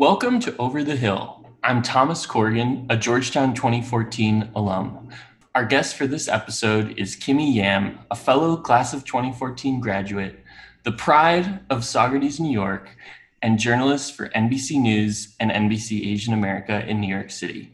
Welcome 0.00 0.40
to 0.40 0.56
Over 0.56 0.82
the 0.82 0.96
Hill. 0.96 1.44
I'm 1.62 1.82
Thomas 1.82 2.24
Corrigan, 2.24 2.86
a 2.88 2.96
Georgetown 2.96 3.52
2014 3.52 4.50
alum. 4.54 5.10
Our 5.54 5.66
guest 5.66 5.94
for 5.94 6.06
this 6.06 6.26
episode 6.26 6.98
is 6.98 7.14
Kimmy 7.14 7.54
Yam, 7.54 7.98
a 8.10 8.16
fellow 8.16 8.56
class 8.56 8.94
of 8.94 9.04
2014 9.04 9.78
graduate, 9.78 10.42
the 10.84 10.92
pride 10.92 11.60
of 11.68 11.80
Saugerties, 11.80 12.40
New 12.40 12.50
York, 12.50 12.96
and 13.42 13.58
journalist 13.58 14.16
for 14.16 14.30
NBC 14.30 14.80
News 14.80 15.36
and 15.38 15.50
NBC 15.50 16.10
Asian 16.10 16.32
America 16.32 16.82
in 16.86 16.98
New 16.98 17.14
York 17.14 17.30
City. 17.30 17.70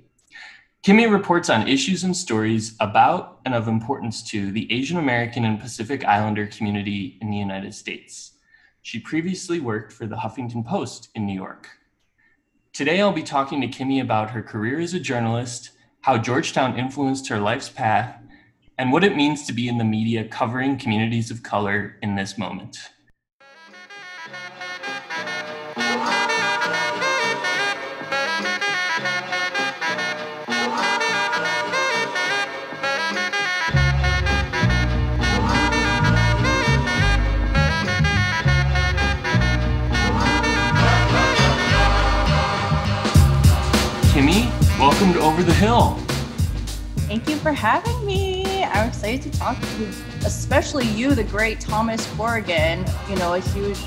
Kimmy 0.83 1.09
reports 1.09 1.49
on 1.49 1.69
issues 1.69 2.03
and 2.03 2.17
stories 2.17 2.75
about 2.81 3.39
and 3.45 3.55
of 3.55 3.69
importance 3.69 4.29
to 4.31 4.51
the 4.51 4.67
Asian 4.73 4.99
American 4.99 5.45
and 5.45 5.61
Pacific 5.61 6.05
Islander 6.05 6.49
community 6.49 7.19
in 7.21 7.31
the 7.31 7.39
United 7.39 7.73
States. 7.73 8.33
She 8.83 8.99
previously 8.99 9.61
worked 9.61 9.93
for 9.93 10.09
the 10.09 10.17
Huffington 10.17 10.67
Post 10.67 11.11
in 11.15 11.25
New 11.25 11.33
York. 11.33 11.69
Today, 12.77 13.01
I'll 13.01 13.11
be 13.11 13.23
talking 13.23 13.63
to 13.63 13.69
Kimmy 13.69 14.03
about 14.03 14.33
her 14.33 14.43
career 14.43 14.79
as 14.81 14.93
a 14.93 15.01
journalist, 15.01 15.71
how 16.03 16.19
Georgetown 16.19 16.79
influenced 16.79 17.27
her 17.29 17.39
life's 17.39 17.71
path, 17.71 18.21
and 18.77 18.93
what 18.93 19.03
it 19.03 19.17
means 19.17 19.47
to 19.47 19.55
be 19.55 19.67
in 19.67 19.79
the 19.79 19.85
media 19.85 20.29
covering 20.29 20.77
communities 20.77 21.31
of 21.31 21.43
color 21.43 21.97
in 22.03 22.17
this 22.17 22.37
moment. 22.37 22.77
Welcome 44.97 45.13
to 45.13 45.21
Over 45.21 45.43
the 45.43 45.53
Hill. 45.53 45.91
Thank 47.07 47.29
you 47.29 47.37
for 47.37 47.53
having 47.53 48.07
me. 48.07 48.65
I'm 48.65 48.89
excited 48.89 49.31
to 49.31 49.39
talk 49.39 49.61
to 49.61 49.79
you, 49.79 49.89
especially 50.25 50.87
you, 50.87 51.15
the 51.15 51.25
great 51.25 51.61
Thomas 51.61 52.11
Corrigan, 52.15 52.83
you 53.07 53.17
know, 53.17 53.35
a 53.35 53.41
huge 53.41 53.79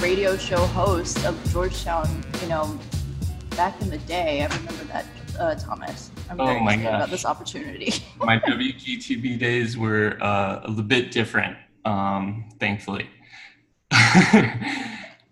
radio 0.00 0.36
show 0.36 0.66
host 0.66 1.24
of 1.24 1.42
Georgetown, 1.50 2.22
you 2.42 2.48
know, 2.48 2.78
back 3.56 3.80
in 3.80 3.88
the 3.88 3.96
day. 4.00 4.42
I 4.42 4.54
remember 4.54 4.84
that, 4.84 5.06
uh, 5.38 5.54
Thomas. 5.54 6.10
I'm 6.28 6.38
Oh 6.38 6.44
very 6.44 6.60
my 6.60 6.74
excited 6.74 6.94
about 6.94 7.10
this 7.10 7.24
opportunity. 7.24 7.94
My 8.18 8.38
WGTB 8.46 9.38
days 9.38 9.78
were 9.78 10.18
uh, 10.20 10.60
a 10.62 10.68
little 10.68 10.84
bit 10.84 11.10
different, 11.10 11.56
um, 11.86 12.50
thankfully. 12.60 13.08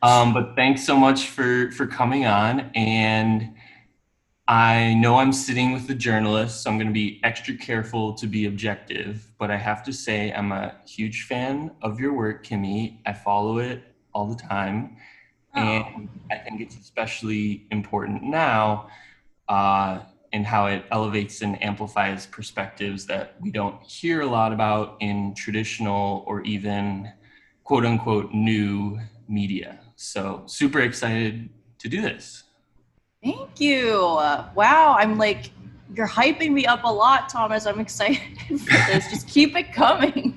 um, 0.01 0.33
but 0.33 0.55
thanks 0.57 0.87
so 0.87 0.97
much 0.97 1.27
for 1.27 1.71
for 1.73 1.87
coming 1.87 2.25
on. 2.25 2.71
And 2.75 3.58
I 4.49 4.95
know 4.95 5.19
I'm 5.19 5.35
sitting 5.35 5.73
with 5.75 5.91
a 5.91 5.95
journalist, 5.95 6.63
so 6.63 6.71
I'm 6.71 6.79
going 6.79 6.87
to 6.87 6.93
be 6.93 7.21
extra 7.23 7.55
careful 7.55 8.15
to 8.15 8.27
be 8.27 8.47
objective. 8.47 9.31
But 9.39 9.51
I 9.51 9.59
have 9.59 9.85
to 9.85 9.93
say, 9.93 10.33
I'm 10.33 10.53
a 10.53 10.75
huge 10.87 11.25
fan 11.25 11.71
of 11.83 12.01
your 12.01 12.15
work, 12.15 12.47
Kimmy. 12.47 13.01
I 13.05 13.13
follow 13.13 13.59
it 13.59 13.95
all 14.15 14.27
the 14.27 14.43
time. 14.43 14.97
And 15.55 16.09
I 16.31 16.39
think 16.39 16.63
it's 16.63 16.77
especially 16.79 17.67
important 17.71 18.23
now 18.23 18.89
uh, 19.49 20.01
in 20.33 20.45
how 20.45 20.67
it 20.67 20.87
elevates 20.93 21.43
and 21.43 21.63
amplifies 21.63 22.27
perspectives 22.27 23.05
that 23.07 23.35
we 23.43 23.51
don't 23.51 23.83
hear 23.83 24.23
a 24.23 24.27
lot 24.27 24.55
about 24.55 24.97
in 25.01 25.35
traditional 25.35 26.25
or 26.27 26.41
even 26.43 27.13
quote 27.65 27.85
unquote 27.85 28.33
new 28.33 28.99
media. 29.29 29.81
So, 29.97 30.45
super 30.47 30.81
excited 30.81 31.51
to 31.81 31.89
do 31.89 32.01
this. 32.01 32.45
Thank 33.23 33.61
you. 33.61 33.97
Wow, 34.55 34.97
I'm 34.99 35.19
like, 35.19 35.51
you're 35.95 36.09
hyping 36.09 36.53
me 36.53 36.67
up 36.67 36.85
a 36.85 36.93
lot, 36.93 37.29
Thomas. 37.29 37.67
I'm 37.67 37.81
excited 37.81 38.21
for 38.49 38.93
this. 38.93 39.09
Just 39.11 39.29
keep 39.29 39.57
it 39.57 39.73
coming. 39.73 40.37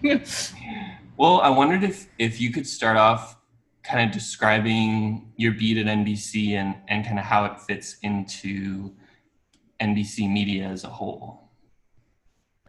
Well, 1.17 1.41
I 1.41 1.49
wondered 1.49 1.83
if, 1.83 2.07
if 2.17 2.41
you 2.41 2.51
could 2.51 2.65
start 2.65 2.97
off 2.97 3.37
kind 3.83 4.07
of 4.07 4.13
describing 4.13 5.31
your 5.37 5.51
beat 5.53 5.77
at 5.77 5.85
NBC 5.85 6.53
and, 6.53 6.75
and 6.87 7.05
kind 7.05 7.19
of 7.19 7.25
how 7.25 7.45
it 7.45 7.59
fits 7.59 7.97
into 8.01 8.91
NBC 9.79 10.31
media 10.31 10.67
as 10.67 10.83
a 10.83 10.89
whole. 10.89 11.49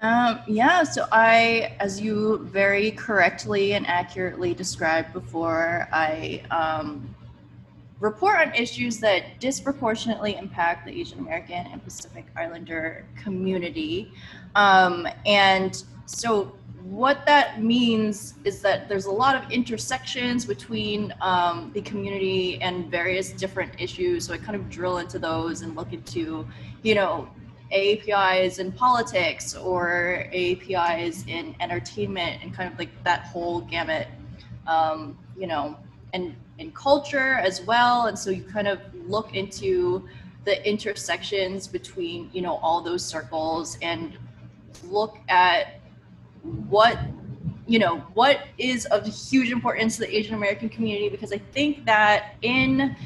Um, 0.00 0.40
yeah, 0.48 0.82
so 0.82 1.06
I, 1.12 1.76
as 1.78 2.00
you 2.00 2.38
very 2.44 2.90
correctly 2.90 3.74
and 3.74 3.86
accurately 3.86 4.52
described 4.52 5.12
before, 5.12 5.88
I 5.92 6.42
um, 6.50 7.14
report 8.02 8.36
on 8.36 8.52
issues 8.54 8.98
that 8.98 9.38
disproportionately 9.38 10.34
impact 10.36 10.84
the 10.84 10.92
Asian 10.92 11.20
American 11.20 11.66
and 11.68 11.82
Pacific 11.84 12.26
Islander 12.36 13.06
community. 13.16 14.12
Um, 14.56 15.06
and 15.24 15.82
so, 16.06 16.56
what 16.82 17.24
that 17.26 17.62
means 17.62 18.34
is 18.42 18.60
that 18.62 18.88
there's 18.88 19.06
a 19.06 19.10
lot 19.10 19.36
of 19.36 19.48
intersections 19.52 20.44
between 20.44 21.14
um, 21.20 21.70
the 21.74 21.80
community 21.82 22.60
and 22.60 22.90
various 22.90 23.30
different 23.30 23.72
issues. 23.78 24.26
So, 24.26 24.34
I 24.34 24.38
kind 24.38 24.56
of 24.56 24.68
drill 24.68 24.98
into 24.98 25.20
those 25.20 25.62
and 25.62 25.76
look 25.76 25.92
into, 25.92 26.44
you 26.82 26.96
know, 26.96 27.28
APIs 27.70 28.58
in 28.58 28.72
politics 28.72 29.54
or 29.54 30.26
APIs 30.32 31.24
in 31.28 31.54
entertainment 31.60 32.42
and 32.42 32.52
kind 32.52 32.70
of 32.70 32.76
like 32.80 32.90
that 33.04 33.26
whole 33.26 33.60
gamut, 33.60 34.08
um, 34.66 35.16
you 35.38 35.46
know, 35.46 35.78
and 36.12 36.34
culture 36.70 37.34
as 37.34 37.62
well. 37.62 38.06
And 38.06 38.18
so 38.18 38.30
you 38.30 38.42
kind 38.44 38.68
of 38.68 38.80
look 39.06 39.34
into 39.34 40.08
the 40.44 40.66
intersections 40.68 41.66
between, 41.66 42.30
you 42.32 42.42
know, 42.42 42.56
all 42.56 42.80
those 42.80 43.04
circles 43.04 43.78
and 43.82 44.16
look 44.84 45.18
at 45.28 45.80
what 46.68 46.98
you 47.68 47.78
know 47.78 47.98
what 48.14 48.40
is 48.58 48.86
of 48.86 49.06
huge 49.06 49.52
importance 49.52 49.94
to 49.94 50.02
the 50.02 50.16
asian 50.16 50.34
american 50.34 50.68
community 50.68 51.08
because 51.08 51.32
i 51.32 51.38
think 51.38 51.84
that 51.84 52.34
in 52.42 52.96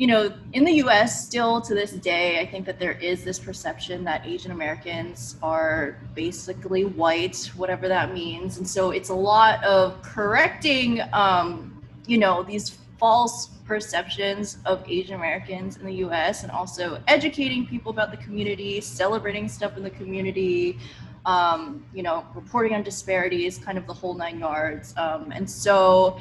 you 0.00 0.06
know, 0.06 0.32
in 0.54 0.64
the 0.64 0.72
US, 0.84 1.26
still 1.26 1.60
to 1.60 1.74
this 1.74 1.92
day, 1.92 2.40
I 2.40 2.46
think 2.46 2.64
that 2.64 2.78
there 2.78 2.92
is 2.92 3.22
this 3.22 3.38
perception 3.38 4.02
that 4.04 4.26
Asian 4.26 4.50
Americans 4.50 5.36
are 5.42 5.98
basically 6.14 6.86
white, 6.86 7.50
whatever 7.54 7.86
that 7.86 8.14
means. 8.14 8.56
And 8.56 8.66
so 8.66 8.92
it's 8.92 9.10
a 9.10 9.14
lot 9.14 9.62
of 9.62 10.00
correcting, 10.00 11.02
um, 11.12 11.84
you 12.06 12.16
know, 12.16 12.42
these 12.42 12.78
false 13.00 13.46
perceptions 13.64 14.58
of 14.66 14.84
Asian 14.86 15.14
Americans 15.14 15.78
in 15.78 15.86
the 15.86 15.94
US 16.06 16.42
and 16.42 16.52
also 16.52 17.02
educating 17.08 17.66
people 17.66 17.90
about 17.90 18.10
the 18.10 18.18
community, 18.18 18.80
celebrating 18.80 19.48
stuff 19.48 19.76
in 19.78 19.82
the 19.82 19.90
community. 19.90 20.78
Um, 21.26 21.84
you 21.94 22.02
know, 22.02 22.24
reporting 22.34 22.74
on 22.74 22.82
disparities, 22.82 23.58
kind 23.58 23.76
of 23.76 23.86
the 23.86 23.92
whole 23.92 24.14
nine 24.14 24.38
yards. 24.38 24.94
Um, 24.96 25.32
and 25.32 25.48
so, 25.48 26.18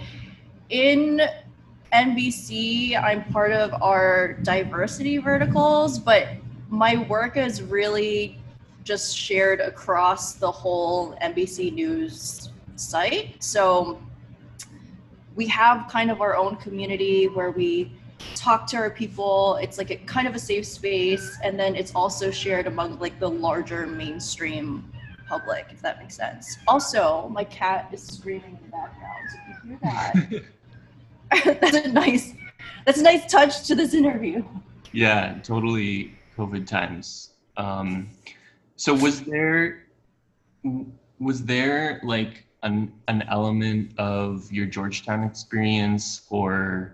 in 0.70 1.22
NBC, 1.94 3.02
I'm 3.02 3.24
part 3.32 3.54
of 3.54 3.82
our 3.82 4.34
diversity 4.34 5.18
verticals, 5.18 5.98
but 5.98 6.28
my 6.70 6.98
work 7.08 7.38
is 7.38 7.62
really 7.62 8.40
just 8.84 9.18
shared 9.18 9.62
across 9.62 10.34
the 10.34 10.52
whole 10.52 11.16
NBC 11.22 11.74
News 11.74 12.50
site. 12.76 13.42
So 13.42 14.00
we 15.40 15.48
have 15.48 15.88
kind 15.88 16.12
of 16.12 16.20
our 16.20 16.36
own 16.36 16.58
community 16.58 17.30
where 17.30 17.52
we 17.52 17.94
talk 18.36 18.68
to 18.68 18.76
our 18.76 18.90
people. 18.90 19.56
It's 19.62 19.78
like 19.78 19.90
a 19.90 19.96
kind 19.96 20.28
of 20.28 20.36
a 20.36 20.40
safe 20.40 20.66
space, 20.66 21.38
and 21.42 21.58
then 21.58 21.78
it's 21.78 21.96
also 21.96 22.30
shared 22.30 22.68
among 22.68 23.00
like 23.00 23.18
the 23.22 23.30
larger 23.30 23.88
mainstream 23.88 24.92
public, 25.30 25.68
if 25.72 25.82
that 25.82 25.98
makes 25.98 26.18
sense. 26.18 26.58
Also, 26.68 27.30
my 27.30 27.46
cat 27.46 27.88
is 27.94 28.04
screaming 28.06 28.58
in 28.58 28.64
the 28.66 28.72
background. 28.80 29.28
If 29.48 29.64
you 29.64 29.70
hear 29.70 29.80
that, 31.32 31.62
that's 31.62 31.88
a 31.88 31.90
nice 31.90 32.34
that's 32.86 33.00
a 33.00 33.04
nice 33.04 33.32
touch 33.32 33.66
to 33.68 33.76
this 33.76 33.94
interview 33.94 34.44
Yeah, 34.92 35.40
totally 35.42 36.16
COVID 36.38 36.68
times. 36.68 37.30
Um, 37.56 38.10
so 38.75 38.94
was 38.94 39.22
there 39.22 39.86
was 41.18 41.46
there 41.46 42.02
like 42.04 42.44
an 42.64 42.92
an 43.08 43.24
element 43.30 43.92
of 43.98 44.52
your 44.52 44.66
Georgetown 44.66 45.24
experience 45.24 46.22
or 46.30 46.94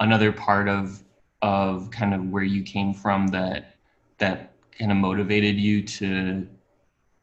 another 0.00 0.32
part 0.32 0.68
of 0.68 1.02
of 1.42 1.90
kind 1.90 2.14
of 2.14 2.24
where 2.26 2.42
you 2.42 2.62
came 2.62 2.94
from 2.94 3.26
that 3.28 3.74
that 4.18 4.52
kind 4.78 4.90
of 4.90 4.96
motivated 4.96 5.56
you 5.56 5.82
to 5.82 6.46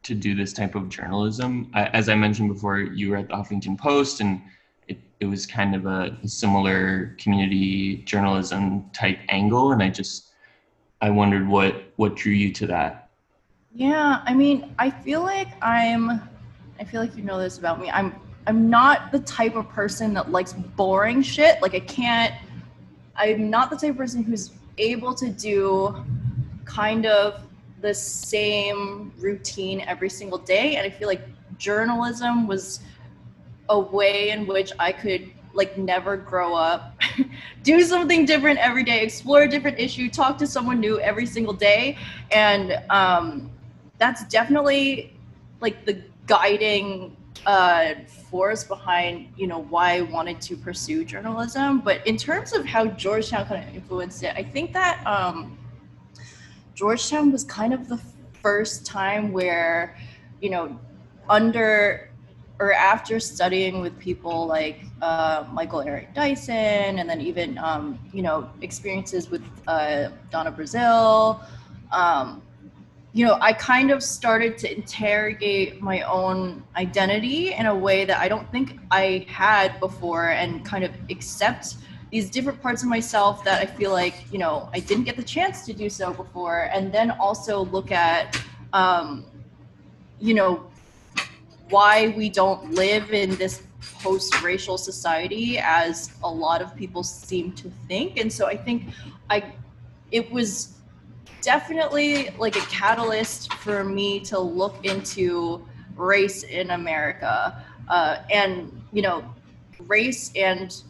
to 0.02 0.14
do 0.14 0.34
this 0.34 0.52
type 0.52 0.74
of 0.74 0.88
journalism? 0.88 1.70
I, 1.74 1.84
as 1.86 2.08
I 2.08 2.14
mentioned 2.16 2.48
before, 2.48 2.80
you 2.80 3.10
were 3.10 3.18
at 3.18 3.28
the 3.28 3.34
Huffington 3.34 3.78
Post 3.78 4.20
and 4.20 4.42
it, 4.88 4.98
it 5.20 5.26
was 5.26 5.46
kind 5.46 5.74
of 5.76 5.86
a, 5.86 6.16
a 6.24 6.28
similar 6.28 7.14
community 7.18 7.98
journalism 7.98 8.84
type 8.92 9.20
angle 9.28 9.72
and 9.72 9.82
I 9.82 9.90
just 9.90 10.32
I 11.00 11.10
wondered 11.10 11.46
what 11.48 11.92
what 11.96 12.16
drew 12.16 12.32
you 12.32 12.52
to 12.52 12.66
that. 12.68 13.08
yeah 13.74 14.20
i 14.26 14.34
mean 14.34 14.64
i 14.78 14.90
feel 14.90 15.22
like 15.22 15.48
i'm 15.62 16.20
i 16.80 16.84
feel 16.84 17.00
like 17.00 17.16
you 17.16 17.22
know 17.22 17.38
this 17.38 17.58
about 17.58 17.80
me 17.80 17.90
i'm 17.90 18.14
i'm 18.46 18.68
not 18.68 19.12
the 19.12 19.20
type 19.20 19.54
of 19.54 19.68
person 19.68 20.14
that 20.14 20.30
likes 20.30 20.52
boring 20.52 21.22
shit 21.22 21.60
like 21.62 21.74
i 21.74 21.80
can't 21.80 22.34
I'm 23.16 23.50
not 23.50 23.70
the 23.70 23.76
type 23.76 23.90
of 23.90 23.96
person 23.96 24.22
who's 24.22 24.50
able 24.78 25.14
to 25.14 25.28
do 25.28 26.04
kind 26.64 27.06
of 27.06 27.42
the 27.80 27.94
same 27.94 29.12
routine 29.18 29.82
every 29.82 30.08
single 30.08 30.38
day. 30.38 30.76
And 30.76 30.86
I 30.86 30.90
feel 30.90 31.08
like 31.08 31.22
journalism 31.58 32.46
was 32.46 32.80
a 33.68 33.78
way 33.78 34.30
in 34.30 34.46
which 34.46 34.72
I 34.78 34.92
could 34.92 35.30
like 35.54 35.76
never 35.76 36.16
grow 36.16 36.54
up, 36.54 36.98
do 37.62 37.82
something 37.82 38.24
different 38.24 38.58
every 38.58 38.84
day, 38.84 39.02
explore 39.02 39.42
a 39.42 39.48
different 39.48 39.78
issue, 39.78 40.08
talk 40.08 40.38
to 40.38 40.46
someone 40.46 40.80
new 40.80 40.98
every 41.00 41.26
single 41.26 41.52
day. 41.52 41.98
And 42.30 42.80
um, 42.88 43.50
that's 43.98 44.24
definitely 44.28 45.12
like 45.60 45.84
the 45.84 46.02
guiding 46.26 47.16
uh, 47.46 47.94
force 48.30 48.64
behind 48.64 49.28
you 49.36 49.46
know 49.46 49.58
why 49.58 49.96
I 49.96 50.00
wanted 50.02 50.40
to 50.42 50.56
pursue 50.56 51.04
journalism. 51.04 51.80
But 51.80 52.06
in 52.06 52.16
terms 52.16 52.52
of 52.52 52.64
how 52.64 52.86
Georgetown 52.86 53.46
kind 53.46 53.68
of 53.68 53.74
influenced 53.74 54.22
it, 54.22 54.34
I 54.36 54.42
think 54.42 54.72
that 54.72 55.04
um, 55.06 55.58
Georgetown 56.74 57.32
was 57.32 57.44
kind 57.44 57.74
of 57.74 57.88
the 57.88 58.00
first 58.40 58.86
time 58.86 59.32
where 59.32 59.96
you 60.40 60.50
know 60.50 60.78
under 61.28 62.10
or 62.58 62.72
after 62.72 63.18
studying 63.18 63.80
with 63.80 63.98
people 63.98 64.46
like 64.46 64.80
uh, 65.00 65.44
Michael 65.52 65.80
Eric 65.80 66.14
Dyson, 66.14 66.98
and 66.98 67.08
then 67.08 67.20
even 67.20 67.58
um, 67.58 67.98
you 68.12 68.22
know 68.22 68.48
experiences 68.60 69.30
with 69.30 69.42
uh, 69.66 70.10
Donna 70.30 70.52
Brazile. 70.52 71.44
Um, 71.90 72.42
you 73.14 73.26
know, 73.26 73.36
I 73.40 73.52
kind 73.52 73.90
of 73.90 74.02
started 74.02 74.56
to 74.58 74.74
interrogate 74.74 75.82
my 75.82 76.00
own 76.02 76.64
identity 76.76 77.52
in 77.52 77.66
a 77.66 77.74
way 77.74 78.06
that 78.06 78.18
I 78.18 78.28
don't 78.28 78.50
think 78.50 78.78
I 78.90 79.26
had 79.28 79.78
before 79.80 80.30
and 80.30 80.64
kind 80.64 80.82
of 80.82 80.92
accept 81.10 81.76
these 82.10 82.30
different 82.30 82.60
parts 82.62 82.82
of 82.82 82.88
myself 82.88 83.44
that 83.44 83.60
I 83.60 83.66
feel 83.66 83.90
like, 83.90 84.14
you 84.32 84.38
know, 84.38 84.68
I 84.72 84.80
didn't 84.80 85.04
get 85.04 85.16
the 85.16 85.22
chance 85.22 85.66
to 85.66 85.74
do 85.74 85.90
so 85.90 86.12
before. 86.12 86.70
And 86.72 86.92
then 86.92 87.10
also 87.10 87.64
look 87.66 87.90
at, 87.90 88.40
um, 88.72 89.26
you 90.18 90.32
know, 90.32 90.64
why 91.68 92.08
we 92.16 92.30
don't 92.30 92.72
live 92.72 93.12
in 93.12 93.36
this 93.36 93.62
post-racial 94.02 94.78
society 94.78 95.58
as 95.58 96.12
a 96.22 96.30
lot 96.30 96.62
of 96.62 96.74
people 96.76 97.02
seem 97.02 97.52
to 97.52 97.70
think. 97.88 98.18
And 98.18 98.32
so 98.32 98.46
I 98.46 98.56
think 98.56 98.88
I, 99.28 99.52
it 100.10 100.30
was 100.30 100.74
definitely 101.42 102.30
like 102.38 102.56
a 102.56 102.60
catalyst 102.60 103.52
for 103.54 103.84
me 103.84 104.20
to 104.20 104.38
look 104.38 104.84
into 104.84 105.66
race 105.96 106.44
in 106.44 106.70
America. 106.70 107.62
Uh, 107.88 108.22
and, 108.32 108.82
you 108.92 109.02
know, 109.02 109.22
race 109.80 110.32
and 110.36 110.82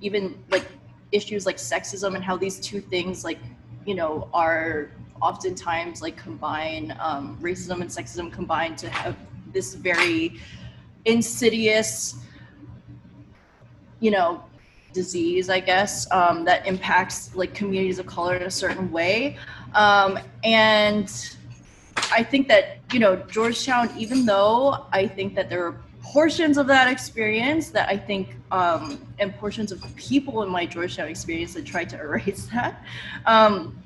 even 0.00 0.42
like 0.50 0.66
issues 1.12 1.46
like 1.46 1.58
sexism 1.58 2.14
and 2.14 2.24
how 2.24 2.36
these 2.36 2.58
two 2.58 2.80
things, 2.80 3.22
like, 3.22 3.38
you 3.84 3.94
know, 3.94 4.28
are 4.32 4.90
oftentimes 5.20 6.02
like 6.02 6.16
combine 6.16 6.96
um, 6.98 7.38
racism 7.40 7.80
and 7.80 7.90
sexism 7.90 8.32
combined 8.32 8.76
to 8.78 8.88
have 8.88 9.16
this 9.52 9.74
very 9.74 10.40
insidious, 11.04 12.16
you 14.00 14.10
know, 14.10 14.42
disease, 14.92 15.50
I 15.50 15.60
guess, 15.60 16.10
um, 16.10 16.44
that 16.44 16.66
impacts 16.66 17.34
like 17.34 17.54
communities 17.54 17.98
of 17.98 18.06
color 18.06 18.36
in 18.36 18.42
a 18.42 18.50
certain 18.50 18.90
way. 18.90 19.36
Um, 19.74 20.18
and 20.44 21.10
I 22.10 22.22
think 22.22 22.48
that, 22.48 22.78
you 22.92 22.98
know, 22.98 23.16
Georgetown, 23.16 23.90
even 23.96 24.26
though 24.26 24.86
I 24.92 25.06
think 25.06 25.34
that 25.34 25.48
there 25.48 25.64
are 25.66 25.80
portions 26.02 26.58
of 26.58 26.66
that 26.66 26.90
experience 26.90 27.70
that 27.70 27.88
I 27.88 27.96
think, 27.96 28.36
um, 28.50 29.00
and 29.18 29.34
portions 29.36 29.72
of 29.72 29.82
people 29.96 30.42
in 30.42 30.48
my 30.48 30.66
Georgetown 30.66 31.08
experience 31.08 31.54
that 31.54 31.64
tried 31.64 31.88
to 31.90 32.00
erase 32.00 32.48
that, 32.52 32.84
um, 33.26 33.76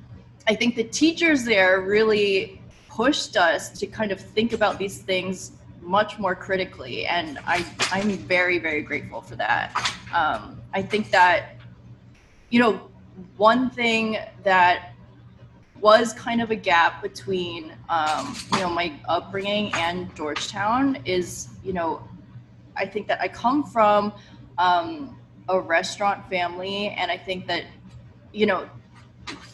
I 0.49 0.55
think 0.55 0.77
the 0.77 0.85
teachers 0.85 1.45
there 1.45 1.81
really 1.81 2.61
pushed 2.89 3.37
us 3.37 3.71
to 3.79 3.87
kind 3.87 4.11
of 4.11 4.21
think 4.21 4.53
about 4.53 4.79
these 4.79 4.99
things 4.99 5.53
much 5.87 6.19
more 6.19 6.35
critically. 6.35 7.07
And 7.07 7.39
I, 7.47 7.65
I'm 7.93 8.11
very, 8.11 8.59
very 8.59 8.83
grateful 8.83 9.21
for 9.21 9.37
that. 9.37 9.73
Um, 10.13 10.61
I 10.75 10.83
think 10.83 11.11
that, 11.13 11.57
you 12.51 12.59
know, 12.59 12.91
one 13.37 13.71
thing 13.71 14.19
that 14.43 14.93
was 15.81 16.13
kind 16.15 16.41
of 16.41 16.51
a 16.51 16.57
gap 16.57 17.03
between 17.03 17.73
um, 17.89 18.35
you 18.53 18.61
know 18.61 18.71
my 18.71 18.93
upbringing 19.09 19.73
and 19.75 20.15
Georgetown 20.17 20.99
is 21.05 21.49
you 21.63 21.73
know 21.73 22.03
I 22.77 22.87
think 22.87 23.07
that 23.09 23.21
I 23.21 23.29
come 23.29 23.63
from 23.65 24.13
um, 24.59 25.19
a 25.49 25.61
restaurant 25.61 26.29
family 26.31 26.89
and 26.89 27.11
I 27.11 27.19
think 27.19 27.47
that 27.47 27.65
you 28.33 28.47
know 28.47 28.69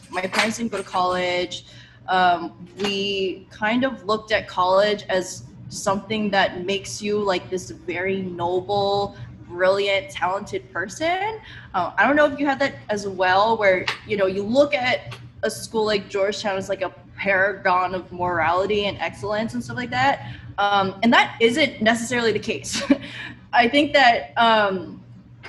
my 0.09 0.21
parents 0.21 0.57
didn't 0.57 0.71
go 0.71 0.77
to 0.77 0.83
college 0.83 1.65
um, 2.07 2.67
we 2.79 3.47
kind 3.49 3.83
of 3.83 4.03
looked 4.05 4.31
at 4.31 4.47
college 4.47 5.03
as 5.09 5.43
something 5.73 6.29
that 6.29 6.65
makes 6.65 7.01
you 7.01 7.19
like 7.19 7.49
this 7.49 7.71
very 7.71 8.21
noble 8.21 9.15
brilliant 9.47 10.09
talented 10.09 10.71
person 10.71 11.39
uh, 11.73 11.91
i 11.97 12.07
don't 12.07 12.15
know 12.15 12.25
if 12.25 12.39
you 12.39 12.45
had 12.45 12.59
that 12.59 12.75
as 12.89 13.07
well 13.07 13.57
where 13.57 13.85
you 14.07 14.17
know 14.17 14.25
you 14.25 14.41
look 14.41 14.73
at 14.73 15.15
a 15.43 15.51
school 15.51 15.85
like 15.85 16.09
Georgetown 16.09 16.57
as 16.57 16.69
like 16.69 16.81
a 16.81 16.89
paragon 17.17 17.93
of 17.93 18.11
morality 18.11 18.85
and 18.85 18.97
excellence 18.97 19.53
and 19.53 19.63
stuff 19.63 19.77
like 19.77 19.89
that. 19.91 20.33
Um, 20.57 20.95
and 21.03 21.13
that 21.13 21.37
isn't 21.39 21.81
necessarily 21.81 22.31
the 22.31 22.39
case. 22.39 22.81
I 23.53 23.67
think 23.67 23.93
that, 23.93 24.33
um, 24.37 25.03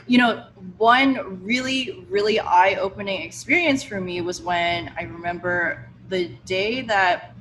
you 0.06 0.18
know, 0.18 0.46
one 0.76 1.42
really, 1.42 2.04
really 2.10 2.40
eye 2.40 2.74
opening 2.74 3.22
experience 3.22 3.82
for 3.82 4.00
me 4.00 4.20
was 4.20 4.42
when 4.42 4.92
I 4.98 5.04
remember 5.04 5.88
the 6.08 6.28
day 6.44 6.82
that 6.82 7.33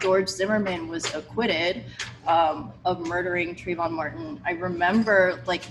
George 0.00 0.28
Zimmerman 0.28 0.88
was 0.88 1.14
acquitted 1.14 1.84
um, 2.26 2.72
of 2.84 3.06
murdering 3.06 3.54
Trayvon 3.54 3.92
Martin. 3.92 4.40
I 4.44 4.52
remember 4.52 5.42
like 5.46 5.62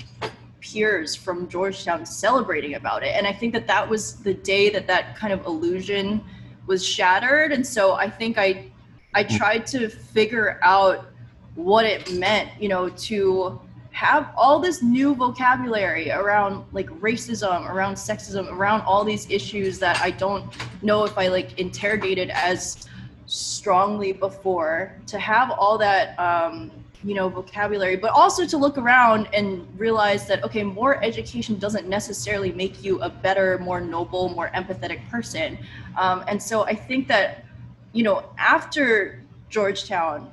peers 0.62 1.16
from 1.16 1.48
Georgetown 1.48 2.06
celebrating 2.06 2.76
about 2.76 3.04
it. 3.04 3.16
And 3.16 3.26
I 3.26 3.34
think 3.34 3.54
that 3.54 3.68
that 3.68 3.88
was 3.88 4.16
the 4.18 4.34
day 4.34 4.70
that 4.70 4.88
that 4.88 5.16
kind 5.16 5.34
of 5.34 5.46
illusion 5.46 6.24
was 6.68 6.86
shattered. 6.86 7.52
And 7.52 7.66
so 7.66 7.94
I 7.94 8.10
think 8.10 8.38
I, 8.38 8.66
I 9.14 9.24
mm. 9.24 9.38
tried 9.38 9.66
to 9.68 9.90
figure 9.90 10.60
out 10.64 11.08
what 11.56 11.86
it 11.86 12.14
meant, 12.14 12.50
you 12.60 12.70
know, 12.70 12.90
to 12.90 13.60
have 13.92 14.32
all 14.38 14.60
this 14.60 14.82
new 14.82 15.16
vocabulary 15.16 16.12
around 16.12 16.64
like 16.72 16.88
racism, 17.02 17.68
around 17.70 17.96
sexism, 17.96 18.50
around 18.52 18.82
all 18.82 19.04
these 19.04 19.30
issues 19.30 19.80
that 19.80 20.00
I 20.00 20.12
don't 20.12 20.46
know 20.84 21.04
if 21.04 21.18
I 21.18 21.28
like 21.28 21.60
interrogated 21.60 22.30
as 22.30 22.88
strongly 23.30 24.12
before. 24.12 24.96
To 25.08 25.20
have 25.20 25.52
all 25.52 25.78
that 25.78 26.20
um, 26.20 26.72
you 27.04 27.14
know 27.14 27.30
vocabulary 27.30 27.96
but 27.96 28.12
also 28.12 28.46
to 28.46 28.58
look 28.58 28.78
around 28.78 29.28
and 29.34 29.66
realize 29.80 30.28
that 30.28 30.44
okay 30.44 30.64
more 30.64 31.02
education 31.04 31.58
doesn't 31.58 31.88
necessarily 31.88 32.52
make 32.52 32.84
you 32.84 33.02
a 33.02 33.10
better 33.10 33.58
more 33.60 33.80
noble 33.80 34.30
more 34.30 34.50
empathetic 34.50 35.08
person 35.10 35.58
um, 35.98 36.24
and 36.28 36.42
so 36.42 36.64
i 36.64 36.76
think 36.76 37.08
that 37.08 37.46
you 37.94 38.04
know 38.04 38.26
after 38.38 39.24
georgetown 39.50 40.30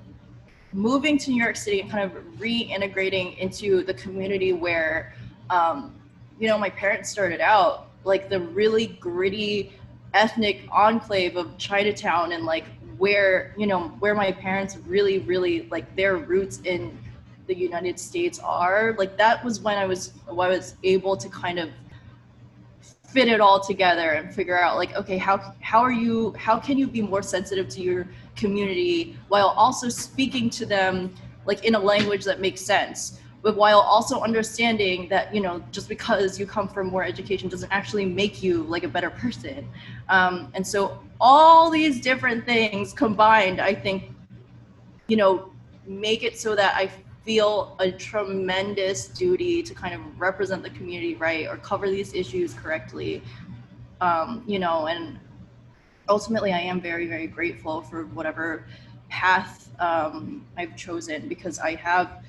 moving 0.73 1.17
to 1.17 1.31
new 1.31 1.43
york 1.43 1.57
city 1.57 1.81
and 1.81 1.91
kind 1.91 2.05
of 2.05 2.21
reintegrating 2.39 3.39
into 3.39 3.85
the 3.85 3.95
community 3.95 4.53
where 4.53 5.15
um, 5.51 5.95
you 6.41 6.49
know 6.49 6.59
my 6.59 6.71
parents 6.71 7.09
started 7.09 7.41
out 7.41 7.91
like 8.03 8.29
the 8.29 8.41
really 8.41 8.89
gritty 8.99 9.73
ethnic 10.15 10.67
enclave 10.73 11.37
of 11.37 11.57
chinatown 11.59 12.33
and 12.33 12.45
like 12.45 12.65
where 12.99 13.55
you 13.57 13.67
know 13.67 13.89
where 14.01 14.15
my 14.15 14.33
parents 14.33 14.77
really 14.87 15.19
really 15.21 15.69
like 15.71 15.95
their 15.97 16.17
roots 16.17 16.61
in 16.65 16.97
the 17.47 17.55
united 17.55 17.99
states 17.99 18.39
are 18.41 18.95
like 18.99 19.17
that 19.17 19.45
was 19.45 19.61
when 19.61 19.77
i 19.77 19.87
was 19.87 20.13
when 20.29 20.51
i 20.51 20.51
was 20.51 20.77
able 20.83 21.17
to 21.17 21.29
kind 21.29 21.59
of 21.59 21.71
fit 23.09 23.29
it 23.29 23.41
all 23.41 23.61
together 23.61 24.13
and 24.13 24.35
figure 24.35 24.59
out 24.59 24.77
like 24.77 24.95
okay 24.97 25.17
how 25.17 25.55
how 25.61 25.81
are 25.81 25.93
you 25.93 26.33
how 26.39 26.59
can 26.59 26.77
you 26.77 26.87
be 26.87 27.01
more 27.01 27.23
sensitive 27.23 27.69
to 27.69 27.81
your 27.81 28.07
community 28.35 29.17
while 29.29 29.49
also 29.49 29.89
speaking 29.89 30.51
to 30.51 30.67
them 30.67 31.15
like 31.45 31.65
in 31.65 31.75
a 31.75 31.79
language 31.79 32.25
that 32.25 32.41
makes 32.41 32.61
sense 32.61 33.21
but 33.43 33.57
while 33.57 33.81
also 33.81 34.21
understanding 34.21 35.09
that 35.09 35.35
you 35.35 35.41
know 35.41 35.63
just 35.71 35.89
because 35.89 36.39
you 36.39 36.47
come 36.47 36.69
from 36.69 36.89
more 36.89 37.05
education 37.05 37.49
doesn't 37.49 37.71
actually 37.73 38.05
make 38.05 38.43
you 38.43 38.63
like 38.65 38.85
a 38.85 38.89
better 38.89 39.11
person. 39.11 39.69
Um, 40.09 40.51
and 40.55 40.67
so 40.67 40.99
all 41.21 41.71
these 41.71 42.01
different 42.01 42.45
things 42.45 42.93
combined 42.93 43.61
i 43.61 43.75
think 43.75 44.11
you 45.07 45.17
know 45.17 45.51
make 45.87 46.23
it 46.23 46.39
so 46.39 46.55
that 46.55 46.75
i 46.77 46.91
feel 47.25 47.77
a 47.81 47.91
tremendous 47.91 49.09
duty 49.09 49.63
to 49.63 49.75
kind 49.75 49.95
of 49.95 50.01
represent 50.21 50.63
the 50.63 50.71
community 50.71 51.15
right 51.15 51.49
or 51.49 51.57
cover 51.57 51.91
these 51.91 52.15
issues 52.15 52.55
correctly. 52.55 53.21
Um, 54.01 54.45
you 54.47 54.59
know 54.59 54.87
and 54.87 55.19
ultimately 56.09 56.53
i 56.53 56.59
am 56.59 56.81
very 56.81 57.07
very 57.07 57.27
grateful 57.27 57.81
for 57.81 58.05
whatever 58.07 58.67
path 59.09 59.71
um, 59.81 60.45
i've 60.59 60.77
chosen 60.77 61.29
because 61.29 61.59
i 61.59 61.75
have 61.77 62.23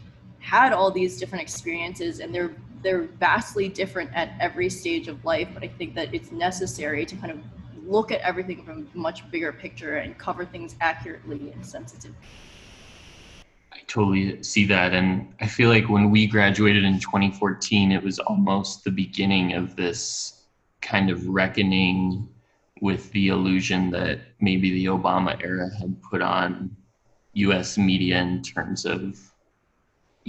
had 0.47 0.71
all 0.71 0.89
these 0.89 1.19
different 1.19 1.41
experiences 1.41 2.21
and 2.21 2.33
they're 2.33 2.55
they're 2.81 3.03
vastly 3.19 3.67
different 3.67 4.09
at 4.13 4.29
every 4.39 4.69
stage 4.69 5.07
of 5.09 5.25
life, 5.25 5.49
but 5.53 5.63
I 5.63 5.67
think 5.67 5.93
that 5.95 6.13
it's 6.13 6.31
necessary 6.31 7.05
to 7.05 7.15
kind 7.17 7.31
of 7.31 7.39
look 7.85 8.11
at 8.11 8.21
everything 8.21 8.63
from 8.63 8.87
a 8.93 8.97
much 8.97 9.29
bigger 9.31 9.51
picture 9.51 9.97
and 9.97 10.17
cover 10.17 10.45
things 10.45 10.75
accurately 10.79 11.51
and 11.51 11.65
sensitively. 11.65 12.15
I 13.73 13.79
totally 13.87 14.41
see 14.43 14.65
that. 14.67 14.93
And 14.93 15.33
I 15.41 15.47
feel 15.47 15.69
like 15.69 15.89
when 15.89 16.11
we 16.11 16.27
graduated 16.27 16.83
in 16.83 16.99
2014, 16.99 17.91
it 17.91 18.03
was 18.03 18.19
almost 18.19 18.83
the 18.83 18.91
beginning 18.91 19.53
of 19.53 19.75
this 19.75 20.43
kind 20.81 21.09
of 21.09 21.27
reckoning 21.27 22.29
with 22.79 23.11
the 23.11 23.29
illusion 23.29 23.89
that 23.89 24.19
maybe 24.39 24.71
the 24.71 24.85
Obama 24.85 25.35
era 25.43 25.69
had 25.79 26.01
put 26.03 26.21
on 26.21 26.75
US 27.33 27.77
media 27.77 28.19
in 28.19 28.43
terms 28.43 28.85
of, 28.85 29.19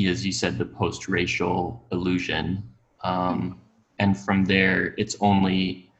as 0.07 0.25
you 0.25 0.33
said, 0.33 0.59
the 0.59 0.64
post 0.64 1.09
racial 1.09 1.85
illusion. 1.90 2.62
Um, 3.02 3.61
and 3.99 4.17
from 4.17 4.45
there, 4.45 4.95
it's 4.97 5.17
only, 5.21 5.90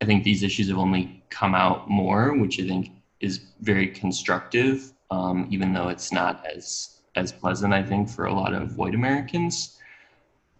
I 0.00 0.04
think 0.04 0.24
these 0.24 0.42
issues 0.42 0.68
have 0.68 0.78
only 0.78 1.22
come 1.30 1.54
out 1.54 1.88
more, 1.88 2.36
which 2.36 2.60
I 2.60 2.66
think 2.66 2.90
is 3.20 3.40
very 3.60 3.88
constructive, 3.88 4.92
um, 5.10 5.46
even 5.50 5.72
though 5.72 5.88
it's 5.88 6.12
not 6.12 6.44
as 6.46 6.94
as 7.16 7.32
pleasant, 7.32 7.74
I 7.74 7.82
think, 7.82 8.08
for 8.08 8.26
a 8.26 8.32
lot 8.32 8.54
of 8.54 8.76
white 8.76 8.94
Americans. 8.94 9.78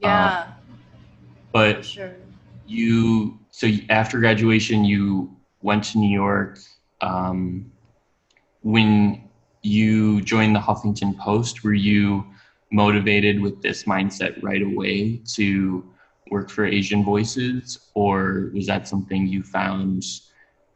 Yeah. 0.01 0.29
Uh, 0.29 0.47
but 1.53 1.85
sure. 1.85 2.17
you, 2.67 3.39
so 3.51 3.69
after 3.91 4.19
graduation, 4.19 4.85
you 4.85 5.37
went 5.63 5.85
to 5.85 5.99
New 5.99 6.13
York. 6.13 6.59
Um, 7.01 7.71
when 8.63 9.29
you 9.63 10.21
joined 10.23 10.57
the 10.57 10.61
Huffington 10.61 11.17
Post, 11.17 11.63
were 11.63 11.75
you 11.75 12.27
motivated 12.71 13.41
with 13.41 13.63
this 13.63 13.85
mindset 13.85 14.43
right 14.43 14.63
away 14.63 15.23
to 15.35 15.85
work 16.31 16.51
for 16.51 16.65
Asian 16.67 17.05
Voices, 17.05 17.91
or 17.95 18.51
was 18.55 18.67
that 18.67 18.87
something 18.87 19.27
you 19.27 19.43
found 19.43 20.05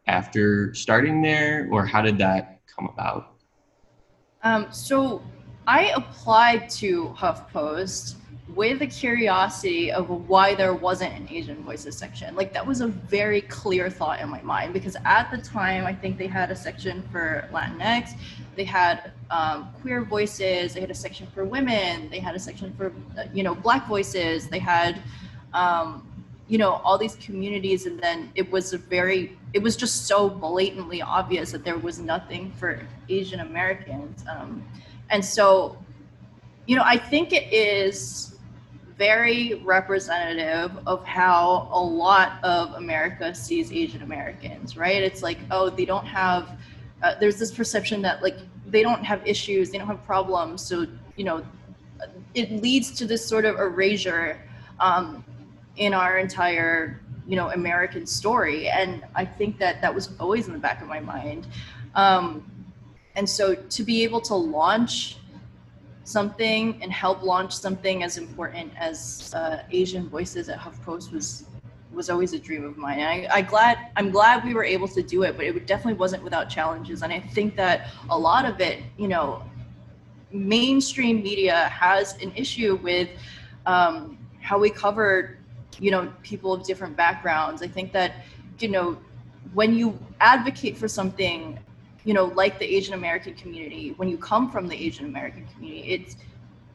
after 0.06 0.72
starting 0.74 1.22
there, 1.22 1.68
or 1.70 1.86
how 1.86 2.02
did 2.02 2.18
that 2.18 2.60
come 2.66 2.88
about? 2.92 3.34
Um, 4.42 4.66
so 4.72 5.22
I 5.66 5.92
applied 5.94 6.68
to 6.70 7.14
HuffPost 7.16 8.16
with 8.54 8.82
a 8.82 8.86
curiosity 8.86 9.90
of 9.92 10.08
why 10.28 10.54
there 10.54 10.74
wasn't 10.74 11.12
an 11.14 11.28
Asian 11.30 11.62
voices 11.62 11.96
section. 11.96 12.34
Like 12.34 12.52
that 12.52 12.66
was 12.66 12.80
a 12.80 12.88
very 12.88 13.40
clear 13.42 13.88
thought 13.88 14.20
in 14.20 14.28
my 14.28 14.42
mind 14.42 14.72
because 14.72 14.96
at 15.04 15.30
the 15.30 15.38
time 15.38 15.86
I 15.86 15.94
think 15.94 16.18
they 16.18 16.26
had 16.26 16.50
a 16.50 16.56
section 16.56 17.02
for 17.10 17.48
Latinx, 17.52 18.10
they 18.56 18.64
had 18.64 19.12
um, 19.30 19.70
queer 19.80 20.02
voices, 20.02 20.74
they 20.74 20.80
had 20.80 20.90
a 20.90 20.94
section 20.94 21.26
for 21.34 21.44
women, 21.44 22.10
they 22.10 22.18
had 22.18 22.34
a 22.34 22.38
section 22.38 22.72
for 22.74 22.92
uh, 23.18 23.24
you 23.32 23.42
know 23.42 23.54
black 23.54 23.86
voices, 23.86 24.48
they 24.48 24.58
had 24.58 25.00
um, 25.54 26.06
you 26.48 26.58
know 26.58 26.72
all 26.84 26.98
these 26.98 27.16
communities, 27.16 27.86
and 27.86 27.98
then 28.00 28.30
it 28.34 28.50
was 28.50 28.72
a 28.72 28.78
very 28.78 29.38
it 29.54 29.62
was 29.62 29.76
just 29.76 30.06
so 30.06 30.28
blatantly 30.28 31.00
obvious 31.00 31.52
that 31.52 31.64
there 31.64 31.78
was 31.78 31.98
nothing 31.98 32.50
for 32.52 32.86
Asian 33.08 33.40
Americans, 33.40 34.24
um, 34.28 34.62
and 35.10 35.24
so 35.24 35.78
you 36.66 36.76
know 36.76 36.82
I 36.84 36.98
think 36.98 37.32
it 37.32 37.50
is 37.52 38.31
very 38.96 39.54
representative 39.64 40.70
of 40.86 41.04
how 41.04 41.68
a 41.72 41.82
lot 41.82 42.42
of 42.44 42.74
America 42.74 43.34
sees 43.34 43.72
Asian 43.72 44.02
Americans, 44.02 44.76
right? 44.76 45.02
It's 45.02 45.22
like, 45.22 45.38
oh, 45.50 45.70
they 45.70 45.84
don't 45.84 46.06
have, 46.06 46.58
uh, 47.02 47.14
there's 47.18 47.38
this 47.38 47.52
perception 47.52 48.02
that 48.02 48.22
like 48.22 48.36
they 48.66 48.82
don't 48.82 49.04
have 49.04 49.26
issues, 49.26 49.70
they 49.70 49.78
don't 49.78 49.86
have 49.86 50.04
problems. 50.04 50.62
So, 50.62 50.86
you 51.16 51.24
know, 51.24 51.44
it 52.34 52.50
leads 52.62 52.90
to 52.92 53.04
this 53.06 53.24
sort 53.24 53.44
of 53.44 53.56
erasure 53.56 54.38
um, 54.80 55.24
in 55.76 55.94
our 55.94 56.18
entire, 56.18 57.00
you 57.26 57.36
know, 57.36 57.50
American 57.50 58.06
story. 58.06 58.68
And 58.68 59.04
I 59.14 59.24
think 59.24 59.58
that 59.58 59.80
that 59.80 59.94
was 59.94 60.10
always 60.18 60.46
in 60.46 60.52
the 60.52 60.58
back 60.58 60.82
of 60.82 60.88
my 60.88 61.00
mind. 61.00 61.46
Um, 61.94 62.50
and 63.14 63.28
so 63.28 63.54
to 63.54 63.82
be 63.82 64.02
able 64.04 64.20
to 64.22 64.34
launch 64.34 65.16
something 66.12 66.78
and 66.82 66.92
help 66.92 67.22
launch 67.22 67.52
something 67.66 68.02
as 68.02 68.18
important 68.18 68.72
as 68.76 69.32
uh, 69.34 69.62
Asian 69.70 70.08
Voices 70.08 70.48
at 70.48 70.58
HuffPost 70.58 71.12
was 71.12 71.44
was 71.92 72.08
always 72.08 72.32
a 72.32 72.38
dream 72.38 72.64
of 72.64 72.76
mine. 72.76 73.00
I, 73.00 73.28
I 73.30 73.42
glad 73.42 73.76
I'm 73.96 74.10
glad 74.10 74.44
we 74.44 74.54
were 74.54 74.64
able 74.64 74.88
to 74.88 75.02
do 75.02 75.24
it, 75.24 75.36
but 75.36 75.44
it 75.44 75.66
definitely 75.66 75.98
wasn't 76.04 76.22
without 76.24 76.48
challenges. 76.48 77.02
And 77.02 77.12
I 77.12 77.20
think 77.20 77.56
that 77.56 77.76
a 78.10 78.18
lot 78.18 78.44
of 78.44 78.60
it, 78.60 78.82
you 78.96 79.08
know, 79.08 79.42
mainstream 80.30 81.22
media 81.22 81.68
has 81.68 82.16
an 82.22 82.32
issue 82.34 82.76
with 82.82 83.08
um, 83.66 84.18
how 84.40 84.58
we 84.58 84.70
cover, 84.70 85.38
you 85.78 85.90
know, 85.90 86.12
people 86.22 86.52
of 86.52 86.64
different 86.64 86.96
backgrounds. 86.96 87.62
I 87.62 87.68
think 87.68 87.92
that, 87.92 88.24
you 88.58 88.68
know, 88.68 88.96
when 89.52 89.74
you 89.74 89.98
advocate 90.20 90.76
for 90.76 90.88
something 90.88 91.58
you 92.04 92.14
know, 92.14 92.24
like 92.24 92.58
the 92.58 92.64
Asian 92.64 92.94
American 92.94 93.34
community, 93.34 93.94
when 93.96 94.08
you 94.08 94.18
come 94.18 94.50
from 94.50 94.66
the 94.66 94.76
Asian 94.76 95.06
American 95.06 95.46
community, 95.54 95.92
it's 95.92 96.16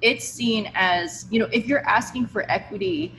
it's 0.02 0.28
seen 0.28 0.72
as, 0.76 1.26
you 1.32 1.40
know, 1.40 1.48
if 1.52 1.66
you're 1.66 1.86
asking 1.88 2.28
for 2.28 2.50
equity 2.52 3.16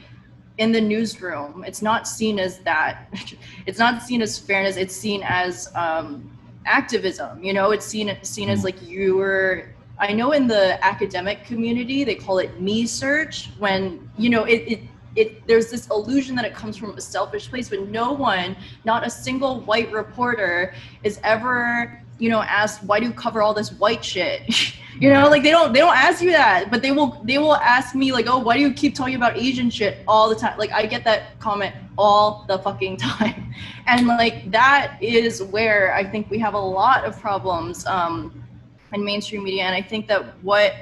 in 0.58 0.72
the 0.72 0.80
newsroom, 0.80 1.64
it's 1.64 1.82
not 1.82 2.06
seen 2.06 2.38
as 2.38 2.58
that. 2.60 3.08
It's 3.66 3.78
not 3.78 4.02
seen 4.02 4.22
as 4.22 4.38
fairness. 4.38 4.76
It's 4.76 4.94
seen 4.94 5.22
as 5.24 5.68
um, 5.74 6.30
activism. 6.66 7.42
You 7.42 7.52
know, 7.52 7.70
it's 7.72 7.84
seen 7.84 8.16
seen 8.22 8.48
as 8.48 8.60
mm. 8.60 8.64
like 8.64 8.82
you 8.82 9.16
were. 9.16 9.70
I 10.00 10.12
know 10.12 10.30
in 10.32 10.46
the 10.46 10.82
academic 10.84 11.44
community 11.44 12.04
they 12.04 12.14
call 12.14 12.38
it 12.38 12.60
me 12.60 12.86
search 12.86 13.50
when 13.58 14.08
you 14.16 14.30
know 14.30 14.44
it, 14.44 14.62
it 14.72 14.80
it 15.18 15.46
there's 15.46 15.70
this 15.70 15.88
illusion 15.88 16.37
that 16.37 16.44
it 16.44 16.54
comes 16.54 16.76
from 16.76 16.96
a 16.96 17.00
selfish 17.00 17.48
place 17.48 17.68
but 17.68 17.88
no 17.88 18.12
one 18.12 18.56
not 18.84 19.06
a 19.06 19.10
single 19.10 19.60
white 19.60 19.90
reporter 19.92 20.75
is 21.02 21.20
ever 21.25 22.02
you 22.18 22.28
know 22.28 22.42
asked 22.42 22.82
why 22.84 23.00
do 23.00 23.06
you 23.06 23.12
cover 23.12 23.42
all 23.42 23.54
this 23.54 23.72
white 23.72 24.04
shit? 24.04 24.42
You 25.00 25.10
know 25.10 25.28
like 25.28 25.44
they 25.44 25.52
don't 25.52 25.72
they 25.72 25.78
don't 25.78 25.96
ask 25.96 26.20
you 26.20 26.32
that 26.32 26.72
but 26.72 26.82
they 26.82 26.90
will 26.90 27.22
they 27.22 27.38
will 27.38 27.54
ask 27.54 27.94
me 27.94 28.10
like 28.10 28.26
oh 28.26 28.38
why 28.38 28.56
do 28.56 28.60
you 28.60 28.72
keep 28.72 28.96
talking 28.96 29.14
about 29.14 29.37
asian 29.37 29.70
shit 29.70 29.98
all 30.08 30.28
the 30.28 30.34
time? 30.34 30.58
Like 30.58 30.72
i 30.72 30.87
get 30.87 31.04
that 31.04 31.38
comment 31.38 31.72
all 31.96 32.44
the 32.48 32.58
fucking 32.58 32.96
time. 33.08 33.54
And 33.87 34.08
like 34.08 34.50
that 34.50 34.98
is 35.00 35.40
where 35.40 35.94
i 35.94 36.02
think 36.02 36.28
we 36.30 36.38
have 36.40 36.54
a 36.54 36.58
lot 36.58 37.04
of 37.04 37.20
problems 37.20 37.87
um 37.87 38.44
in 38.92 39.04
mainstream 39.04 39.44
media 39.44 39.62
and 39.62 39.75
i 39.76 39.82
think 39.82 40.08
that 40.08 40.37
what 40.42 40.75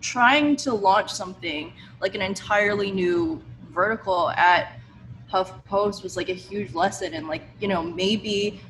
trying 0.00 0.56
to 0.56 0.74
launch 0.74 1.10
something 1.10 1.72
like 2.00 2.14
an 2.14 2.22
entirely 2.22 2.90
new 2.90 3.42
vertical 3.72 4.30
at 4.30 4.78
HuffPost 5.32 6.02
was 6.02 6.16
like 6.16 6.28
a 6.28 6.34
huge 6.34 6.74
lesson 6.74 7.14
and 7.14 7.26
like 7.26 7.42
you 7.60 7.68
know 7.68 7.82
maybe 7.82 8.60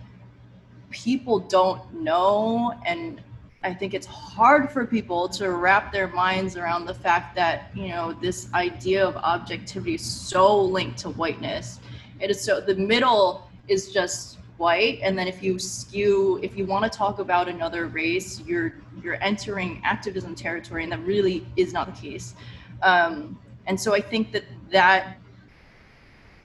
people 0.91 1.39
don't 1.41 1.93
know 1.93 2.73
and 2.87 3.21
I 3.63 3.73
think 3.73 3.95
it's 3.95 4.07
hard 4.07 4.71
for 4.71 4.87
people 4.87 5.29
to 5.31 5.51
wrap 5.51 5.91
their 5.91 6.09
minds 6.09 6.57
around 6.57 6.85
the 6.85 6.95
fact 6.95 7.35
that 7.37 7.71
you 7.75 7.89
know 7.89 8.13
this 8.13 8.49
idea 8.55 9.05
of 9.07 9.17
objectivity 9.17 9.95
is 9.95 10.05
so 10.05 10.61
linked 10.61 10.99
to 10.99 11.11
whiteness. 11.11 11.81
It 12.21 12.31
is 12.31 12.41
so 12.43 12.61
the 12.61 12.75
middle 12.75 13.51
is 13.69 13.93
just 13.93 14.39
white 14.57 15.01
and 15.03 15.19
then 15.19 15.27
if 15.27 15.43
you 15.43 15.59
skew 15.59 16.39
if 16.43 16.57
you 16.57 16.65
want 16.65 16.91
to 16.91 16.99
talk 16.99 17.19
about 17.19 17.49
another 17.49 17.87
race 17.87 18.41
you're 18.47 18.75
you're 19.03 19.23
entering 19.23 19.81
activism 19.85 20.35
territory 20.35 20.83
and 20.83 20.93
that 20.93 21.01
really 21.01 21.47
is 21.57 21.73
not 21.73 21.87
the 21.95 22.01
case. 22.01 22.35
Um, 22.83 23.39
and 23.67 23.81
so 23.81 23.95
i 23.95 24.01
think 24.01 24.33
that 24.33 24.45
that 24.71 25.19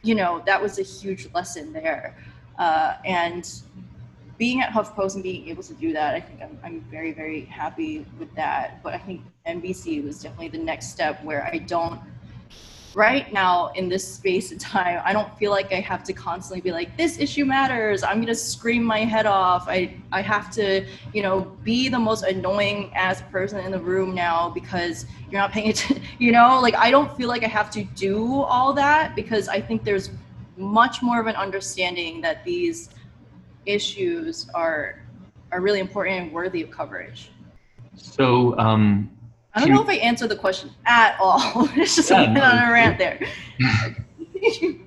you 0.02 0.16
know 0.16 0.42
that 0.46 0.62
was 0.62 0.80
a 0.80 0.84
huge 0.84 1.30
lesson 1.34 1.74
there. 1.74 2.16
Uh, 2.58 2.96
and 3.06 3.62
being 4.38 4.62
at 4.62 4.70
huffpost 4.72 5.16
and 5.16 5.24
being 5.24 5.48
able 5.50 5.64
to 5.64 5.74
do 5.74 5.92
that 5.94 6.16
i 6.16 6.20
think 6.20 6.42
I'm, 6.42 6.58
I'm 6.64 6.82
very 6.92 7.12
very 7.14 7.42
happy 7.42 8.06
with 8.18 8.34
that. 8.36 8.82
But 8.84 8.94
i 8.94 8.98
think 8.98 9.22
nbc 9.48 10.04
was 10.04 10.22
definitely 10.22 10.50
the 10.50 10.64
next 10.64 10.92
step 10.92 11.24
where 11.24 11.46
i 11.46 11.58
don't 11.58 12.00
right 13.00 13.32
now 13.32 13.68
in 13.76 13.88
this 13.88 14.06
space 14.16 14.52
and 14.52 14.60
time, 14.60 15.02
I 15.06 15.14
don't 15.14 15.34
feel 15.38 15.52
like 15.52 15.72
I 15.72 15.80
have 15.80 16.04
to 16.04 16.12
constantly 16.12 16.60
be 16.60 16.74
like, 16.74 16.98
this 16.98 17.18
issue 17.18 17.46
matters. 17.46 18.04
I'm 18.04 18.20
gonna 18.20 18.36
scream 18.36 18.84
my 18.84 19.00
head 19.06 19.26
off. 19.26 19.70
I 19.70 19.96
I 20.12 20.22
have 20.22 20.52
to, 20.56 20.86
you 21.14 21.24
know, 21.24 21.40
be 21.64 21.88
the 21.88 21.98
most 21.98 22.24
annoying 22.24 22.94
ass 22.94 23.24
person 23.32 23.64
in 23.64 23.72
the 23.72 23.80
room 23.80 24.14
now 24.14 24.50
because 24.50 25.06
you're 25.32 25.40
not 25.40 25.54
paying 25.54 25.70
attention. 25.74 26.04
You 26.18 26.34
know, 26.34 26.60
like 26.60 26.76
I 26.76 26.92
don't 26.92 27.16
feel 27.16 27.30
like 27.30 27.46
I 27.46 27.48
have 27.48 27.72
to 27.72 27.86
do 27.96 28.42
all 28.42 28.74
that 28.74 29.16
because 29.16 29.48
I 29.48 29.62
think 29.62 29.86
there's 29.86 30.10
much 30.58 31.02
more 31.02 31.22
of 31.22 31.28
an 31.28 31.38
understanding 31.38 32.20
that 32.20 32.44
these 32.44 32.90
issues 33.66 34.50
are 34.54 35.06
are 35.54 35.62
really 35.62 35.80
important 35.80 36.16
and 36.22 36.34
worthy 36.34 36.64
of 36.64 36.70
coverage. 36.70 37.32
So 37.96 38.60
um 38.60 39.10
I 39.54 39.62
don't 39.62 39.74
know 39.74 39.82
if 39.82 39.90
I 39.90 39.96
answered 39.96 40.30
the 40.30 40.36
question 40.36 40.70
at 40.86 41.18
all. 41.20 41.68
it's 41.76 41.96
just 41.96 42.12
yeah, 42.12 42.32
no, 42.32 42.42
on 42.42 42.70
a 42.70 42.72
rant 42.72 42.98
there. 42.98 43.20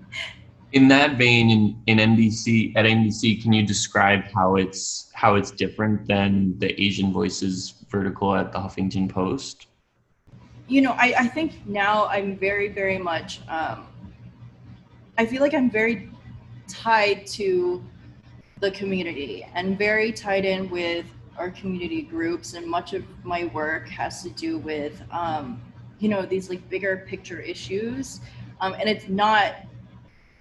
in 0.72 0.88
that 0.88 1.18
vein, 1.18 1.50
in, 1.50 1.82
in 1.86 1.98
NBC 1.98 2.72
at 2.76 2.84
NBC, 2.84 3.42
can 3.42 3.52
you 3.52 3.66
describe 3.66 4.24
how 4.34 4.56
it's 4.56 5.10
how 5.14 5.34
it's 5.34 5.50
different 5.50 6.06
than 6.06 6.58
the 6.58 6.80
Asian 6.80 7.12
Voices 7.12 7.74
vertical 7.90 8.34
at 8.34 8.52
the 8.52 8.58
Huffington 8.58 9.08
Post? 9.10 9.66
you 10.72 10.80
know, 10.80 10.92
I, 10.92 11.14
I 11.18 11.28
think 11.28 11.66
now 11.66 12.06
I'm 12.06 12.36
very, 12.38 12.68
very 12.68 12.98
much, 12.98 13.40
um, 13.48 13.86
I 15.18 15.26
feel 15.26 15.42
like 15.42 15.52
I'm 15.52 15.70
very 15.70 16.08
tied 16.66 17.26
to 17.26 17.84
the 18.60 18.70
community 18.70 19.46
and 19.54 19.76
very 19.76 20.12
tied 20.12 20.46
in 20.46 20.70
with 20.70 21.04
our 21.38 21.50
community 21.50 22.02
groups. 22.02 22.54
And 22.54 22.66
much 22.66 22.92
of 22.92 23.04
my 23.24 23.44
work 23.46 23.88
has 23.88 24.22
to 24.22 24.30
do 24.30 24.58
with, 24.58 25.02
um, 25.10 25.60
you 25.98 26.08
know, 26.08 26.22
these 26.26 26.50
like 26.50 26.68
bigger 26.68 27.04
picture 27.08 27.40
issues. 27.40 28.20
Um, 28.60 28.74
and 28.74 28.88
it's 28.88 29.08
not 29.08 29.56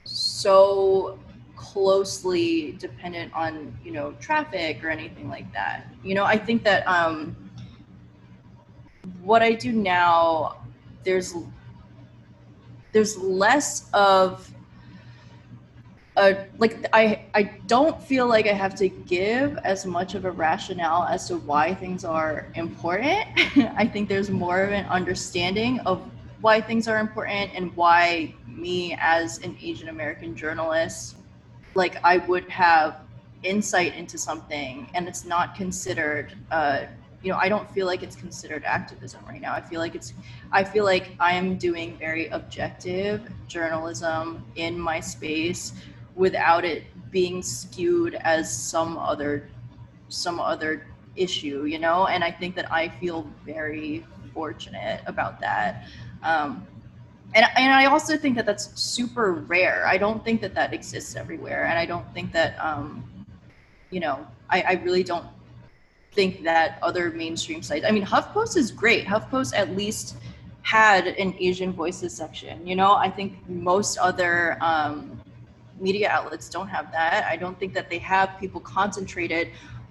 so 0.04 1.20
closely 1.56 2.74
dependent 2.74 3.34
on, 3.34 3.78
you 3.84 3.92
know, 3.92 4.14
traffic 4.20 4.84
or 4.84 4.90
anything 4.90 5.30
like 5.30 5.52
that. 5.54 5.88
You 6.04 6.16
know, 6.16 6.24
I 6.24 6.38
think 6.38 6.64
that, 6.64 6.88
um, 6.88 7.36
what 9.22 9.42
I 9.42 9.54
do 9.54 9.72
now, 9.72 10.64
there's 11.04 11.36
there's 12.92 13.18
less 13.18 13.90
of 13.94 14.54
a 16.18 16.46
like 16.58 16.86
I 16.94 17.26
I 17.34 17.44
don't 17.68 18.02
feel 18.04 18.28
like 18.28 18.48
I 18.48 18.54
have 18.54 18.76
to 18.76 18.90
give 18.90 19.58
as 19.60 19.86
much 19.86 20.14
of 20.16 20.26
a 20.26 20.32
rationale 20.32 21.04
as 21.04 21.28
to 21.30 21.38
why 21.38 21.74
things 21.74 22.04
are 22.04 22.48
important. 22.56 23.26
I 23.78 23.88
think 23.88 24.10
there's 24.10 24.30
more 24.30 24.62
of 24.62 24.72
an 24.72 24.86
understanding 24.88 25.80
of 25.82 26.04
why 26.42 26.60
things 26.60 26.88
are 26.88 27.00
important 27.00 27.52
and 27.56 27.76
why 27.76 28.34
me 28.48 28.98
as 29.00 29.40
an 29.40 29.56
Asian 29.62 29.90
American 29.90 30.36
journalist 30.36 31.16
like 31.76 31.98
I 32.04 32.18
would 32.18 32.50
have 32.50 32.98
insight 33.44 33.96
into 33.96 34.18
something 34.18 34.90
and 34.94 35.08
it's 35.08 35.26
not 35.26 35.56
considered 35.56 36.34
uh, 36.52 36.86
you 37.24 37.32
know 37.32 37.38
i 37.38 37.48
don't 37.48 37.70
feel 37.72 37.86
like 37.86 38.04
it's 38.04 38.16
considered 38.16 38.64
activism 38.64 39.24
right 39.28 39.42
now 39.42 39.54
i 39.54 39.62
feel 39.62 39.80
like 39.80 39.96
it's 39.96 40.14
i 40.52 40.64
feel 40.64 40.84
like 40.84 41.12
i 41.20 41.34
am 41.34 41.56
doing 41.56 41.98
very 41.98 42.28
objective 42.30 43.22
journalism 43.48 44.44
in 44.56 44.80
my 44.80 45.00
space 45.00 45.74
without 46.16 46.66
it 46.66 46.84
being 47.12 47.42
skewed 47.42 48.16
as 48.16 48.52
some 48.52 48.98
other 48.98 49.48
some 50.10 50.40
other 50.40 50.88
issue 51.16 51.66
you 51.66 51.80
know 51.80 52.08
and 52.08 52.24
i 52.24 52.32
think 52.32 52.56
that 52.56 52.72
i 52.72 52.88
feel 52.88 53.28
very 53.46 54.06
fortunate 54.34 55.02
about 55.08 55.40
that 55.40 55.86
um, 56.24 56.66
and, 57.34 57.46
and 57.58 57.72
i 57.74 57.86
also 57.86 58.18
think 58.18 58.36
that 58.36 58.46
that's 58.46 58.80
super 58.80 59.34
rare 59.34 59.86
i 59.88 59.98
don't 59.98 60.24
think 60.24 60.42
that 60.42 60.54
that 60.54 60.74
exists 60.74 61.16
everywhere 61.16 61.66
and 61.66 61.78
i 61.78 61.86
don't 61.86 62.12
think 62.14 62.32
that 62.32 62.58
um, 62.60 63.04
you 63.90 64.00
know 64.00 64.26
I, 64.52 64.62
I 64.62 64.74
really 64.84 65.04
don't 65.04 65.26
think 66.12 66.44
that 66.44 66.78
other 66.82 67.10
mainstream 67.12 67.64
sites. 67.64 67.86
I 67.88 67.92
mean, 67.92 68.06
HuffPost 68.06 68.58
is 68.58 68.72
great. 68.72 69.06
HuffPost 69.06 69.54
at 69.56 69.76
least 69.76 70.18
had 70.62 71.08
an 71.08 71.34
Asian 71.40 71.72
voices 71.72 72.14
section. 72.14 72.68
You 72.68 72.76
know, 72.76 72.94
I 72.94 73.10
think 73.10 73.48
most 73.48 73.98
other 73.98 74.58
um, 74.62 75.21
media 75.82 76.10
outlets 76.10 76.50
don't 76.50 76.68
have 76.68 76.92
that. 76.92 77.26
I 77.26 77.36
don't 77.36 77.60
think 77.60 77.74
that 77.74 77.90
they 77.90 77.98
have 78.00 78.38
people 78.40 78.62
concentrated 78.62 79.50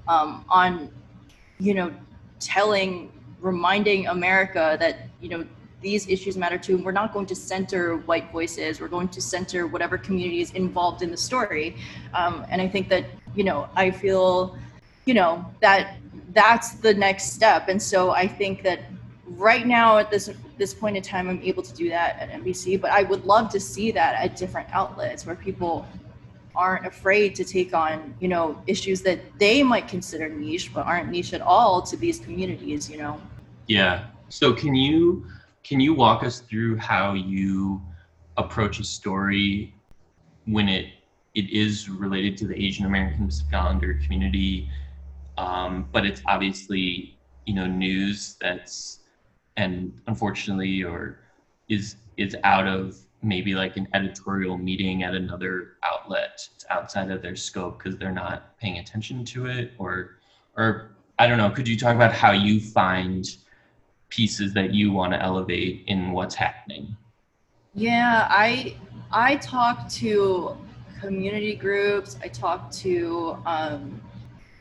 um, 0.09 0.45
on, 0.49 0.91
you 1.59 1.75
know, 1.75 1.93
telling, 2.39 3.13
reminding 3.41 4.07
America 4.07 4.77
that 4.81 5.09
you 5.21 5.29
know 5.29 5.47
these 5.83 6.09
issues 6.09 6.37
matter 6.37 6.59
too. 6.59 6.77
And 6.77 6.85
we're 6.85 6.93
not 6.93 7.13
going 7.13 7.27
to 7.27 7.35
center 7.35 7.97
white 7.99 8.31
voices. 8.31 8.81
We're 8.81 8.89
going 8.89 9.09
to 9.09 9.21
center 9.21 9.67
whatever 9.67 9.99
community 9.99 10.41
is 10.41 10.51
involved 10.53 11.03
in 11.03 11.11
the 11.11 11.17
story. 11.17 11.77
Um, 12.15 12.47
and 12.51 12.61
I 12.61 12.69
think 12.69 12.89
that 12.91 13.05
you 13.35 13.45
know, 13.45 13.69
I 13.77 13.91
feel, 13.91 14.57
you 15.05 15.15
know, 15.15 15.45
that 15.61 15.97
that's 16.33 16.73
the 16.73 16.95
next 16.95 17.33
step. 17.33 17.69
And 17.69 17.81
so 17.81 18.11
I 18.11 18.27
think 18.27 18.63
that 18.63 18.81
right 19.27 19.67
now 19.67 19.99
at 19.99 20.11
this 20.11 20.31
this 20.61 20.73
point 20.73 20.97
in 20.97 21.03
time, 21.03 21.29
I'm 21.29 21.43
able 21.43 21.65
to 21.65 21.75
do 21.75 21.89
that 21.89 22.21
at 22.21 22.31
NBC. 22.31 22.81
But 22.81 22.93
I 22.93 23.03
would 23.03 23.25
love 23.25 23.51
to 23.51 23.59
see 23.59 23.91
that 23.91 24.15
at 24.23 24.37
different 24.37 24.69
outlets 24.73 25.27
where 25.27 25.35
people 25.35 25.87
aren't 26.55 26.87
afraid 26.87 27.35
to 27.35 27.45
take 27.45 27.73
on 27.75 28.15
you 28.21 28.29
know 28.29 28.61
issues 28.67 29.03
that 29.03 29.21
they 29.39 29.63
might 29.63 29.87
consider 29.87 30.29
niche 30.29 30.73
but 30.75 30.85
aren't 30.85 31.09
niche 31.09 31.33
at 31.33 31.41
all 31.41 31.81
to 31.81 31.97
these 31.97 32.19
communities 32.19 32.91
you 32.91 32.99
know 32.99 33.21
yeah 33.69 34.07
so 34.29 34.53
can 34.53 34.75
you 34.75 35.25
can 35.63 35.79
you 35.79 35.95
walk 35.95 36.25
us 36.25 36.41
through 36.41 36.77
how 36.77 37.15
you 37.15 37.81
approach 38.37 38.81
a 38.81 38.85
story 38.85 39.73
when 40.47 40.69
it 40.69 40.87
it 41.35 41.49
is 41.51 41.89
related 41.89 42.37
to 42.37 42.47
the 42.49 42.57
asian 42.61 42.85
american 42.85 43.27
pacific 43.27 43.55
islander 43.55 44.01
community 44.05 44.69
um, 45.39 45.89
but 45.93 46.05
it's 46.05 46.21
obviously 46.27 47.17
you 47.47 47.55
know 47.55 47.67
news 47.67 48.37
that's 48.41 49.00
and 49.61 49.93
unfortunately 50.07 50.83
or 50.83 51.21
is 51.69 51.97
is 52.17 52.35
out 52.45 52.67
of 52.67 52.97
maybe 53.23 53.55
like 53.55 53.77
an 53.77 53.87
editorial 53.95 54.57
meeting 54.57 55.03
at 55.03 55.15
another 55.15 55.73
outlet 55.85 56.49
it's 56.55 56.65
outside 56.71 57.11
of 57.11 57.21
their 57.23 57.37
scope 57.37 57.79
because 57.79 57.99
they're 57.99 58.13
not 58.13 58.59
paying 58.59 58.79
attention 58.79 59.25
to 59.25 59.47
it? 59.47 59.73
Or 59.79 60.17
or 60.57 60.93
i 61.19 61.27
don't 61.27 61.39
know 61.39 61.51
could 61.51 61.69
you 61.69 61.77
talk 61.77 61.95
about 61.95 62.13
how 62.13 62.33
you 62.33 62.61
find 62.61 63.25
pieces 64.09 64.53
that 64.55 64.75
you 64.75 64.91
want 64.91 65.13
to 65.13 65.23
elevate 65.23 65.85
in 65.87 66.11
what's 66.11 66.35
happening? 66.35 66.97
Yeah 67.75 68.27
i 68.31 68.75
i 69.13 69.37
talk 69.37 69.89
to 69.89 70.57
community 71.01 71.55
groups 71.55 72.19
i 72.23 72.29
talk 72.29 72.71
to 72.71 73.39
um, 73.47 74.01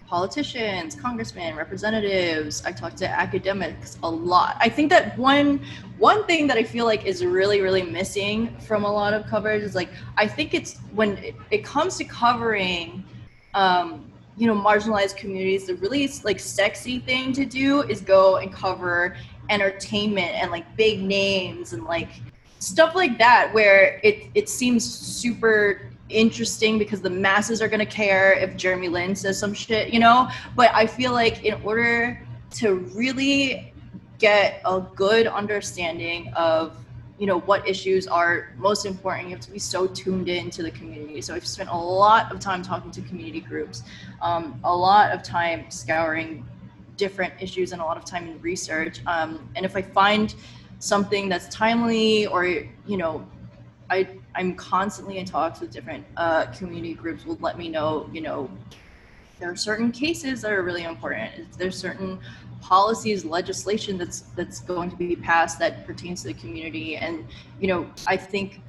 politicians, 0.10 0.95
congressmen, 0.95 1.56
representatives. 1.56 2.63
I 2.65 2.72
talk 2.72 2.95
to 2.95 3.08
academics 3.08 4.00
a 4.02 4.10
lot. 4.10 4.58
I 4.60 4.67
think 4.67 4.89
that 4.89 5.15
one 5.19 5.62
one 6.00 6.26
thing 6.26 6.48
that 6.48 6.58
I 6.58 6.63
feel 6.63 6.86
like 6.86 7.06
is 7.06 7.24
really 7.24 7.62
really 7.62 7.84
missing 7.84 8.58
from 8.60 8.86
a 8.86 8.91
lot 8.91 9.13
of 9.13 9.28
coverage 9.28 9.62
is 9.62 9.76
like 9.76 9.89
I 10.17 10.26
think 10.28 10.56
it's 10.56 10.80
when 10.93 11.17
it, 11.19 11.36
it 11.52 11.63
comes 11.63 11.98
to 11.98 12.06
covering 12.06 13.04
um, 13.54 14.12
you 14.36 14.48
know 14.48 14.56
marginalized 14.56 15.15
communities 15.15 15.67
the 15.67 15.76
really 15.76 16.10
like 16.24 16.39
sexy 16.39 17.00
thing 17.00 17.32
to 17.34 17.45
do 17.45 17.84
is 17.84 18.02
go 18.02 18.38
and 18.38 18.52
cover 18.52 19.15
entertainment 19.52 20.32
and 20.32 20.50
like 20.50 20.65
big 20.76 21.04
names 21.04 21.74
and 21.74 21.84
like 21.84 22.10
stuff 22.58 22.95
like 22.95 23.19
that 23.19 23.54
where 23.54 24.00
it 24.04 24.28
it 24.34 24.50
seems 24.50 24.84
super 24.84 25.88
interesting 26.10 26.78
because 26.78 27.02
the 27.02 27.10
masses 27.10 27.62
are 27.62 27.67
going 27.67 27.80
to 27.80 27.86
care 27.86 28.34
if 28.34 28.58
Jeremy 28.58 28.89
Lin 28.89 29.15
says 29.15 29.39
some 29.39 29.54
shit, 29.54 29.93
you 29.93 30.00
know? 30.00 30.30
But 30.56 30.72
I 30.74 30.88
feel 30.88 31.12
like 31.12 31.45
in 31.45 31.62
order 31.63 32.22
to 32.52 32.76
really 32.95 33.74
get 34.17 34.62
a 34.65 34.82
good 34.95 35.28
understanding 35.28 36.32
of 36.34 36.76
you 37.17 37.26
know 37.26 37.41
what 37.41 37.67
issues 37.67 38.08
are 38.08 38.54
most 38.58 38.86
important 38.86 39.28
you 39.28 39.36
have 39.36 39.43
to 39.43 39.52
be 39.52 39.60
so 39.60 39.86
tuned 39.86 40.30
in 40.30 40.50
to 40.50 40.63
the 40.63 40.72
community 40.72 41.22
so 41.22 41.36
i've 41.36 41.45
spent 41.45 41.69
a 41.69 41.78
lot 41.78 42.32
of 42.32 42.39
time 42.39 42.63
talking 42.63 42.91
to 42.91 43.02
community 43.02 43.41
groups 43.41 43.84
um, 44.22 44.60
a 44.63 44.76
lot 44.76 45.12
of 45.12 45.22
time 45.22 45.69
scouring 45.69 46.45
different 46.95 47.34
issues 47.41 47.74
and 47.74 47.82
a 47.82 47.84
lot 47.84 47.98
of 47.98 48.06
time 48.06 48.28
in 48.28 48.39
research 48.41 49.02
um, 49.06 49.50
and 49.56 49.65
if 49.65 49.76
i 49.76 49.82
find 49.82 50.36
something 50.80 51.28
that's 51.28 51.54
timely 51.54 52.26
or 52.28 52.45
you 52.45 52.98
know 52.98 53.26
i 53.89 54.08
I'm 54.39 54.56
constantly 54.56 55.17
in 55.17 55.25
talks 55.25 55.60
with 55.60 55.69
different 55.69 56.06
uh, 56.15 56.45
community 56.45 56.93
groups 56.93 57.25
will 57.25 57.38
let 57.41 57.58
me 57.58 57.67
know, 57.67 58.10
you 58.13 58.21
know, 58.21 58.49
there 59.38 59.52
are 59.52 59.56
certain 59.56 59.91
cases 59.91 60.41
that 60.41 60.54
are 60.54 60.63
really 60.63 60.86
important. 60.86 61.52
There's 61.58 61.78
certain 61.78 62.19
policies, 62.62 63.25
legislation 63.25 63.97
that's 63.97 64.21
that's 64.38 64.62
going 64.62 64.91
to 64.91 64.95
be 64.95 65.17
passed 65.17 65.60
that 65.60 65.86
pertains 65.86 66.21
to 66.21 66.30
the 66.30 66.34
community. 66.34 66.95
And, 66.95 67.28
you 67.60 67.67
know, 67.67 67.89
I 68.08 68.15
think 68.15 68.62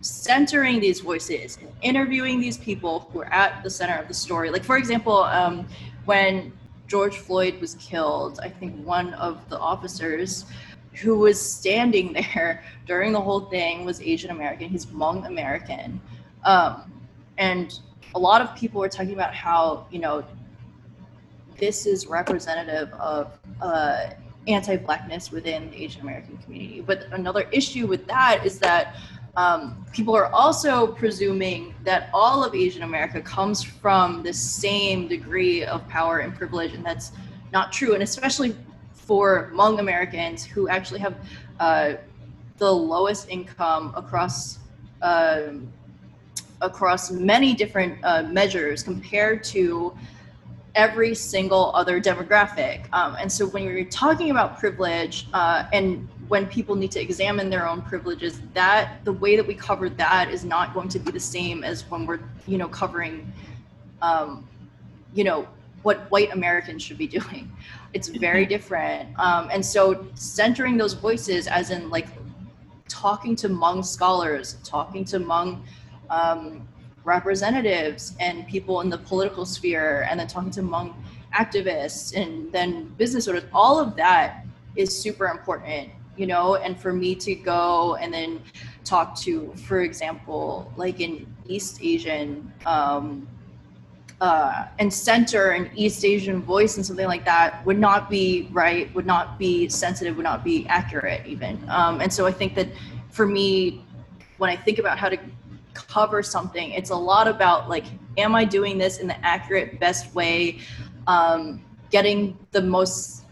centering 0.00 0.80
these 0.80 0.98
voices 1.00 1.56
and 1.60 1.70
interviewing 1.82 2.40
these 2.40 2.58
people 2.58 3.08
who 3.12 3.20
are 3.20 3.32
at 3.32 3.62
the 3.62 3.70
center 3.70 3.96
of 3.96 4.08
the 4.08 4.14
story. 4.14 4.50
Like, 4.50 4.64
for 4.64 4.76
example, 4.76 5.18
um, 5.22 5.68
when 6.04 6.52
George 6.88 7.18
Floyd 7.18 7.60
was 7.60 7.74
killed, 7.76 8.40
I 8.42 8.48
think 8.48 8.84
one 8.84 9.14
of 9.14 9.48
the 9.50 9.58
officers 9.58 10.46
who 10.94 11.18
was 11.18 11.40
standing 11.40 12.12
there 12.34 12.64
during 12.86 13.12
the 13.12 13.20
whole 13.20 13.40
thing 13.40 13.84
was 13.84 14.00
Asian 14.00 14.30
American. 14.30 14.68
He's 14.68 14.86
Hmong 14.86 15.26
American. 15.26 16.00
Um, 16.44 16.92
and 17.38 17.78
a 18.14 18.18
lot 18.18 18.42
of 18.42 18.54
people 18.56 18.80
were 18.80 18.88
talking 18.88 19.14
about 19.14 19.34
how, 19.34 19.86
you 19.90 19.98
know, 19.98 20.24
this 21.58 21.86
is 21.86 22.06
representative 22.06 22.92
of 22.94 23.38
uh, 23.60 24.10
anti 24.48 24.76
Blackness 24.76 25.30
within 25.30 25.70
the 25.70 25.82
Asian 25.82 26.00
American 26.02 26.38
community. 26.38 26.80
But 26.80 27.06
another 27.12 27.48
issue 27.52 27.86
with 27.86 28.06
that 28.06 28.44
is 28.44 28.58
that 28.60 28.96
um, 29.36 29.84
people 29.92 30.16
are 30.16 30.32
also 30.32 30.88
presuming 30.88 31.74
that 31.84 32.10
all 32.12 32.42
of 32.44 32.54
Asian 32.54 32.82
America 32.82 33.20
comes 33.20 33.62
from 33.62 34.22
the 34.22 34.32
same 34.32 35.06
degree 35.06 35.64
of 35.64 35.86
power 35.88 36.18
and 36.18 36.34
privilege, 36.34 36.74
and 36.74 36.84
that's 36.84 37.12
not 37.52 37.72
true. 37.72 37.94
And 37.94 38.02
especially 38.02 38.56
for 39.10 39.50
Hmong 39.52 39.80
Americans 39.80 40.44
who 40.46 40.68
actually 40.68 41.00
have 41.00 41.16
uh, 41.58 41.94
the 42.58 42.72
lowest 42.72 43.28
income 43.28 43.92
across 43.96 44.60
um, 45.02 45.66
across 46.60 47.10
many 47.10 47.52
different 47.52 47.98
uh, 48.04 48.22
measures 48.22 48.84
compared 48.84 49.42
to 49.42 49.92
every 50.76 51.12
single 51.12 51.72
other 51.74 52.00
demographic. 52.00 52.86
Um, 52.92 53.16
and 53.18 53.32
so 53.32 53.48
when 53.48 53.64
you're 53.64 53.84
talking 53.86 54.30
about 54.30 54.60
privilege 54.60 55.26
uh, 55.32 55.64
and 55.72 56.08
when 56.28 56.46
people 56.46 56.76
need 56.76 56.92
to 56.92 57.00
examine 57.00 57.50
their 57.50 57.66
own 57.66 57.82
privileges, 57.82 58.40
that 58.54 59.04
the 59.04 59.14
way 59.14 59.34
that 59.34 59.44
we 59.44 59.54
cover 59.54 59.88
that 59.88 60.30
is 60.30 60.44
not 60.44 60.72
going 60.72 60.88
to 60.88 61.00
be 61.00 61.10
the 61.10 61.18
same 61.18 61.64
as 61.64 61.82
when 61.90 62.06
we're, 62.06 62.20
you 62.46 62.58
know, 62.58 62.68
covering, 62.68 63.32
um, 64.02 64.46
you 65.14 65.24
know, 65.24 65.48
what 65.82 66.08
white 66.12 66.32
Americans 66.32 66.80
should 66.80 66.98
be 66.98 67.06
doing. 67.18 67.50
It's 67.92 68.08
very 68.08 68.46
different. 68.46 69.08
Um, 69.18 69.48
and 69.52 69.64
so 69.64 70.06
centering 70.14 70.76
those 70.76 70.94
voices 70.94 71.46
as 71.46 71.70
in 71.70 71.90
like 71.90 72.08
talking 72.88 73.36
to 73.36 73.48
Hmong 73.48 73.84
scholars, 73.84 74.58
talking 74.64 75.04
to 75.06 75.18
Hmong 75.18 75.62
um, 76.10 76.68
representatives 77.04 78.14
and 78.20 78.46
people 78.46 78.80
in 78.82 78.90
the 78.90 78.98
political 78.98 79.46
sphere, 79.46 80.06
and 80.10 80.20
then 80.20 80.26
talking 80.26 80.50
to 80.52 80.62
Hmong 80.62 80.94
activists 81.34 82.14
and 82.16 82.52
then 82.52 82.84
business 82.98 83.28
owners, 83.28 83.44
all 83.52 83.78
of 83.78 83.96
that 83.96 84.44
is 84.76 84.96
super 84.96 85.26
important, 85.26 85.90
you 86.16 86.26
know, 86.26 86.56
and 86.56 86.78
for 86.78 86.92
me 86.92 87.14
to 87.14 87.34
go 87.34 87.96
and 87.96 88.12
then 88.12 88.40
talk 88.84 89.16
to, 89.20 89.52
for 89.66 89.80
example, 89.82 90.72
like 90.76 91.00
in 91.00 91.26
East 91.46 91.78
Asian 91.82 92.52
um, 92.66 93.26
uh, 94.20 94.66
and 94.78 94.92
center 94.92 95.50
an 95.50 95.70
East 95.74 96.04
Asian 96.04 96.42
voice 96.42 96.76
and 96.76 96.84
something 96.84 97.06
like 97.06 97.24
that 97.24 97.64
would 97.64 97.78
not 97.78 98.10
be 98.10 98.48
right, 98.52 98.94
would 98.94 99.06
not 99.06 99.38
be 99.38 99.68
sensitive, 99.68 100.16
would 100.16 100.24
not 100.24 100.44
be 100.44 100.66
accurate 100.68 101.24
even. 101.26 101.62
Um, 101.70 102.00
and 102.00 102.12
so 102.12 102.26
I 102.26 102.32
think 102.32 102.54
that 102.54 102.68
for 103.10 103.26
me, 103.26 103.82
when 104.36 104.50
I 104.50 104.56
think 104.56 104.78
about 104.78 104.98
how 104.98 105.08
to 105.08 105.18
cover 105.72 106.22
something, 106.22 106.70
it's 106.72 106.90
a 106.90 106.96
lot 106.96 107.28
about 107.28 107.68
like, 107.68 107.84
am 108.18 108.34
I 108.34 108.44
doing 108.44 108.76
this 108.76 108.98
in 108.98 109.06
the 109.06 109.24
accurate, 109.24 109.80
best 109.80 110.14
way? 110.14 110.58
Um, 111.06 111.64
getting 111.90 112.38
the 112.52 112.62
most, 112.62 113.24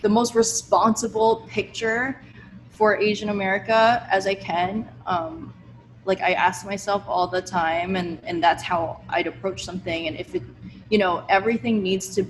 the 0.00 0.08
most 0.08 0.34
responsible 0.34 1.46
picture 1.48 2.20
for 2.70 2.96
Asian 2.96 3.28
America 3.28 4.06
as 4.10 4.26
I 4.26 4.34
can. 4.34 4.88
Um, 5.06 5.52
like 6.04 6.20
I 6.20 6.32
ask 6.32 6.66
myself 6.66 7.04
all 7.06 7.26
the 7.26 7.42
time 7.42 7.96
and 7.96 8.18
and 8.24 8.42
that's 8.42 8.62
how 8.62 9.00
I'd 9.08 9.26
approach 9.26 9.64
something. 9.64 10.08
And 10.08 10.16
if 10.18 10.34
it 10.34 10.42
you 10.90 10.98
know 10.98 11.24
everything 11.28 11.82
needs 11.82 12.14
to 12.16 12.26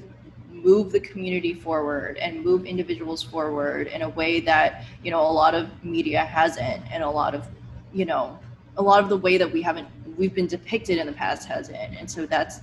move 0.51 0.93
the 0.93 1.01
community 1.01 1.55
forward 1.55 2.17
and 2.19 2.45
move 2.45 2.65
individuals 2.67 3.23
forward 3.23 3.89
in 3.89 4.03
a 4.03 4.09
way 4.09 4.41
that 4.41 4.85
you 5.03 5.11
know 5.11 5.21
a 5.21 5.33
lot 5.33 5.55
of 5.55 5.69
media 5.85 6.25
hasn't 6.25 6.83
and 6.93 7.03
a 7.03 7.11
lot 7.11 7.35
of 7.35 7.49
you 7.93 8.05
know 8.05 8.39
a 8.77 8.83
lot 8.83 9.03
of 9.03 9.09
the 9.09 9.17
way 9.17 9.37
that 9.37 9.51
we 9.51 9.63
haven't 9.63 9.89
we've 10.17 10.35
been 10.35 10.47
depicted 10.47 10.99
in 10.99 11.07
the 11.07 11.13
past 11.13 11.49
hasn't. 11.49 11.77
And 11.77 12.11
so 12.11 12.27
that's 12.27 12.61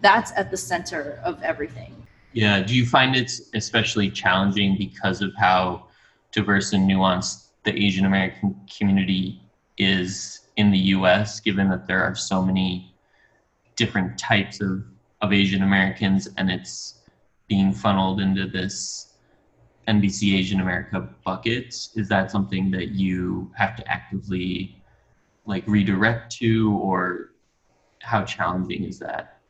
that's 0.00 0.32
at 0.36 0.50
the 0.50 0.56
center 0.56 1.20
of 1.24 1.42
everything. 1.42 1.94
Yeah 2.32 2.60
do 2.62 2.74
you 2.74 2.86
find 2.86 3.16
it's 3.16 3.42
especially 3.54 4.10
challenging 4.10 4.76
because 4.78 5.20
of 5.20 5.32
how 5.36 5.86
diverse 6.32 6.72
and 6.72 6.90
nuanced 6.90 7.46
the 7.62 7.72
asian 7.78 8.06
american 8.06 8.56
community 8.76 9.40
is 9.78 10.40
in 10.56 10.70
the 10.70 10.78
US, 10.78 11.40
given 11.40 11.68
that 11.70 11.86
there 11.86 12.02
are 12.02 12.14
so 12.14 12.42
many 12.42 12.94
different 13.76 14.18
types 14.18 14.60
of, 14.60 14.84
of 15.20 15.32
Asian 15.32 15.62
Americans 15.62 16.28
and 16.36 16.50
it's 16.50 17.00
being 17.48 17.72
funneled 17.72 18.20
into 18.20 18.46
this 18.46 19.14
NBC 19.88 20.38
Asian 20.38 20.60
America 20.60 21.08
bucket? 21.24 21.66
Is 21.94 22.08
that 22.08 22.30
something 22.30 22.70
that 22.70 22.90
you 22.90 23.50
have 23.56 23.76
to 23.76 23.90
actively 23.90 24.82
like 25.46 25.64
redirect 25.66 26.32
to 26.36 26.72
or 26.78 27.30
how 28.00 28.24
challenging 28.24 28.84
is 28.84 28.98
that? 29.00 29.40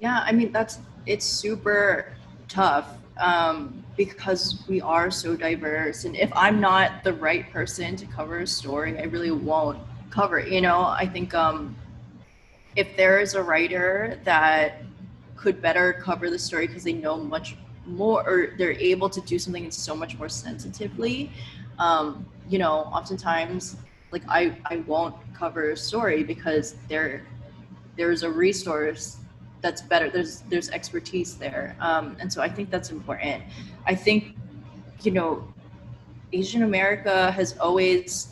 Yeah, 0.00 0.22
I 0.24 0.32
mean 0.32 0.52
that's 0.52 0.78
it's 1.06 1.26
super 1.26 2.12
tough 2.48 2.88
um, 3.18 3.84
because 3.96 4.62
we 4.68 4.80
are 4.80 5.10
so 5.10 5.36
diverse. 5.36 6.04
And 6.04 6.16
if 6.16 6.30
I'm 6.34 6.60
not 6.60 7.02
the 7.02 7.12
right 7.12 7.50
person 7.50 7.96
to 7.96 8.06
cover 8.06 8.38
a 8.40 8.46
story, 8.46 8.98
I 8.98 9.04
really 9.04 9.32
won't 9.32 9.78
cover. 10.10 10.40
You 10.40 10.60
know, 10.60 10.80
I 10.80 11.06
think 11.06 11.34
um, 11.34 11.76
if 12.76 12.96
there 12.96 13.20
is 13.20 13.34
a 13.34 13.42
writer 13.42 14.18
that 14.24 14.82
could 15.36 15.62
better 15.62 15.92
cover 15.92 16.30
the 16.30 16.38
story 16.38 16.66
because 16.66 16.84
they 16.84 16.92
know 16.92 17.16
much 17.16 17.56
more 17.86 18.28
or 18.28 18.54
they're 18.58 18.72
able 18.72 19.08
to 19.08 19.20
do 19.22 19.38
something 19.38 19.70
so 19.70 19.94
much 19.94 20.18
more 20.18 20.28
sensitively, 20.28 21.30
um, 21.78 22.26
you 22.48 22.58
know, 22.58 22.80
oftentimes 22.92 23.76
like 24.10 24.22
I, 24.28 24.56
I 24.66 24.78
won't 24.78 25.14
cover 25.34 25.70
a 25.70 25.76
story 25.76 26.22
because 26.22 26.76
there 26.88 27.26
there's 27.96 28.22
a 28.22 28.30
resource 28.30 29.18
that's 29.60 29.82
better. 29.82 30.08
There's 30.08 30.40
there's 30.48 30.70
expertise 30.70 31.36
there, 31.36 31.76
um, 31.80 32.16
and 32.20 32.32
so 32.32 32.40
I 32.40 32.48
think 32.48 32.70
that's 32.70 32.90
important. 32.90 33.42
I 33.86 33.94
think, 33.94 34.36
you 35.02 35.10
know, 35.10 35.52
Asian 36.32 36.62
America 36.62 37.30
has 37.32 37.58
always 37.58 38.28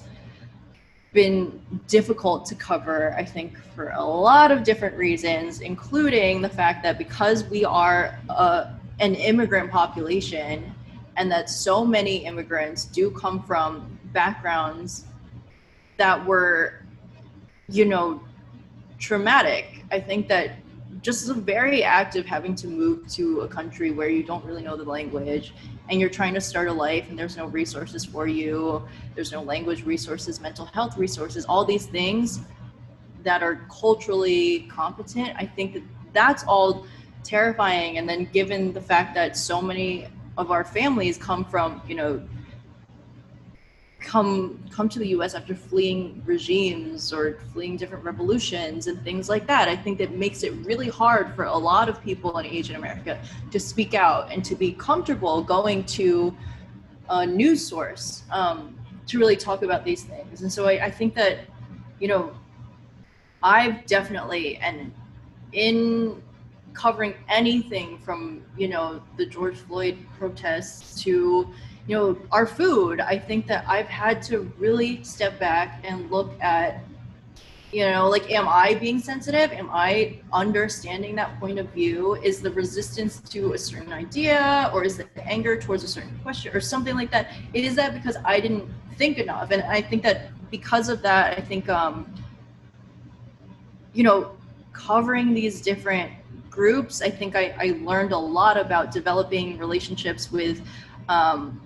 been 1.13 1.61
difficult 1.87 2.45
to 2.47 2.55
cover, 2.55 3.15
I 3.17 3.25
think, 3.25 3.57
for 3.75 3.91
a 3.91 4.05
lot 4.05 4.51
of 4.51 4.65
different 4.65 4.97
reasons, 4.97 5.61
including 5.61 6.43
the 6.43 6.49
fact 6.49 6.83
that 6.83 6.99
because 6.99 7.45
we 7.45 7.65
are 7.65 8.19
uh, 8.29 8.73
an 9.01 9.15
immigrant 9.15 9.71
population 9.71 10.75
and 11.17 11.31
that 11.31 11.49
so 11.49 11.85
many 11.85 12.27
immigrants 12.27 12.85
do 12.85 13.11
come 13.11 13.43
from 13.43 13.99
backgrounds 14.13 15.07
that 15.97 16.25
were, 16.25 16.83
you 17.69 17.85
know, 17.85 18.21
traumatic. 18.99 19.85
I 19.91 20.01
think 20.01 20.29
that 20.29 20.53
just 21.07 21.29
a 21.29 21.35
very 21.35 21.85
active 21.85 22.27
having 22.27 22.53
to 22.57 22.67
move 22.67 23.07
to 23.07 23.43
a 23.43 23.49
country 23.49 23.93
where 23.93 24.09
you 24.09 24.25
don't 24.25 24.45
really 24.45 24.61
know 24.61 24.77
the 24.77 24.83
language 24.83 25.55
and 25.89 26.01
you're 26.01 26.11
trying 26.11 26.35
to 26.35 26.41
start 26.41 26.67
a 26.67 26.73
life 26.73 27.09
and 27.09 27.17
there's 27.17 27.37
no 27.37 27.47
resources 27.47 28.05
for 28.05 28.27
you. 28.27 28.83
There's 29.15 29.31
no 29.31 29.41
language 29.41 29.85
resources 29.85 30.41
mental 30.41 30.67
health 30.67 30.99
resources 30.99 31.45
all 31.45 31.65
these 31.65 31.87
things 31.87 32.41
that 33.23 33.41
are 33.41 33.67
culturally 33.71 34.67
competent. 34.69 35.31
I 35.37 35.47
think 35.47 35.75
that 35.75 35.85
that's 36.13 36.43
all 36.43 36.85
terrifying. 37.23 37.99
And 37.99 38.09
then 38.09 38.25
given 38.33 38.73
the 38.73 38.81
fact 38.81 39.15
that 39.15 39.37
so 39.37 39.63
many 39.63 40.09
of 40.37 40.51
our 40.51 40.65
families 40.65 41.17
come 41.17 41.45
from 41.45 41.81
you 41.87 41.95
know 41.95 42.21
come 44.07 44.63
come 44.71 44.89
to 44.89 45.01
the 45.01 45.09
US 45.09 45.35
after 45.35 45.55
fleeing 45.55 46.23
regimes 46.25 47.13
or 47.13 47.39
fleeing 47.53 47.77
different 47.77 48.05
revolutions 48.05 48.87
and 48.87 49.03
things 49.03 49.29
like 49.29 49.47
that. 49.49 49.69
I 49.69 49.75
think 49.75 49.99
that 49.99 50.13
makes 50.13 50.45
it 50.45 50.53
really 50.65 50.89
hard 50.89 51.35
for 51.35 51.45
a 51.45 51.59
lot 51.59 51.89
of 51.89 52.01
people 52.03 52.39
in 52.39 52.47
Asian 52.47 52.77
America 52.77 53.21
to 53.51 53.59
speak 53.59 53.95
out 53.95 54.31
and 54.33 54.45
to 54.45 54.55
be 54.55 54.73
comfortable 54.73 55.43
going 55.43 55.85
to 55.99 56.35
a 57.11 57.27
news 57.27 57.67
source 57.67 58.23
um, 58.31 58.79
to 59.09 59.19
really 59.19 59.37
talk 59.37 59.63
about 59.63 59.85
these 59.85 60.05
things. 60.05 60.43
And 60.43 60.53
so 60.53 60.67
I, 60.67 60.87
I 60.87 60.91
think 60.91 61.15
that, 61.17 61.41
you 61.99 62.07
know, 62.07 62.33
I've 63.43 63.87
definitely 63.87 64.57
and 64.59 64.93
in 65.53 66.23
covering 66.75 67.15
anything 67.29 67.99
from 67.99 68.45
you 68.57 68.69
know 68.69 69.03
the 69.17 69.27
George 69.27 69.57
Floyd 69.57 69.99
protests 70.19 71.03
to 71.03 71.49
you 71.87 71.97
know, 71.97 72.19
our 72.33 72.47
food, 72.47 73.01
I 73.01 73.19
think 73.19 73.47
that 73.47 73.65
I've 73.69 73.87
had 73.87 74.21
to 74.23 74.53
really 74.59 75.03
step 75.05 75.39
back 75.39 75.85
and 75.85 76.11
look 76.11 76.33
at, 76.41 76.81
you 77.73 77.89
know, 77.89 78.09
like, 78.09 78.31
am 78.31 78.49
I 78.49 78.75
being 78.75 78.99
sensitive? 78.99 79.53
Am 79.53 79.71
I 79.73 80.19
understanding 80.33 81.15
that 81.17 81.39
point 81.39 81.59
of 81.61 81.69
view? 81.71 82.15
Is 82.17 82.41
the 82.41 82.51
resistance 82.51 83.21
to 83.21 83.53
a 83.53 83.59
certain 83.59 83.93
idea 83.93 84.71
or 84.75 84.83
is 84.83 84.97
the 84.97 85.07
anger 85.29 85.61
towards 85.61 85.85
a 85.85 85.89
certain 85.89 86.19
question 86.25 86.57
or 86.57 86.61
something 86.61 86.97
like 86.97 87.11
that? 87.13 87.33
Is 87.55 87.77
that 87.77 87.95
because 87.95 88.17
I 88.25 88.41
didn't 88.41 88.69
think 88.97 89.19
enough? 89.19 89.53
And 89.53 89.63
I 89.63 89.81
think 89.81 90.03
that 90.03 90.31
because 90.51 90.89
of 90.89 91.03
that, 91.03 91.39
I 91.39 91.41
think, 91.41 91.69
um, 91.69 92.13
you 93.93 94.03
know, 94.03 94.33
covering 94.73 95.35
these 95.35 95.61
different 95.61 96.11
groups, 96.51 97.01
I 97.01 97.11
think 97.11 97.37
I, 97.37 97.55
I 97.59 97.79
learned 97.83 98.13
a 98.13 98.19
lot 98.19 98.57
about 98.59 98.91
developing 98.91 99.57
relationships 99.59 100.33
with 100.33 100.67
um, 101.09 101.61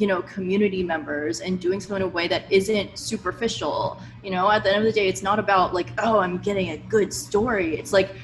you 0.00 0.06
know 0.06 0.22
community 0.22 0.82
members 0.82 1.40
and 1.40 1.60
doing 1.60 1.78
so 1.78 1.94
in 1.94 2.02
a 2.02 2.08
way 2.08 2.26
that 2.26 2.50
isn't 2.50 2.98
superficial. 2.98 4.00
You 4.24 4.30
know 4.30 4.50
at 4.50 4.64
the 4.64 4.70
end 4.70 4.78
of 4.78 4.84
the 4.84 4.92
day 4.92 5.08
it's 5.08 5.22
not 5.22 5.38
about 5.38 5.74
like 5.74 5.90
oh 5.98 6.18
i'm 6.18 6.38
getting 6.38 6.70
a 6.70 6.78
good 6.78 7.12
story. 7.12 7.76
It's 7.76 7.92
like 7.92 8.14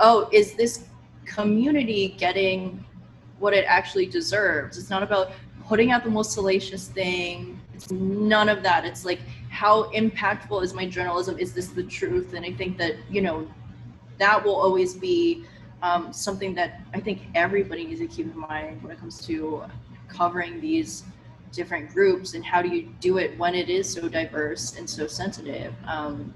oh 0.00 0.28
is 0.32 0.54
this 0.54 0.84
community 1.24 2.16
getting 2.18 2.84
what 3.38 3.54
it 3.54 3.64
actually 3.68 4.06
deserves? 4.06 4.76
It's 4.76 4.90
not 4.90 5.04
about 5.04 5.30
putting 5.64 5.92
out 5.92 6.02
the 6.02 6.10
most 6.10 6.32
salacious 6.32 6.88
thing. 6.88 7.60
It's 7.72 7.90
none 7.92 8.48
of 8.48 8.64
that. 8.64 8.84
It's 8.84 9.04
like 9.04 9.20
how 9.48 9.84
impactful 9.92 10.62
is 10.64 10.74
my 10.74 10.86
journalism? 10.86 11.38
Is 11.38 11.52
this 11.52 11.68
the 11.68 11.84
truth? 11.84 12.34
And 12.34 12.44
i 12.44 12.52
think 12.52 12.78
that 12.78 12.96
you 13.08 13.22
know 13.22 13.48
that 14.18 14.44
will 14.44 14.56
always 14.56 14.94
be 14.94 15.44
um, 15.82 16.12
something 16.12 16.54
that 16.54 16.80
i 16.94 17.00
think 17.00 17.22
everybody 17.34 17.84
needs 17.84 18.00
to 18.00 18.06
keep 18.06 18.26
in 18.26 18.38
mind 18.38 18.82
when 18.82 18.92
it 18.92 18.98
comes 19.00 19.24
to 19.26 19.64
covering 20.12 20.60
these 20.60 21.04
different 21.52 21.92
groups 21.92 22.34
and 22.34 22.44
how 22.44 22.62
do 22.62 22.68
you 22.68 22.88
do 23.00 23.18
it 23.18 23.36
when 23.38 23.54
it 23.54 23.68
is 23.68 23.88
so 23.88 24.08
diverse 24.08 24.76
and 24.76 24.88
so 24.88 25.06
sensitive 25.06 25.74
um, 25.86 26.32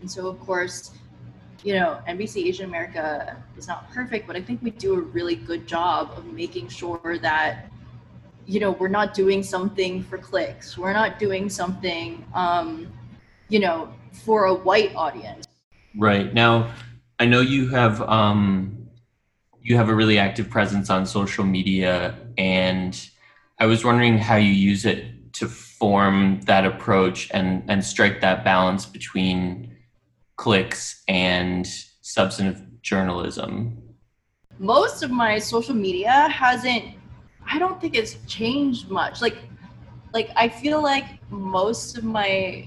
and 0.00 0.10
so 0.10 0.26
of 0.26 0.38
course 0.40 0.92
you 1.64 1.74
know, 1.74 1.98
NBC 2.08 2.46
Asian 2.46 2.66
America 2.66 3.36
is 3.56 3.66
not 3.66 3.90
perfect, 3.90 4.26
but 4.26 4.36
I 4.36 4.42
think 4.42 4.62
we 4.62 4.70
do 4.70 4.94
a 4.94 5.00
really 5.00 5.34
good 5.34 5.66
job 5.66 6.12
of 6.16 6.24
making 6.26 6.68
sure 6.68 7.18
that, 7.20 7.66
you 8.46 8.60
know, 8.60 8.72
we're 8.72 8.88
not 8.88 9.12
doing 9.14 9.42
something 9.42 10.02
for 10.04 10.18
clicks. 10.18 10.78
We're 10.78 10.92
not 10.92 11.18
doing 11.18 11.48
something, 11.48 12.24
um, 12.34 12.92
you 13.48 13.58
know, 13.58 13.92
for 14.12 14.46
a 14.46 14.54
white 14.54 14.94
audience. 14.94 15.46
Right 15.96 16.32
now, 16.32 16.72
I 17.18 17.26
know 17.26 17.40
you 17.40 17.68
have 17.68 18.00
um, 18.02 18.88
you 19.60 19.76
have 19.76 19.88
a 19.88 19.94
really 19.94 20.18
active 20.18 20.48
presence 20.48 20.90
on 20.90 21.04
social 21.06 21.44
media, 21.44 22.14
and 22.38 23.10
I 23.58 23.66
was 23.66 23.84
wondering 23.84 24.16
how 24.16 24.36
you 24.36 24.52
use 24.52 24.86
it 24.86 25.34
to 25.34 25.48
form 25.48 26.40
that 26.42 26.64
approach 26.64 27.28
and 27.32 27.62
and 27.68 27.84
strike 27.84 28.20
that 28.20 28.44
balance 28.44 28.86
between 28.86 29.76
clicks 30.36 31.02
and 31.08 31.66
substantive 32.00 32.62
journalism? 32.82 33.82
Most 34.58 35.02
of 35.02 35.10
my 35.10 35.38
social 35.38 35.74
media 35.74 36.28
hasn't 36.28 36.84
I 37.50 37.58
don't 37.58 37.80
think 37.80 37.94
it's 37.94 38.16
changed 38.26 38.88
much. 38.88 39.20
Like 39.20 39.36
like 40.14 40.30
I 40.36 40.48
feel 40.48 40.82
like 40.82 41.06
most 41.30 41.98
of 41.98 42.04
my 42.04 42.66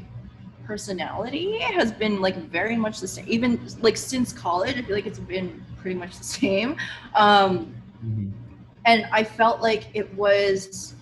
personality 0.66 1.60
has 1.60 1.92
been 1.92 2.22
like 2.22 2.36
very 2.36 2.78
much 2.78 3.00
the 3.00 3.08
same. 3.08 3.26
Even 3.28 3.60
like 3.82 3.98
since 3.98 4.32
college, 4.32 4.78
I 4.78 4.82
feel 4.82 4.96
like 4.96 5.08
it's 5.08 5.20
been 5.20 5.66
pretty 5.78 5.98
much 5.98 6.18
the 6.18 6.24
same. 6.24 6.78
Um 7.16 7.74
mm-hmm. 8.06 8.41
And 8.86 9.08
I 9.12 9.24
felt 9.24 9.62
like 9.62 9.88
it 9.94 10.14
was 10.16 10.96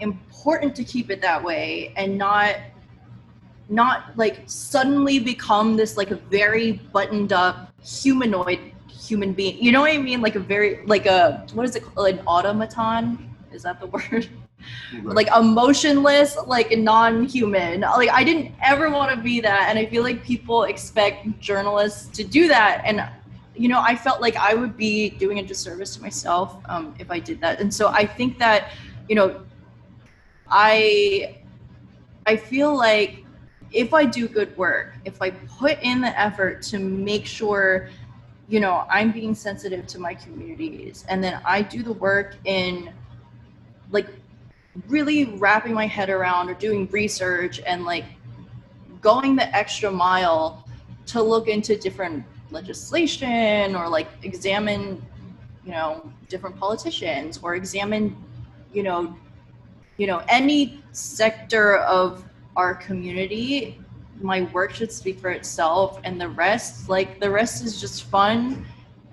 important 0.00 0.74
to 0.76 0.84
keep 0.84 1.10
it 1.10 1.20
that 1.22 1.42
way 1.42 1.92
and 1.96 2.18
not 2.18 2.56
not 3.68 4.16
like 4.16 4.42
suddenly 4.46 5.18
become 5.18 5.76
this 5.76 5.96
like 5.96 6.10
a 6.10 6.16
very 6.16 6.72
buttoned 6.92 7.32
up 7.32 7.72
humanoid 7.82 8.58
human 8.88 9.32
being. 9.32 9.62
You 9.62 9.72
know 9.72 9.80
what 9.80 9.92
I 9.92 9.98
mean? 9.98 10.20
Like 10.20 10.34
a 10.34 10.40
very 10.40 10.84
like 10.86 11.06
a 11.06 11.46
what 11.54 11.64
is 11.64 11.76
it 11.76 11.84
called? 11.84 12.08
An 12.08 12.20
automaton? 12.26 13.34
Is 13.52 13.62
that 13.62 13.80
the 13.80 13.86
word? 13.94 14.28
Right. 14.94 15.14
Like 15.14 15.28
emotionless, 15.36 16.36
like 16.46 16.76
non-human. 16.76 17.82
Like 17.82 18.10
I 18.10 18.24
didn't 18.24 18.54
ever 18.62 18.90
want 18.90 19.14
to 19.14 19.22
be 19.22 19.40
that, 19.40 19.66
and 19.68 19.78
I 19.78 19.86
feel 19.86 20.02
like 20.02 20.24
people 20.24 20.64
expect 20.64 21.38
journalists 21.38 22.08
to 22.16 22.24
do 22.24 22.48
that, 22.48 22.82
and 22.84 23.06
you 23.56 23.68
know 23.68 23.80
I 23.80 23.94
felt 23.94 24.20
like 24.20 24.36
I 24.36 24.54
would 24.54 24.76
be 24.76 25.10
doing 25.10 25.38
a 25.38 25.42
disservice 25.42 25.94
to 25.96 26.02
myself 26.02 26.56
um, 26.68 26.94
if 26.98 27.10
I 27.10 27.18
did 27.18 27.40
that. 27.40 27.60
And 27.60 27.72
so 27.72 27.88
I 27.88 28.04
think 28.06 28.38
that 28.38 28.72
you 29.08 29.14
know 29.14 29.44
I 30.48 31.36
I 32.26 32.36
feel 32.36 32.76
like 32.76 33.24
if 33.72 33.92
I 33.92 34.04
do 34.04 34.28
good 34.28 34.56
work, 34.56 34.94
if 35.04 35.20
I 35.20 35.30
put 35.30 35.78
in 35.82 36.00
the 36.00 36.18
effort 36.18 36.62
to 36.62 36.78
make 36.78 37.26
sure, 37.26 37.88
you 38.48 38.60
know, 38.60 38.86
I'm 38.88 39.10
being 39.10 39.34
sensitive 39.34 39.86
to 39.88 39.98
my 39.98 40.14
communities, 40.14 41.04
and 41.08 41.22
then 41.22 41.40
I 41.44 41.62
do 41.62 41.82
the 41.82 41.92
work 41.92 42.36
in 42.44 42.92
like 43.90 44.06
really 44.88 45.24
wrapping 45.24 45.74
my 45.74 45.86
head 45.86 46.10
around 46.10 46.48
or 46.48 46.54
doing 46.54 46.88
research 46.90 47.60
and 47.66 47.84
like 47.84 48.04
going 49.00 49.36
the 49.36 49.54
extra 49.54 49.90
mile 49.90 50.64
to 51.06 51.22
look 51.22 51.48
into 51.48 51.76
different 51.76 52.24
legislation 52.50 53.74
or 53.74 53.88
like 53.88 54.08
examine 54.22 55.04
you 55.64 55.72
know 55.72 56.10
different 56.28 56.58
politicians 56.58 57.38
or 57.42 57.54
examine 57.54 58.16
you 58.72 58.82
know 58.82 59.16
you 59.96 60.06
know 60.06 60.22
any 60.28 60.82
sector 60.92 61.78
of 61.78 62.24
our 62.56 62.74
community 62.74 63.78
my 64.20 64.42
work 64.52 64.72
should 64.72 64.92
speak 64.92 65.18
for 65.18 65.30
itself 65.30 66.00
and 66.04 66.20
the 66.20 66.28
rest 66.28 66.88
like 66.88 67.20
the 67.20 67.30
rest 67.30 67.64
is 67.64 67.80
just 67.80 68.04
fun 68.04 68.64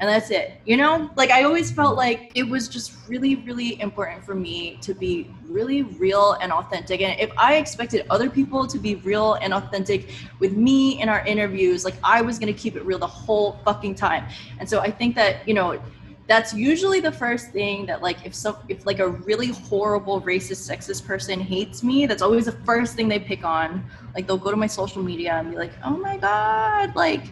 and 0.02 0.10
that's 0.10 0.32
it 0.32 0.60
you 0.66 0.76
know? 0.76 1.10
Like 1.16 1.32
i 1.32 1.44
always 1.44 1.72
felt 1.72 1.96
like 1.96 2.32
it 2.36 2.44
was 2.44 2.68
just 2.68 3.08
really 3.08 3.36
really 3.36 3.80
important 3.80 4.26
for 4.26 4.36
me 4.36 4.78
to 4.82 4.94
be 4.94 5.34
really 5.48 5.84
real 5.84 6.34
and 6.42 6.52
authentic. 6.52 7.02
And 7.02 7.18
if 7.20 7.32
i 7.38 7.56
expected 7.56 8.06
other 8.10 8.30
people 8.30 8.68
to 8.68 8.78
be 8.78 8.96
real 8.96 9.36
and 9.36 9.54
authentic 9.54 10.10
with 10.40 10.54
me 10.58 11.02
in 11.02 11.08
our 11.08 11.26
interviews 11.26 11.86
like 11.86 11.96
i 12.04 12.22
was 12.22 12.38
going 12.40 12.54
to 12.54 12.60
keep 12.60 12.76
it 12.76 12.84
real 12.84 13.00
the 13.00 13.08
whole 13.08 13.60
fucking 13.64 13.96
time. 13.96 14.26
And 14.60 14.68
so 14.68 14.80
i 14.80 14.92
think 14.92 15.16
that 15.16 15.48
you 15.48 15.54
know 15.54 15.80
that's 16.28 16.54
usually 16.54 17.02
the 17.02 17.12
first 17.12 17.52
thing 17.52 17.86
that 17.86 18.02
like 18.02 18.26
if 18.26 18.34
some 18.34 18.56
if 18.70 18.86
like 18.86 19.00
a 19.00 19.10
really 19.30 19.48
horrible 19.48 20.22
racist 20.22 20.70
sexist 20.70 21.06
person 21.06 21.40
hates 21.40 21.84
me 21.84 22.06
that's 22.06 22.22
always 22.22 22.46
the 22.46 22.58
first 22.64 22.96
thing 22.96 23.08
they 23.08 23.20
pick 23.20 23.44
on. 23.44 23.84
Like 24.16 24.28
they'll 24.28 24.38
go 24.38 24.52
to 24.52 24.58
my 24.58 24.68
social 24.68 25.04
media 25.04 25.34
and 25.34 25.52
be 25.52 25.58
like 25.58 25.74
oh 25.84 25.98
my 25.98 26.18
god 26.18 26.96
like 26.96 27.26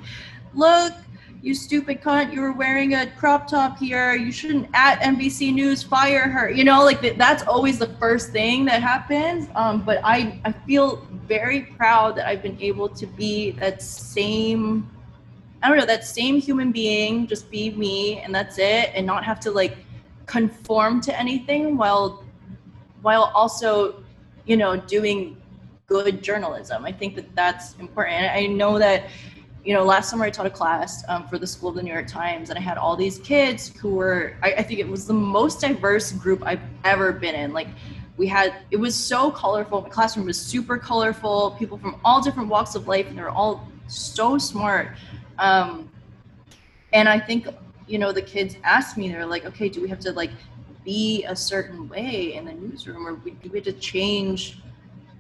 look 0.54 0.94
you 1.42 1.54
stupid 1.54 2.02
cunt 2.02 2.34
you 2.34 2.42
were 2.42 2.52
wearing 2.52 2.96
a 2.96 3.08
crop 3.12 3.48
top 3.48 3.78
here 3.78 4.14
you 4.14 4.32
shouldn't 4.32 4.68
at 4.74 5.00
nbc 5.00 5.54
news 5.54 5.82
fire 5.82 6.28
her 6.28 6.50
you 6.50 6.64
know 6.64 6.84
like 6.84 7.18
that's 7.18 7.44
always 7.44 7.80
the 7.80 7.88
first 8.00 8.32
thing 8.32 8.66
that 8.66 8.82
happens 8.82 9.48
um, 9.56 9.82
but 9.82 10.00
i 10.04 10.40
i 10.44 10.52
feel 10.52 10.98
very 11.28 11.62
proud 11.62 12.16
that 12.16 12.28
i've 12.28 12.44
been 12.44 12.60
able 12.62 12.90
to 12.90 13.06
be 13.06 13.52
that 13.52 13.82
same 13.82 14.90
I 15.62 15.68
don't 15.68 15.78
know, 15.78 15.86
that 15.86 16.06
same 16.06 16.40
human 16.40 16.72
being, 16.72 17.28
just 17.28 17.52
be 17.52 17.72
me 17.72 18.20
and 18.20 18.34
that's 18.34 18.58
it, 18.58 18.92
and 18.96 19.06
not 19.06 19.26
have 19.26 19.40
to 19.42 19.52
like 19.52 19.78
conform 20.26 21.02
to 21.02 21.20
anything 21.20 21.76
while 21.76 22.24
while 23.02 23.32
also, 23.34 24.04
you 24.46 24.58
know, 24.58 24.78
doing 24.78 25.38
good 25.88 26.22
journalism. 26.24 26.86
I 26.86 26.92
think 26.92 27.16
that 27.16 27.34
that's 27.36 27.76
important. 27.76 28.32
I 28.32 28.46
know 28.46 28.78
that, 28.78 29.06
you 29.70 29.76
know, 29.76 29.84
last 29.84 30.10
summer 30.10 30.26
I 30.26 30.32
taught 30.32 30.48
a 30.48 30.50
class 30.50 31.04
um, 31.10 31.28
for 31.28 31.38
the 31.38 31.46
School 31.46 31.70
of 31.70 31.76
the 31.76 31.84
New 31.84 31.94
York 31.94 32.08
Times, 32.08 32.50
and 32.50 32.58
I 32.58 32.62
had 32.64 32.80
all 32.80 32.96
these 32.96 33.20
kids 33.20 33.72
who 33.80 33.94
were, 33.94 34.34
I, 34.42 34.54
I 34.54 34.64
think 34.64 34.80
it 34.80 34.88
was 34.88 35.06
the 35.06 35.14
most 35.14 35.62
diverse 35.62 36.12
group 36.12 36.42
I've 36.44 36.64
ever 36.86 37.12
been 37.12 37.36
in. 37.36 37.54
Like, 37.54 37.68
we 38.18 38.26
had, 38.26 38.56
it 38.72 38.78
was 38.78 38.96
so 38.96 39.30
colorful. 39.30 39.82
The 39.82 39.92
classroom 39.92 40.26
was 40.26 40.42
super 40.42 40.80
colorful, 40.80 41.52
people 41.60 41.78
from 41.78 42.02
all 42.04 42.20
different 42.20 42.50
walks 42.50 42.74
of 42.74 42.88
life, 42.88 43.06
and 43.10 43.16
they 43.16 43.22
were 43.22 43.30
all 43.30 43.70
so 43.86 44.40
smart. 44.40 44.98
Um, 45.38 45.88
and 46.92 47.08
I 47.08 47.20
think, 47.20 47.48
you 47.86 48.00
know, 48.00 48.12
the 48.12 48.24
kids 48.24 48.58
asked 48.64 48.98
me, 48.98 49.10
they're 49.10 49.24
like, 49.24 49.46
okay, 49.46 49.70
do 49.70 49.84
we 49.84 49.90
have 49.90 50.00
to 50.00 50.12
like 50.14 50.32
be 50.84 51.26
a 51.26 51.36
certain 51.36 51.88
way 51.90 52.34
in 52.34 52.46
the 52.46 52.54
newsroom 52.54 53.06
or 53.06 53.18
do 53.18 53.50
we 53.52 53.60
have 53.60 53.66
to 53.66 53.74
change, 53.74 54.58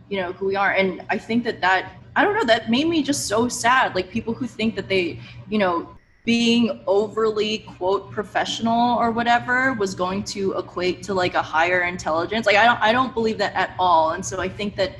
you 0.09 0.19
know, 0.19 0.33
who 0.33 0.47
we 0.47 0.55
are? 0.55 0.71
And 0.71 1.05
I 1.07 1.19
think 1.19 1.43
that 1.43 1.61
that, 1.61 1.91
I 2.19 2.23
don't 2.23 2.33
know, 2.33 2.43
that 2.43 2.69
made 2.69 2.89
me 2.89 3.01
just 3.01 3.27
so 3.27 3.47
sad. 3.47 3.95
Like 3.95 4.09
people 4.09 4.33
who 4.33 4.45
think 4.45 4.75
that 4.75 4.89
they, 4.89 5.21
you 5.47 5.57
know, 5.57 5.95
being 6.25 6.81
overly 6.85 7.59
quote 7.59 8.11
professional 8.11 8.99
or 8.99 9.09
whatever 9.09 9.71
was 9.75 9.95
going 9.95 10.25
to 10.25 10.51
equate 10.57 11.01
to 11.03 11.13
like 11.13 11.33
a 11.33 11.41
higher 11.41 11.83
intelligence. 11.83 12.45
Like 12.45 12.57
I 12.57 12.65
don't 12.65 12.81
I 12.81 12.91
don't 12.91 13.13
believe 13.13 13.37
that 13.37 13.53
at 13.53 13.73
all. 13.79 14.11
And 14.11 14.25
so 14.25 14.41
I 14.41 14.49
think 14.49 14.75
that 14.75 14.97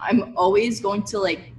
I'm 0.00 0.36
always 0.36 0.80
going 0.80 1.04
to 1.04 1.20
like 1.20 1.52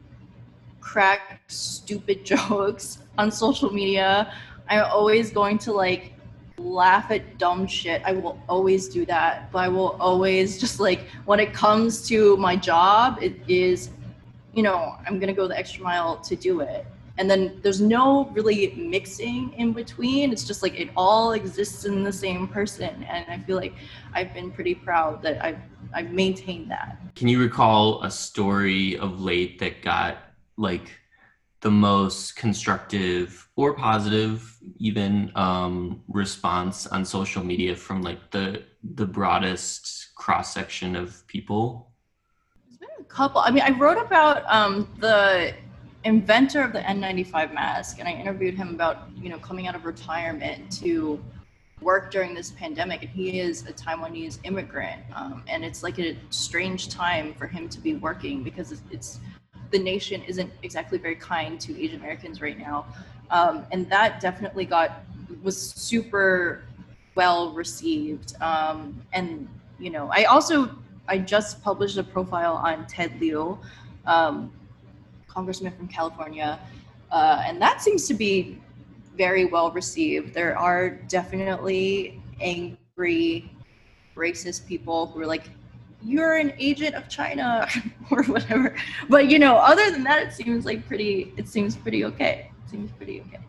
crack 0.81 1.43
stupid 1.47 2.25
jokes 2.33 2.99
on 3.17 3.31
social 3.31 3.71
media. 3.71 4.33
I'm 4.67 4.83
always 4.83 5.31
going 5.31 5.59
to 5.59 5.71
like 5.71 6.11
laugh 6.57 7.09
at 7.09 7.37
dumb 7.37 7.67
shit. 7.67 8.01
I 8.03 8.11
will 8.11 8.37
always 8.49 8.89
do 8.89 9.05
that. 9.05 9.49
But 9.53 9.59
I 9.59 9.69
will 9.69 9.95
always 10.01 10.59
just 10.59 10.81
like 10.81 11.07
when 11.23 11.39
it 11.39 11.53
comes 11.53 12.05
to 12.09 12.35
my 12.35 12.57
job, 12.57 13.19
it 13.21 13.35
is, 13.47 13.91
you 14.53 14.63
know, 14.63 14.95
I'm 15.05 15.19
gonna 15.19 15.33
go 15.33 15.47
the 15.47 15.57
extra 15.57 15.83
mile 15.83 16.17
to 16.17 16.35
do 16.35 16.61
it. 16.61 16.85
And 17.17 17.29
then 17.29 17.59
there's 17.61 17.81
no 17.81 18.29
really 18.29 18.73
mixing 18.77 19.51
in 19.53 19.73
between. 19.73 20.31
It's 20.31 20.45
just 20.45 20.63
like 20.63 20.79
it 20.79 20.89
all 20.95 21.33
exists 21.33 21.83
in 21.83 22.01
the 22.01 22.13
same 22.13 22.47
person. 22.47 23.03
And 23.03 23.25
I 23.29 23.37
feel 23.45 23.57
like 23.57 23.73
I've 24.13 24.33
been 24.33 24.51
pretty 24.51 24.73
proud 24.73 25.21
that 25.23 25.43
I've 25.43 25.59
I've 25.93 26.11
maintained 26.11 26.71
that. 26.71 26.97
Can 27.15 27.27
you 27.27 27.41
recall 27.41 28.01
a 28.03 28.11
story 28.11 28.97
of 28.97 29.21
late 29.21 29.59
that 29.59 29.81
got 29.81 30.17
like 30.55 30.91
the 31.61 31.71
most 31.71 32.37
constructive 32.37 33.49
or 33.55 33.73
positive 33.73 34.57
even 34.77 35.31
um, 35.35 36.01
response 36.07 36.87
on 36.87 37.03
social 37.03 37.43
media 37.43 37.75
from 37.75 38.01
like 38.01 38.31
the 38.31 38.63
the 38.95 39.05
broadest 39.05 40.15
cross 40.15 40.53
section 40.53 40.95
of 40.95 41.27
people 41.27 41.88
couple 43.09 43.41
i 43.41 43.51
mean 43.51 43.63
i 43.63 43.71
wrote 43.71 43.97
about 43.97 44.43
um, 44.47 44.87
the 44.99 45.53
inventor 46.05 46.61
of 46.61 46.71
the 46.71 46.79
n95 46.79 47.53
mask 47.53 47.99
and 47.99 48.07
i 48.07 48.11
interviewed 48.11 48.55
him 48.55 48.69
about 48.69 49.09
you 49.15 49.29
know 49.29 49.37
coming 49.39 49.67
out 49.67 49.75
of 49.75 49.85
retirement 49.85 50.71
to 50.71 51.19
work 51.81 52.11
during 52.11 52.33
this 52.33 52.51
pandemic 52.51 53.01
and 53.01 53.09
he 53.09 53.39
is 53.39 53.65
a 53.67 53.73
taiwanese 53.73 54.39
immigrant 54.43 55.01
um, 55.15 55.43
and 55.47 55.65
it's 55.65 55.83
like 55.83 55.99
a 55.99 56.15
strange 56.29 56.89
time 56.89 57.33
for 57.33 57.47
him 57.47 57.67
to 57.67 57.79
be 57.79 57.95
working 57.95 58.43
because 58.43 58.71
it's, 58.71 58.81
it's 58.91 59.19
the 59.71 59.79
nation 59.79 60.21
isn't 60.23 60.51
exactly 60.63 60.97
very 60.97 61.15
kind 61.15 61.59
to 61.61 61.81
Asian 61.81 61.99
Americans 61.99 62.41
right 62.41 62.57
now. 62.57 62.85
Um, 63.31 63.65
and 63.71 63.89
that 63.89 64.19
definitely 64.19 64.65
got 64.65 65.03
was 65.43 65.57
super 65.57 66.63
well 67.15 67.51
received. 67.51 68.41
Um, 68.41 69.01
and 69.13 69.47
you 69.79 69.89
know, 69.89 70.09
I 70.11 70.23
also 70.25 70.71
I 71.09 71.17
just 71.17 71.61
published 71.63 71.97
a 71.97 72.03
profile 72.03 72.53
on 72.53 72.85
Ted 72.85 73.19
Lieu, 73.19 73.57
um, 74.05 74.53
congressman 75.27 75.75
from 75.75 75.87
California, 75.87 76.59
uh, 77.11 77.43
and 77.45 77.59
that 77.61 77.81
seems 77.81 78.07
to 78.07 78.13
be 78.13 78.61
very 79.17 79.45
well 79.45 79.71
received. 79.71 80.33
There 80.33 80.57
are 80.57 80.89
definitely 80.89 82.21
angry, 82.39 83.51
racist 84.15 84.67
people 84.67 85.07
who 85.07 85.21
are 85.21 85.25
like, 85.25 85.49
"You're 86.03 86.35
an 86.37 86.53
agent 86.59 86.93
of 86.95 87.09
China" 87.09 87.67
or 88.11 88.23
whatever. 88.25 88.75
But 89.09 89.29
you 89.29 89.39
know, 89.39 89.55
other 89.55 89.89
than 89.91 90.03
that, 90.03 90.21
it 90.21 90.33
seems 90.33 90.63
like 90.63 90.87
pretty. 90.87 91.33
It 91.37 91.47
seems 91.47 91.75
pretty 91.75 92.05
okay. 92.05 92.51
It 92.65 92.69
seems 92.69 92.91
pretty 92.91 93.21
okay. 93.21 93.39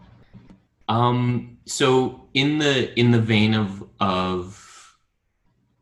Um. 0.89 1.59
So 1.67 2.27
in 2.33 2.59
the 2.59 2.99
in 2.99 3.11
the 3.11 3.21
vein 3.21 3.55
of 3.55 3.85
of 4.01 4.97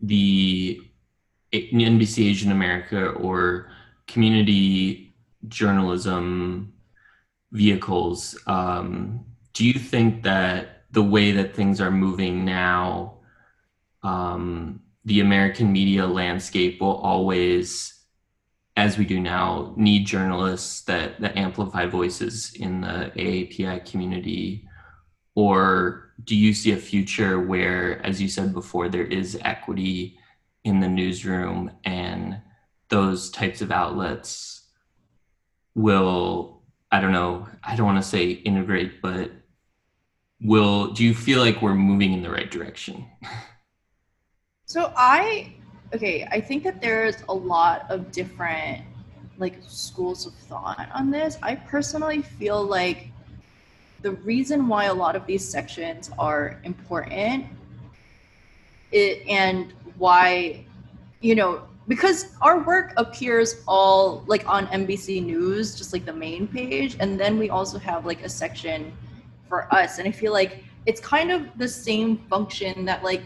the 0.00 0.87
NBC 1.52 2.30
Asian 2.30 2.52
America 2.52 3.08
or 3.10 3.70
community 4.06 5.14
journalism 5.48 6.72
vehicles, 7.52 8.38
um, 8.46 9.24
do 9.54 9.66
you 9.66 9.78
think 9.78 10.22
that 10.22 10.84
the 10.90 11.02
way 11.02 11.32
that 11.32 11.54
things 11.54 11.80
are 11.80 11.90
moving 11.90 12.44
now, 12.44 13.18
um, 14.02 14.80
the 15.04 15.20
American 15.20 15.72
media 15.72 16.06
landscape 16.06 16.80
will 16.80 16.96
always, 16.96 18.04
as 18.76 18.98
we 18.98 19.04
do 19.04 19.20
now, 19.20 19.72
need 19.76 20.06
journalists 20.06 20.82
that, 20.82 21.20
that 21.20 21.36
amplify 21.36 21.86
voices 21.86 22.52
in 22.54 22.82
the 22.82 23.10
AAPI 23.16 23.90
community? 23.90 24.66
Or 25.34 26.12
do 26.24 26.36
you 26.36 26.52
see 26.52 26.72
a 26.72 26.76
future 26.76 27.40
where, 27.40 28.04
as 28.04 28.20
you 28.20 28.28
said 28.28 28.52
before, 28.52 28.88
there 28.88 29.04
is 29.04 29.38
equity 29.42 30.17
in 30.68 30.80
the 30.80 30.88
newsroom 30.88 31.70
and 31.84 32.40
those 32.88 33.30
types 33.30 33.60
of 33.60 33.70
outlets 33.70 34.66
will 35.74 36.62
i 36.90 37.00
don't 37.00 37.12
know 37.12 37.46
i 37.64 37.74
don't 37.74 37.86
want 37.86 38.02
to 38.02 38.08
say 38.08 38.30
integrate 38.30 39.02
but 39.02 39.30
will 40.40 40.88
do 40.92 41.04
you 41.04 41.14
feel 41.14 41.40
like 41.40 41.60
we're 41.60 41.74
moving 41.74 42.12
in 42.12 42.22
the 42.22 42.30
right 42.30 42.50
direction? 42.50 43.04
So 44.66 44.92
i 44.98 45.54
okay 45.94 46.28
i 46.30 46.42
think 46.42 46.62
that 46.64 46.82
there's 46.82 47.16
a 47.30 47.32
lot 47.32 47.90
of 47.90 48.12
different 48.12 48.84
like 49.38 49.58
schools 49.66 50.26
of 50.26 50.34
thought 50.34 50.88
on 50.92 51.10
this. 51.10 51.38
I 51.42 51.54
personally 51.54 52.22
feel 52.22 52.62
like 52.62 53.08
the 54.02 54.12
reason 54.12 54.68
why 54.68 54.84
a 54.84 54.94
lot 54.94 55.16
of 55.16 55.26
these 55.26 55.48
sections 55.48 56.10
are 56.18 56.60
important 56.64 57.46
it, 58.90 59.26
and 59.28 59.72
why 59.98 60.64
you 61.20 61.34
know 61.34 61.62
because 61.88 62.36
our 62.42 62.62
work 62.64 62.92
appears 62.98 63.62
all 63.66 64.22
like 64.26 64.46
on 64.46 64.66
NBC 64.66 65.24
News, 65.24 65.74
just 65.74 65.92
like 65.92 66.04
the 66.04 66.12
main 66.12 66.46
page, 66.46 66.96
and 67.00 67.18
then 67.18 67.38
we 67.38 67.48
also 67.48 67.78
have 67.78 68.04
like 68.04 68.22
a 68.22 68.28
section 68.28 68.92
for 69.48 69.72
us. 69.74 69.98
And 69.98 70.06
I 70.06 70.12
feel 70.12 70.32
like 70.32 70.62
it's 70.84 71.00
kind 71.00 71.32
of 71.32 71.46
the 71.56 71.68
same 71.68 72.18
function 72.28 72.84
that 72.84 73.02
like 73.02 73.22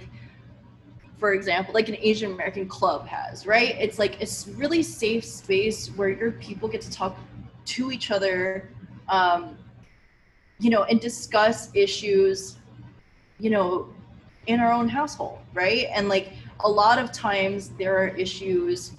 for 1.23 1.35
example, 1.35 1.73
like 1.73 1.89
an 1.89 1.97
Asian 2.01 2.33
American 2.33 2.67
club 2.67 3.07
has, 3.07 3.47
right? 3.47 3.77
It's 3.79 3.97
like 3.97 4.21
it's 4.21 4.49
really 4.49 4.83
safe 4.83 5.25
space 5.25 5.87
where 5.91 6.09
your 6.09 6.33
people 6.33 6.69
get 6.69 6.81
to 6.81 6.91
talk 6.91 7.17
to 7.67 7.93
each 7.93 8.11
other, 8.11 8.69
um, 9.09 9.57
you 10.59 10.69
know, 10.69 10.83
and 10.83 11.01
discuss 11.01 11.71
issues, 11.77 12.57
you 13.39 13.51
know, 13.51 13.89
in 14.49 14.59
our 14.59 14.73
own 14.73 14.89
household, 14.89 15.39
right? 15.55 15.87
And 15.95 16.09
like 16.09 16.33
a 16.65 16.69
lot 16.69 16.99
of 16.99 17.13
times 17.13 17.71
there 17.79 17.97
are 17.99 18.09
issues 18.09 18.93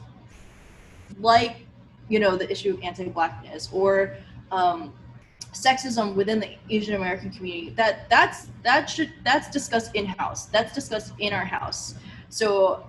like 1.19 1.65
you 2.09 2.19
know 2.19 2.35
the 2.35 2.49
issue 2.51 2.73
of 2.73 2.81
anti-blackness 2.81 3.69
or 3.71 4.15
um, 4.51 4.93
sexism 5.53 6.15
within 6.15 6.39
the 6.39 6.49
asian 6.69 6.95
american 6.95 7.29
community. 7.31 7.69
That 7.71 8.09
that's 8.09 8.47
that 8.63 8.89
should 8.89 9.11
that's 9.23 9.49
discussed 9.49 9.95
in 9.95 10.05
house 10.05 10.45
that's 10.47 10.73
discussed 10.73 11.13
in 11.19 11.33
our 11.33 11.45
house. 11.45 11.95
So 12.29 12.87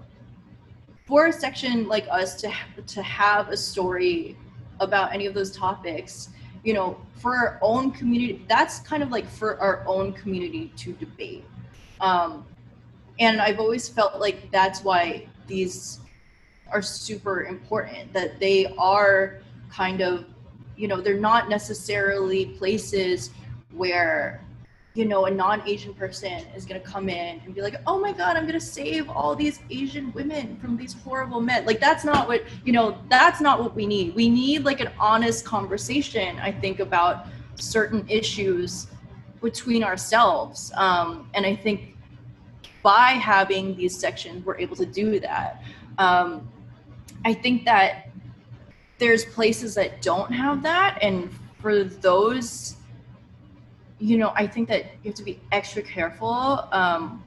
for 1.07 1.27
a 1.27 1.33
section 1.33 1.87
like 1.87 2.07
us 2.11 2.35
to 2.37 2.53
to 2.87 3.03
have 3.03 3.51
a 3.51 3.57
story 3.57 4.37
about 4.81 5.13
any 5.15 5.27
of 5.27 5.35
those 5.35 5.55
topics 5.57 6.31
you 6.65 6.75
know 6.75 6.99
for 7.15 7.37
our 7.37 7.59
own 7.63 7.91
community 7.91 8.45
that's 8.49 8.81
kind 8.81 9.03
of 9.03 9.11
like 9.11 9.29
for 9.29 9.61
our 9.61 9.85
own 9.87 10.13
community 10.13 10.73
to 10.77 10.93
debate. 10.95 11.45
Um, 12.01 12.45
and 13.19 13.41
I've 13.41 13.61
always 13.61 13.89
felt 13.89 14.21
like 14.21 14.51
that's 14.51 14.83
why 14.83 15.29
these 15.47 16.01
are 16.71 16.83
super 16.83 17.45
important 17.45 18.13
that 18.13 18.41
they 18.41 18.67
are 18.79 19.41
kind 19.71 20.01
of 20.01 20.25
you 20.77 20.89
know 20.89 21.01
they're 21.01 21.19
not 21.19 21.49
necessarily 21.49 22.47
places 22.47 23.31
where 23.73 24.45
you 24.95 25.05
know 25.05 25.27
a 25.27 25.31
non-asian 25.31 25.93
person 25.95 26.45
is 26.57 26.65
going 26.65 26.81
to 26.81 26.87
come 26.87 27.09
in 27.09 27.41
and 27.45 27.55
be 27.55 27.61
like 27.61 27.77
oh 27.87 27.99
my 27.99 28.13
god 28.13 28.37
i'm 28.37 28.45
going 28.45 28.59
to 28.59 28.65
save 28.65 29.09
all 29.11 29.35
these 29.35 29.61
asian 29.71 30.13
women 30.13 30.57
from 30.61 30.77
these 30.77 30.95
horrible 31.05 31.41
men. 31.41 31.65
Like 31.67 31.81
that's 31.81 32.05
not 32.05 32.29
what 32.29 32.43
you 32.65 32.73
know 32.73 32.99
that's 33.09 33.41
not 33.41 33.61
what 33.61 33.75
we 33.75 33.87
need. 33.87 34.15
We 34.15 34.29
need 34.29 34.65
like 34.65 34.81
an 34.81 34.91
honest 34.99 35.45
conversation 35.45 36.39
i 36.39 36.51
think 36.51 36.81
about 36.81 37.27
certain 37.57 38.05
issues 38.09 38.89
between 39.41 39.85
ourselves. 39.85 40.73
Um, 40.75 41.29
and 41.35 41.45
i 41.45 41.55
think 41.55 41.94
by 42.85 43.13
having 43.13 43.75
these 43.75 43.99
sections, 43.99 44.45
we're 44.45 44.59
able 44.59 44.77
to 44.77 44.85
do 44.85 45.19
that. 45.19 45.65
Um, 45.97 46.47
I 47.25 47.33
think 47.33 47.65
that 47.65 48.11
there's 48.99 49.25
places 49.25 49.75
that 49.75 50.03
don't 50.03 50.31
have 50.31 50.63
that, 50.63 50.99
and 51.01 51.31
for 51.61 51.83
those, 51.83 52.77
you 53.99 54.19
know, 54.19 54.33
I 54.37 54.47
think 54.47 54.69
that 54.69 54.85
you 55.03 55.11
have 55.11 55.15
to 55.15 55.23
be 55.23 55.41
extra 55.51 55.83
careful 55.83 56.69
um, 56.73 57.25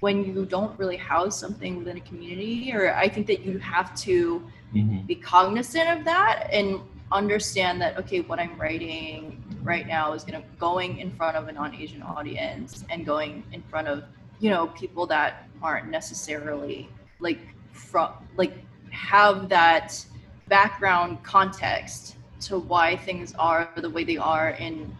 when 0.00 0.24
you 0.24 0.44
don't 0.44 0.76
really 0.80 0.96
house 0.96 1.38
something 1.38 1.78
within 1.78 1.96
a 1.96 2.00
community, 2.00 2.72
or 2.74 2.92
I 2.92 3.08
think 3.08 3.28
that 3.28 3.44
you 3.44 3.58
have 3.58 3.94
to 4.00 4.42
mm-hmm. 4.74 5.06
be 5.06 5.14
cognizant 5.14 5.88
of 5.90 6.04
that 6.06 6.48
and 6.52 6.80
understand 7.12 7.80
that 7.82 7.96
okay, 7.98 8.20
what 8.22 8.40
I'm 8.40 8.58
writing 8.58 9.44
right 9.62 9.86
now 9.86 10.12
is 10.12 10.24
going 10.24 10.42
to 10.42 10.48
going 10.58 10.98
in 10.98 11.12
front 11.12 11.36
of 11.36 11.46
a 11.46 11.52
non-Asian 11.52 12.02
audience 12.02 12.84
and 12.90 13.06
going 13.06 13.44
in 13.52 13.62
front 13.62 13.86
of 13.86 14.02
you 14.42 14.50
know 14.50 14.66
people 14.66 15.06
that 15.06 15.48
aren't 15.62 15.88
necessarily 15.88 16.88
like 17.20 17.38
from 17.70 18.10
like 18.36 18.52
have 18.90 19.48
that 19.48 20.04
background 20.48 21.22
context 21.22 22.16
to 22.40 22.58
why 22.58 22.96
things 22.96 23.34
are 23.38 23.70
the 23.76 23.88
way 23.88 24.02
they 24.02 24.16
are 24.16 24.50
in 24.50 24.94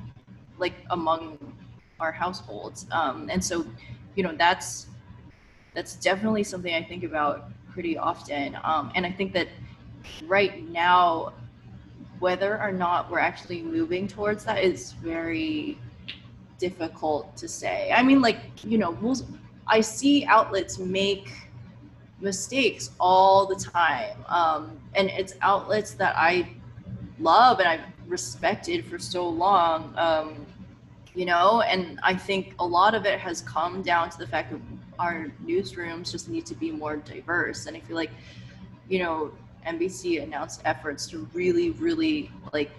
like 0.59 0.75
among 0.91 1.37
our 1.99 2.13
households. 2.13 2.87
Um, 2.93 3.29
and 3.31 3.45
so 3.45 3.67
you 4.15 4.23
know 4.23 4.35
that's 4.37 4.87
that's 5.75 5.97
definitely 5.97 6.45
something 6.45 6.75
i 6.75 6.83
think 6.83 7.03
about 7.03 7.51
pretty 7.73 7.99
often. 7.99 8.57
Um, 8.63 8.93
and 8.95 9.05
i 9.05 9.11
think 9.11 9.33
that 9.33 9.49
right 10.27 10.69
now 10.71 11.33
whether 12.21 12.63
or 12.63 12.71
not 12.71 13.11
we're 13.11 13.19
actually 13.19 13.61
moving 13.63 14.07
towards 14.07 14.45
that 14.45 14.63
is 14.63 14.93
very 14.93 15.79
difficult 16.63 17.37
to 17.37 17.49
say. 17.49 17.91
I 17.93 18.05
mean, 18.05 18.21
like, 18.21 18.39
you 18.65 18.79
know, 18.79 18.97
I 19.67 19.81
see 19.81 20.25
outlets 20.27 20.79
make 20.79 21.33
mistakes 22.21 22.91
all 23.01 23.47
the 23.47 23.57
time. 23.57 24.17
Um, 24.29 24.79
and 24.95 25.11
it's 25.11 25.35
outlets 25.43 25.95
that 25.95 26.15
I 26.17 26.49
love 27.19 27.59
and 27.59 27.69
I've 27.69 27.87
respected 28.07 28.85
for 28.85 28.97
so 28.97 29.29
long. 29.29 29.93
Um, 29.97 30.47
you 31.17 31.27
know, 31.27 31.63
and 31.63 31.99
I 32.05 32.15
think 32.15 32.55
a 32.61 32.65
lot 32.65 32.95
of 32.95 33.07
it 33.07 33.19
has 33.19 33.41
come 33.43 33.83
down 33.83 34.09
to 34.11 34.19
the 34.19 34.27
fact 34.27 34.53
that 34.53 34.61
our 35.01 35.33
newsrooms 35.45 36.13
just 36.13 36.29
need 36.29 36.47
to 36.47 36.55
be 36.55 36.71
more 36.71 36.97
diverse. 36.97 37.67
And 37.67 37.77
I 37.77 37.81
feel 37.81 37.97
like, 37.97 38.13
you 38.89 39.01
know, 39.01 39.33
NBC 39.67 40.23
announced 40.23 40.63
efforts 40.65 41.09
to 41.09 41.29
really, 41.35 41.71
really 41.71 42.31
like 42.53 42.71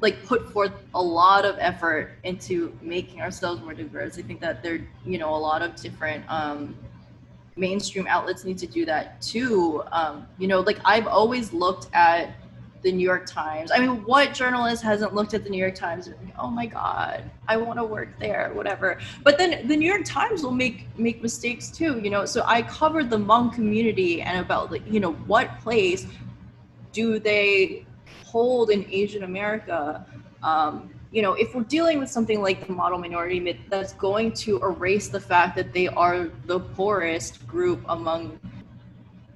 like 0.00 0.24
put 0.26 0.52
forth 0.52 0.72
a 0.94 1.02
lot 1.02 1.44
of 1.44 1.56
effort 1.58 2.12
into 2.24 2.76
making 2.82 3.20
ourselves 3.20 3.62
more 3.62 3.74
diverse. 3.74 4.18
I 4.18 4.22
think 4.22 4.40
that 4.40 4.62
there, 4.62 4.86
you 5.04 5.18
know, 5.18 5.34
a 5.34 5.36
lot 5.36 5.62
of 5.62 5.76
different 5.76 6.24
um, 6.28 6.76
mainstream 7.56 8.06
outlets 8.08 8.44
need 8.44 8.58
to 8.58 8.66
do 8.66 8.84
that 8.84 9.22
too. 9.22 9.82
Um, 9.92 10.26
you 10.38 10.48
know, 10.48 10.60
like 10.60 10.78
I've 10.84 11.06
always 11.06 11.52
looked 11.52 11.88
at 11.94 12.34
the 12.82 12.92
New 12.92 13.02
York 13.02 13.24
Times. 13.26 13.70
I 13.72 13.78
mean, 13.78 14.04
what 14.04 14.34
journalist 14.34 14.82
hasn't 14.82 15.14
looked 15.14 15.32
at 15.32 15.42
the 15.42 15.50
New 15.50 15.58
York 15.58 15.74
Times 15.74 16.06
and 16.06 16.32
oh 16.38 16.50
my 16.50 16.66
God, 16.66 17.28
I 17.48 17.56
want 17.56 17.78
to 17.78 17.84
work 17.84 18.10
there, 18.20 18.50
whatever. 18.52 18.98
But 19.22 19.38
then 19.38 19.66
the 19.66 19.76
New 19.76 19.88
York 19.88 20.04
Times 20.04 20.42
will 20.42 20.52
make 20.52 20.86
make 20.98 21.22
mistakes 21.22 21.70
too, 21.70 21.98
you 22.00 22.10
know. 22.10 22.26
So 22.26 22.44
I 22.46 22.62
covered 22.62 23.08
the 23.08 23.16
Hmong 23.16 23.54
community 23.54 24.20
and 24.20 24.38
about 24.38 24.70
like, 24.70 24.82
you 24.86 25.00
know, 25.00 25.12
what 25.12 25.58
place 25.60 26.06
do 26.92 27.18
they 27.18 27.83
hold 28.24 28.70
in 28.70 28.86
Asian 28.90 29.24
America, 29.24 30.04
um, 30.42 30.90
you 31.10 31.22
know, 31.22 31.34
if 31.34 31.54
we're 31.54 31.62
dealing 31.62 32.00
with 32.00 32.10
something 32.10 32.42
like 32.42 32.66
the 32.66 32.72
model 32.72 32.98
minority 32.98 33.38
myth, 33.38 33.56
that's 33.68 33.92
going 33.94 34.32
to 34.32 34.60
erase 34.62 35.08
the 35.08 35.20
fact 35.20 35.56
that 35.56 35.72
they 35.72 35.86
are 35.88 36.28
the 36.46 36.58
poorest 36.58 37.46
group 37.46 37.80
among, 37.88 38.38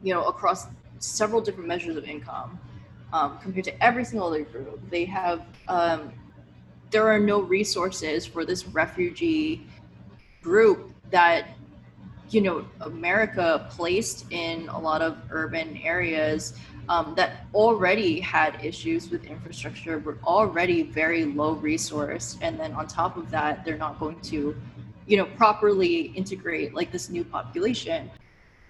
you 0.03 0.13
know, 0.13 0.25
across 0.25 0.67
several 0.99 1.41
different 1.41 1.69
measures 1.69 1.97
of 1.97 2.05
income 2.05 2.59
um, 3.13 3.39
compared 3.39 3.65
to 3.65 3.85
every 3.85 4.05
single 4.05 4.27
other 4.27 4.43
group. 4.43 4.81
They 4.91 5.05
have, 5.05 5.47
um, 5.69 6.13
there 6.91 7.07
are 7.07 7.21
no 7.21 7.41
resources 7.41 8.27
for 8.27 8.45
this 8.45 8.67
refugee 8.67 9.67
group 10.43 10.93
that 11.11 11.51
you 12.31 12.41
know 12.41 12.65
america 12.83 13.67
placed 13.71 14.31
in 14.31 14.69
a 14.69 14.79
lot 14.79 15.01
of 15.03 15.17
urban 15.31 15.77
areas 15.79 16.55
um, 16.89 17.15
that 17.17 17.47
already 17.55 18.21
had 18.21 18.65
issues 18.65 19.11
with 19.11 19.25
infrastructure 19.25 19.99
were 19.99 20.19
already 20.25 20.83
very 20.83 21.25
low 21.25 21.53
resource 21.53 22.39
and 22.41 22.59
then 22.59 22.73
on 22.73 22.87
top 22.87 23.17
of 23.17 23.31
that 23.31 23.65
they're 23.65 23.77
not 23.77 23.99
going 24.01 24.21
to 24.21 24.57
you 25.07 25.17
know 25.17 25.27
properly 25.37 26.13
integrate 26.17 26.75
like 26.75 26.91
this 26.91 27.11
new 27.11 27.25
population. 27.25 28.11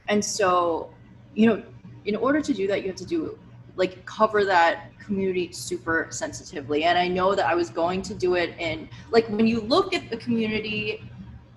And 0.08 0.24
so 0.24 0.92
you 1.34 1.46
know 1.46 1.62
in 2.04 2.16
order 2.16 2.40
to 2.40 2.54
do 2.54 2.66
that 2.66 2.82
you 2.82 2.88
have 2.88 2.96
to 2.96 3.06
do 3.06 3.38
like 3.76 4.04
cover 4.06 4.44
that 4.44 4.90
community 4.98 5.52
super 5.52 6.08
sensitively. 6.10 6.84
And 6.84 6.98
i 6.98 7.06
know 7.08 7.34
that 7.34 7.46
i 7.46 7.54
was 7.54 7.70
going 7.70 8.02
to 8.02 8.14
do 8.14 8.34
it 8.34 8.50
in 8.58 8.88
like 9.10 9.28
when 9.28 9.46
you 9.46 9.60
look 9.60 9.94
at 9.94 10.10
the 10.10 10.16
community 10.16 11.10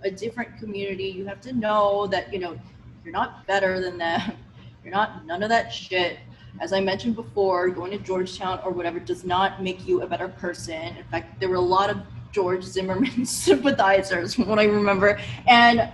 a 0.03 0.09
different 0.09 0.57
community 0.57 1.05
you 1.05 1.25
have 1.25 1.39
to 1.41 1.53
know 1.53 2.07
that 2.07 2.33
you 2.33 2.39
know 2.39 2.57
you're 3.03 3.13
not 3.13 3.45
better 3.47 3.79
than 3.79 3.97
them. 3.97 4.21
You're 4.83 4.93
not 4.93 5.27
none 5.27 5.43
of 5.43 5.49
that 5.49 5.71
shit 5.71 6.17
as 6.59 6.73
I 6.73 6.79
mentioned 6.79 7.15
before, 7.15 7.69
going 7.69 7.91
to 7.91 7.97
Georgetown 7.97 8.59
or 8.63 8.71
whatever 8.71 8.99
does 8.99 9.23
not 9.23 9.63
make 9.63 9.87
you 9.87 10.01
a 10.01 10.07
better 10.07 10.27
person. 10.27 10.95
In 10.97 11.03
fact, 11.05 11.39
there 11.39 11.49
were 11.49 11.55
a 11.55 11.59
lot 11.59 11.89
of 11.89 11.97
George 12.31 12.63
Zimmerman 12.63 13.25
sympathizers 13.25 14.35
from 14.35 14.47
what 14.47 14.59
I 14.59 14.65
remember. 14.65 15.19
And 15.47 15.89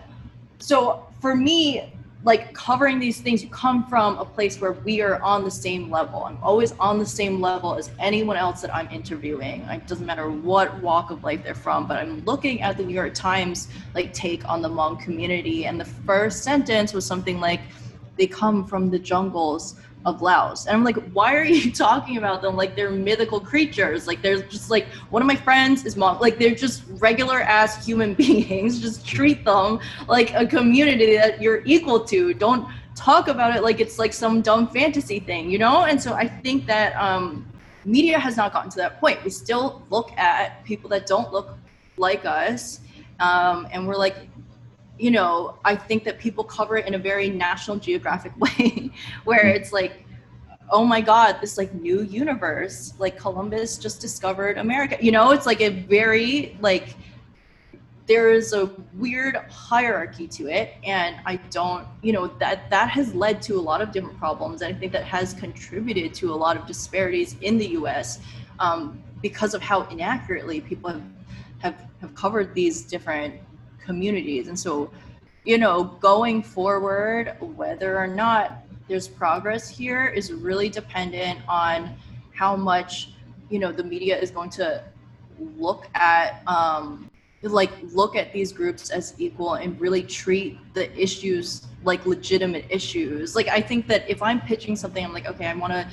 so 0.60 1.08
for 1.22 1.36
me, 1.36 1.94
like 2.24 2.54
covering 2.54 3.00
these 3.00 3.22
things, 3.22 3.44
you 3.44 3.50
come 3.50 3.88
from 3.88 4.18
a 4.18 4.26
place 4.26 4.60
where 4.60 4.74
we 4.74 5.02
are 5.02 5.22
on 5.22 5.44
the 5.44 5.52
same 5.52 5.90
level. 5.90 6.26
I'm 6.26 6.38
always 6.42 6.74
on 6.74 7.00
the 7.00 7.06
same 7.06 7.40
level 7.40 7.76
as 7.76 7.92
anyone 8.00 8.36
else 8.36 8.62
that 8.62 8.76
I'm 8.76 8.90
interviewing. 8.90 9.62
It 9.62 9.88
doesn't 9.88 10.06
matter 10.06 10.30
what 10.30 10.82
walk 10.82 11.12
of 11.12 11.24
life 11.24 11.44
they're 11.44 11.56
from, 11.56 11.88
but 11.88 11.98
I'm 11.98 12.26
looking 12.26 12.62
at 12.62 12.76
the 12.76 12.84
New 12.84 12.94
York 12.94 13.14
Times 13.14 13.70
like 13.94 14.14
take 14.14 14.48
on 14.50 14.62
the 14.62 14.70
Hmong 14.70 15.00
community. 15.00 15.68
And 15.68 15.80
the 15.80 15.86
first 15.86 16.44
sentence 16.44 16.92
was 16.92 17.06
something 17.06 17.40
like, 17.40 17.62
they 18.18 18.28
come 18.28 18.66
from 18.66 18.90
the 18.90 19.00
jungles 19.00 19.76
of 20.08 20.22
Laos. 20.22 20.66
And 20.66 20.76
I'm 20.76 20.86
like, 20.86 20.96
why 21.12 21.36
are 21.36 21.44
you 21.44 21.70
talking 21.86 22.18
about 22.18 22.42
them 22.42 22.56
like 22.56 22.76
they're 22.76 22.90
mythical 22.90 23.42
creatures? 23.42 24.08
Like 24.08 24.22
they're 24.22 24.42
just 24.42 24.72
like 24.72 24.88
one 25.10 25.22
of 25.22 25.28
my 25.28 25.36
friends 25.36 25.86
is 25.86 25.98
mom, 25.98 26.20
like 26.20 26.40
they're 26.40 26.56
just 26.56 26.84
regular 26.92 27.42
ass 27.42 27.86
human 27.86 28.14
beings. 28.22 28.80
Just 28.80 29.06
treat 29.06 29.44
them 29.44 29.80
like 30.08 30.34
a 30.34 30.48
community 30.48 31.18
that 31.18 31.42
you're 31.42 31.62
equal 31.66 32.00
to. 32.06 32.34
Don't 32.34 32.68
talk 32.96 33.28
about 33.28 33.56
it 33.56 33.62
like 33.62 33.82
it's 33.82 34.00
like 34.00 34.14
some 34.14 34.42
dumb 34.42 34.68
fantasy 34.70 35.20
thing, 35.20 35.52
you 35.52 35.60
know? 35.60 35.84
And 35.84 36.02
so 36.02 36.14
I 36.14 36.26
think 36.26 36.66
that 36.68 36.96
um, 36.96 37.46
media 37.84 38.18
has 38.18 38.38
not 38.38 38.54
gotten 38.54 38.72
to 38.72 38.78
that 38.78 39.02
point. 39.02 39.22
We 39.26 39.30
still 39.30 39.84
look 39.90 40.18
at 40.18 40.64
people 40.64 40.90
that 40.92 41.06
don't 41.06 41.34
look 41.34 41.58
like 41.98 42.26
us. 42.26 42.80
Um, 43.20 43.68
and 43.72 43.86
we're 43.86 43.98
like, 43.98 44.16
you 44.98 45.12
know, 45.12 45.58
I 45.64 45.76
think 45.76 46.04
that 46.06 46.20
people 46.20 46.44
cover 46.44 46.78
it 46.78 46.88
in 46.88 46.96
a 46.96 47.00
very 47.00 47.30
National 47.30 47.78
Geographic 47.78 48.38
way, 48.40 48.92
where 49.24 49.44
hmm. 49.44 49.56
it's 49.56 49.72
like, 49.72 50.06
oh 50.70 50.84
my 50.84 51.02
God, 51.02 51.38
this 51.42 51.58
like 51.58 51.74
new 51.74 52.02
universe, 52.02 52.94
like 53.00 53.18
Columbus 53.18 53.78
just 53.78 54.02
discovered 54.02 54.58
America. 54.58 54.98
You 55.00 55.12
know, 55.12 55.32
it's 55.32 55.46
like 55.46 55.62
a 55.62 55.70
very 55.70 56.58
like 56.62 56.96
there 58.08 58.32
is 58.32 58.54
a 58.54 58.72
weird 58.94 59.36
hierarchy 59.50 60.28
to 60.28 60.48
it, 60.48 60.76
and 60.84 61.18
I 61.26 61.36
don't, 61.52 61.86
you 62.02 62.14
know, 62.14 62.28
that 62.40 62.70
that 62.70 62.90
has 62.90 63.14
led 63.14 63.42
to 63.44 63.60
a 63.60 63.62
lot 63.62 63.82
of 63.82 63.92
different 63.92 64.18
problems, 64.18 64.62
and 64.62 64.74
I 64.74 64.80
think 64.80 64.92
that 64.94 65.04
has 65.04 65.34
contributed 65.34 66.14
to 66.16 66.34
a 66.34 66.36
lot 66.36 66.58
of 66.58 66.66
disparities 66.66 67.36
in 67.42 67.58
the 67.58 67.68
U.S. 67.70 68.20
Um, 68.60 69.04
because 69.22 69.54
of 69.54 69.62
how 69.62 69.84
inaccurately 69.90 70.62
people 70.62 70.90
have 70.90 71.04
have 71.60 71.76
have 72.02 72.16
covered 72.16 72.54
these 72.54 72.84
different 72.84 73.36
communities. 73.88 74.48
And 74.50 74.60
so, 74.66 74.92
you 75.46 75.58
know, 75.58 75.76
going 76.12 76.44
forward, 76.44 77.36
whether 77.62 77.98
or 77.98 78.08
not 78.24 78.46
there's 78.88 79.08
progress 79.08 79.64
here 79.70 80.06
is 80.20 80.32
really 80.48 80.70
dependent 80.70 81.40
on 81.48 81.96
how 82.34 82.56
much, 82.56 82.92
you 83.50 83.60
know, 83.60 83.72
the 83.72 83.84
media 83.84 84.16
is 84.20 84.30
going 84.30 84.52
to 84.52 84.84
look 85.66 85.88
at, 85.96 86.42
um, 86.48 87.10
like, 87.42 87.72
look 87.94 88.16
at 88.16 88.34
these 88.34 88.52
groups 88.52 88.90
as 88.90 89.14
equal 89.26 89.54
and 89.56 89.80
really 89.80 90.04
treat 90.04 90.58
the 90.74 90.86
issues 91.06 91.68
like 91.84 92.06
legitimate 92.06 92.66
issues. 92.70 93.36
Like, 93.36 93.48
I 93.48 93.62
think 93.62 93.88
that 93.88 94.02
if 94.10 94.20
I'm 94.22 94.42
pitching 94.42 94.76
something, 94.76 95.04
I'm 95.06 95.14
like, 95.14 95.28
okay, 95.28 95.48
I 95.48 95.56
want 95.56 95.74
to, 95.74 95.88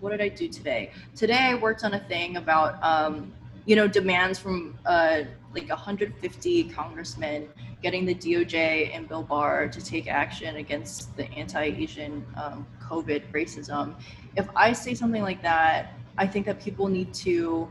what 0.00 0.10
did 0.10 0.20
I 0.20 0.28
do 0.28 0.48
today? 0.48 0.92
Today 1.16 1.42
I 1.52 1.54
worked 1.54 1.82
on 1.84 1.94
a 1.94 2.00
thing 2.12 2.36
about, 2.36 2.82
um, 2.82 3.32
you 3.64 3.76
know, 3.76 3.88
demands 3.88 4.38
from 4.38 4.78
uh, 4.84 5.22
like 5.54 5.68
150 5.68 6.64
congressmen 6.70 7.48
getting 7.82 8.04
the 8.04 8.14
DOJ 8.14 8.94
and 8.94 9.08
Bill 9.08 9.22
Barr 9.22 9.68
to 9.68 9.84
take 9.84 10.08
action 10.08 10.56
against 10.56 11.16
the 11.16 11.30
anti-Asian 11.32 12.24
um, 12.36 12.66
COVID 12.82 13.30
racism. 13.32 13.94
If 14.36 14.48
I 14.54 14.72
say 14.72 14.94
something 14.94 15.22
like 15.22 15.42
that, 15.42 15.94
I 16.16 16.26
think 16.26 16.46
that 16.46 16.60
people 16.60 16.88
need 16.88 17.14
to 17.14 17.68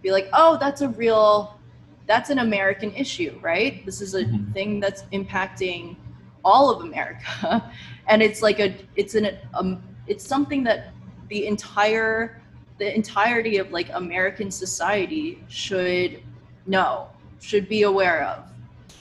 be 0.00 0.10
like, 0.10 0.28
oh, 0.32 0.56
that's 0.58 0.80
a 0.80 0.88
real, 0.88 1.58
that's 2.06 2.30
an 2.30 2.40
American 2.40 2.92
issue, 2.94 3.38
right? 3.40 3.84
This 3.86 4.00
is 4.00 4.14
a 4.14 4.24
mm-hmm. 4.24 4.52
thing 4.52 4.80
that's 4.80 5.02
impacting 5.12 5.96
all 6.44 6.70
of 6.70 6.82
America, 6.82 7.70
and 8.08 8.20
it's 8.22 8.42
like 8.42 8.58
a, 8.58 8.74
it's 8.96 9.14
an, 9.14 9.38
um, 9.54 9.82
it's 10.08 10.26
something 10.26 10.64
that 10.64 10.92
the 11.28 11.46
entire, 11.46 12.42
the 12.78 12.92
entirety 12.94 13.58
of 13.58 13.70
like 13.70 13.90
American 13.92 14.50
society 14.50 15.44
should 15.48 16.20
know 16.66 17.08
should 17.40 17.68
be 17.68 17.82
aware 17.82 18.24
of. 18.24 18.44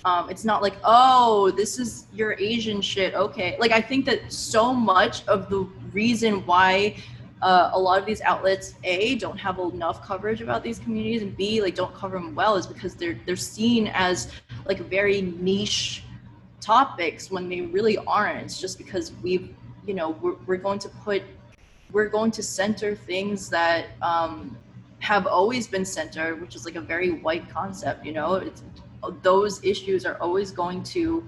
Um, 0.03 0.29
it's 0.29 0.43
not 0.45 0.61
like, 0.63 0.75
oh, 0.83 1.51
this 1.51 1.77
is 1.77 2.07
your 2.11 2.33
Asian 2.39 2.81
shit. 2.81 3.13
Okay. 3.13 3.55
Like, 3.59 3.71
I 3.71 3.81
think 3.81 4.05
that 4.05 4.31
so 4.31 4.73
much 4.73 5.25
of 5.27 5.49
the 5.49 5.67
reason 5.93 6.45
why 6.47 6.95
uh, 7.43 7.69
a 7.73 7.79
lot 7.79 7.99
of 7.99 8.05
these 8.05 8.21
outlets, 8.21 8.73
A, 8.83 9.15
don't 9.15 9.37
have 9.37 9.59
enough 9.59 10.03
coverage 10.03 10.41
about 10.41 10.63
these 10.63 10.79
communities, 10.79 11.21
and 11.21 11.35
B, 11.37 11.61
like, 11.61 11.75
don't 11.75 11.93
cover 11.93 12.17
them 12.17 12.33
well 12.33 12.55
is 12.55 12.65
because 12.65 12.95
they're, 12.95 13.19
they're 13.25 13.35
seen 13.35 13.87
as 13.93 14.31
like 14.65 14.79
very 14.79 15.21
niche 15.21 16.03
topics 16.59 17.29
when 17.31 17.49
they 17.49 17.61
really 17.61 17.97
aren't. 17.99 18.43
It's 18.43 18.59
just 18.59 18.77
because 18.77 19.11
we've, 19.21 19.53
you 19.85 19.93
know, 19.93 20.11
we're, 20.11 20.35
we're 20.45 20.57
going 20.57 20.79
to 20.79 20.89
put, 20.89 21.23
we're 21.91 22.09
going 22.09 22.31
to 22.31 22.43
center 22.43 22.95
things 22.95 23.49
that, 23.49 23.87
um, 24.01 24.57
have 25.01 25.25
always 25.27 25.67
been 25.67 25.83
centered, 25.83 26.39
which 26.39 26.55
is 26.55 26.63
like 26.63 26.75
a 26.75 26.81
very 26.81 27.11
white 27.11 27.49
concept, 27.49 28.05
you 28.05 28.13
know, 28.13 28.35
it's, 28.35 28.63
those 29.23 29.63
issues 29.63 30.05
are 30.05 30.15
always 30.21 30.51
going 30.51 30.83
to 30.83 31.25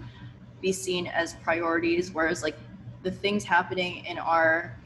be 0.61 0.71
seen 0.71 1.07
as 1.07 1.34
priorities, 1.43 2.11
whereas 2.11 2.43
like 2.43 2.55
the 3.01 3.11
things 3.11 3.43
happening 3.43 4.05
in 4.05 4.19
our 4.19 4.78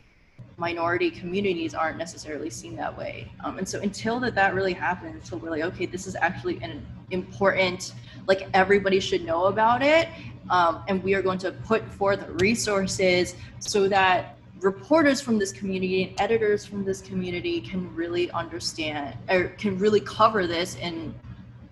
minority 0.55 1.11
communities 1.11 1.73
aren't 1.75 1.97
necessarily 1.97 2.49
seen 2.49 2.75
that 2.77 2.97
way. 2.97 3.29
Um, 3.43 3.57
and 3.57 3.67
so 3.67 3.79
until 3.81 4.21
that 4.21 4.33
that 4.35 4.55
really 4.55 4.73
happens, 4.73 5.15
until 5.15 5.39
we're 5.39 5.51
like, 5.51 5.63
okay, 5.63 5.85
this 5.85 6.07
is 6.07 6.15
actually 6.15 6.57
an 6.63 6.83
important, 7.11 7.93
like 8.25 8.47
everybody 8.53 9.01
should 9.01 9.23
know 9.23 9.45
about 9.45 9.83
it, 9.83 10.07
um, 10.49 10.83
and 10.87 11.03
we 11.03 11.13
are 11.13 11.21
going 11.21 11.37
to 11.39 11.51
put 11.51 11.83
forth 11.93 12.25
resources 12.41 13.35
so 13.59 13.89
that 13.89 14.36
reporters 14.59 15.21
from 15.21 15.37
this 15.37 15.51
community 15.51 16.03
and 16.03 16.19
editors 16.19 16.65
from 16.65 16.83
this 16.83 17.01
community 17.01 17.61
can 17.61 17.93
really 17.95 18.29
understand 18.31 19.15
or 19.29 19.49
can 19.49 19.77
really 19.77 19.99
cover 19.99 20.47
this 20.47 20.75
in 20.77 21.13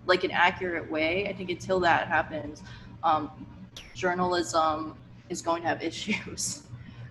like 0.06 0.24
an 0.24 0.30
accurate 0.30 0.88
way. 0.90 1.28
I 1.28 1.32
think 1.32 1.50
until 1.50 1.80
that 1.80 2.08
happens, 2.08 2.62
um, 3.02 3.30
journalism 3.94 4.96
is 5.28 5.42
going 5.42 5.62
to 5.62 5.68
have 5.68 5.82
issues. 5.90 6.62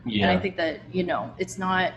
Yeah. 0.06 0.30
And 0.30 0.38
I 0.38 0.42
think 0.42 0.56
that, 0.58 0.82
you 0.92 1.04
know, 1.04 1.34
it's 1.38 1.58
not, 1.58 1.94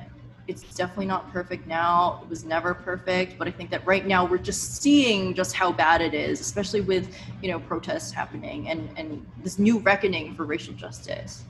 it's 0.47 0.63
definitely 0.75 1.07
not 1.07 1.31
perfect 1.31 1.67
now. 1.67 2.21
It 2.23 2.31
was 2.31 2.43
never 2.43 2.73
perfect, 2.73 3.39
but 3.39 3.47
I 3.47 3.51
think 3.51 3.71
that 3.71 3.87
right 3.87 4.07
now 4.07 4.25
we're 4.25 4.39
just 4.39 4.81
seeing 4.83 5.35
just 5.35 5.55
how 5.55 5.71
bad 5.71 6.01
it 6.01 6.15
is, 6.15 6.41
especially 6.41 6.81
with, 6.81 7.15
you 7.43 7.51
know, 7.51 7.61
protests 7.61 8.11
happening 8.11 8.71
and, 8.71 8.89
and 8.97 9.27
this 9.43 9.59
new 9.59 9.79
reckoning 9.81 10.35
for 10.35 10.45
racial 10.45 10.73
justice. 10.73 11.45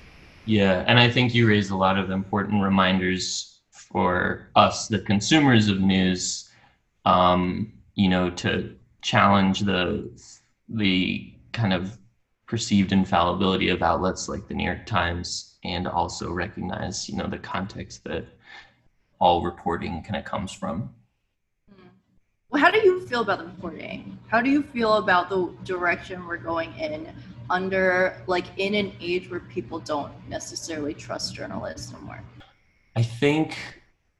Yeah, 0.49 0.83
and 0.87 0.99
I 0.99 1.11
think 1.11 1.35
you 1.35 1.47
raised 1.47 1.71
a 1.71 1.77
lot 1.77 1.99
of 1.99 2.11
important 2.11 2.63
reminders 2.63 3.61
for 3.71 4.49
us, 4.57 4.89
the 4.89 4.99
consumers 4.99 5.69
of 5.69 5.83
news, 5.83 6.49
um, 7.05 7.71
you 7.97 8.09
know, 8.09 8.31
to 8.31 8.75
challenge 9.03 9.61
the 9.61 10.11
the 10.71 11.35
kind 11.53 11.75
of 11.75 11.99
perceived 12.47 12.93
infallibility 12.93 13.69
of 13.69 13.83
outlets 13.83 14.27
like 14.27 14.49
the 14.49 14.55
New 14.55 14.65
York 14.65 14.87
Times, 14.87 15.59
and 15.65 15.87
also 15.87 16.33
recognize, 16.33 17.11
you 17.11 17.17
know, 17.17 17.27
the 17.27 17.37
context 17.37 18.05
that 18.05 18.25
all 19.19 19.43
reporting 19.43 20.03
kind 20.03 20.17
of 20.17 20.25
comes 20.25 20.51
from. 20.51 20.95
Well, 22.49 22.63
how 22.63 22.71
do 22.71 22.79
you 22.79 23.03
feel 23.03 23.21
about 23.21 23.41
the 23.41 23.45
reporting? 23.45 24.19
How 24.29 24.41
do 24.41 24.49
you 24.49 24.63
feel 24.63 24.95
about 24.95 25.29
the 25.29 25.53
direction 25.65 26.27
we're 26.27 26.39
going 26.39 26.73
in? 26.79 27.13
Under 27.51 28.23
like 28.27 28.47
in 28.57 28.75
an 28.75 28.93
age 29.01 29.31
where 29.31 29.41
people 29.41 29.79
don't 29.79 30.13
necessarily 30.29 30.95
trust 30.95 31.35
journalists 31.35 31.93
anymore? 31.93 32.23
I 32.97 33.03
think 33.03 33.57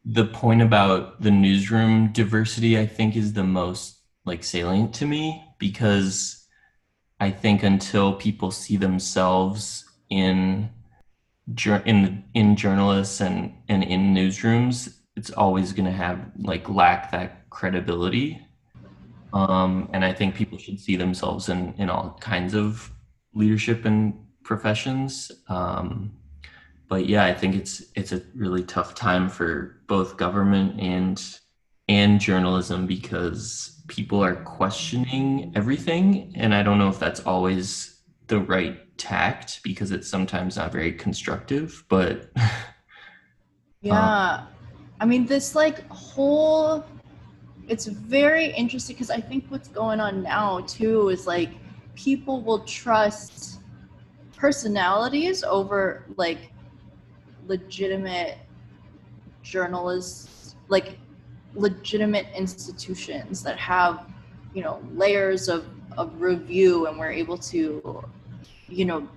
the 0.05 0.25
point 0.25 0.63
about 0.63 1.21
the 1.21 1.31
newsroom 1.31 2.13
diversity, 2.13 2.79
I 2.79 2.87
think, 2.87 3.17
is 3.17 3.33
the 3.33 3.45
most 3.45 3.99
like 4.25 4.45
salient 4.45 4.95
to 4.95 5.07
me 5.07 5.45
because 5.59 6.47
I 7.21 7.31
think 7.31 7.63
until 7.63 8.15
people 8.15 8.51
see 8.51 8.77
themselves 8.77 9.85
in 10.11 10.71
in 11.85 12.25
in 12.35 12.57
journalists 12.57 13.21
and 13.21 13.53
and 13.69 13.83
in 13.83 14.15
newsrooms, 14.15 14.95
it's 15.17 15.31
always 15.31 15.73
going 15.73 15.87
to 15.87 15.93
have 15.93 16.21
like 16.39 16.69
lack 16.69 17.11
that 17.11 17.49
credibility. 17.51 18.41
Um, 19.33 19.91
and 19.93 20.05
I 20.05 20.15
think 20.15 20.35
people 20.35 20.59
should 20.59 20.81
see 20.81 20.97
themselves 20.97 21.49
in 21.49 21.75
in 21.79 21.91
all 21.91 22.17
kinds 22.21 22.55
of 22.55 22.93
leadership 23.39 23.85
and 23.85 24.15
professions. 24.43 25.31
Um, 25.49 26.13
but 26.89 27.07
yeah, 27.07 27.25
I 27.25 27.35
think 27.35 27.55
it's 27.55 27.83
it's 27.95 28.13
a 28.13 28.23
really 28.35 28.65
tough 28.65 28.95
time 28.95 29.29
for 29.29 29.81
both 29.87 30.17
government 30.17 30.81
and 30.81 31.23
and 31.89 32.21
journalism 32.21 32.87
because 32.87 33.83
people 33.89 34.23
are 34.23 34.37
questioning 34.37 35.53
everything, 35.55 36.33
and 36.35 36.55
I 36.55 36.63
don't 36.63 36.79
know 36.79 36.89
if 36.89 36.99
that's 36.99 37.21
always 37.21 38.01
the 38.27 38.41
right 38.41 38.79
tact 38.99 39.63
because 39.63 39.91
it's 39.93 40.09
sometimes 40.09 40.57
not 40.57 40.73
very 40.73 40.93
constructive. 40.93 41.85
But 41.89 42.31
yeah, 43.83 44.35
um, 44.35 44.47
I 45.01 45.07
mean, 45.07 45.27
this 45.27 45.55
like 45.55 45.87
whole 45.89 46.85
it's 47.69 47.85
very 47.85 48.47
interesting 48.47 48.97
because 48.97 49.11
I 49.11 49.21
think 49.21 49.45
what's 49.49 49.69
going 49.69 50.01
on 50.01 50.23
now 50.23 50.61
too 50.61 51.11
is 51.11 51.27
like 51.27 51.51
people 51.99 52.41
will 52.41 52.61
trust 52.61 53.59
personalities 54.37 55.43
over 55.43 56.05
like 56.17 56.53
legitimate 57.49 58.39
journalists, 59.43 60.55
like 60.69 60.97
legitimate 61.55 62.27
institutions 62.37 63.43
that 63.43 63.59
have, 63.59 64.07
you 64.55 64.63
know, 64.63 64.81
layers 64.95 65.49
of, 65.49 65.67
of 65.97 66.21
review 66.21 66.87
and 66.87 66.97
we're 66.97 67.11
able 67.11 67.37
to, 67.37 68.05
you 68.69 68.85
know, 68.85 69.09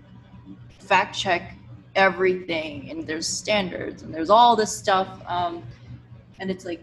fact 0.79 1.15
check 1.15 1.55
everything 1.95 2.89
and 2.89 3.05
there's 3.05 3.27
standards 3.27 4.01
and 4.01 4.11
there's 4.11 4.31
all 4.31 4.55
this 4.55 4.75
stuff. 4.75 5.21
Um, 5.27 5.61
and 6.39 6.49
it's 6.49 6.65
like, 6.65 6.81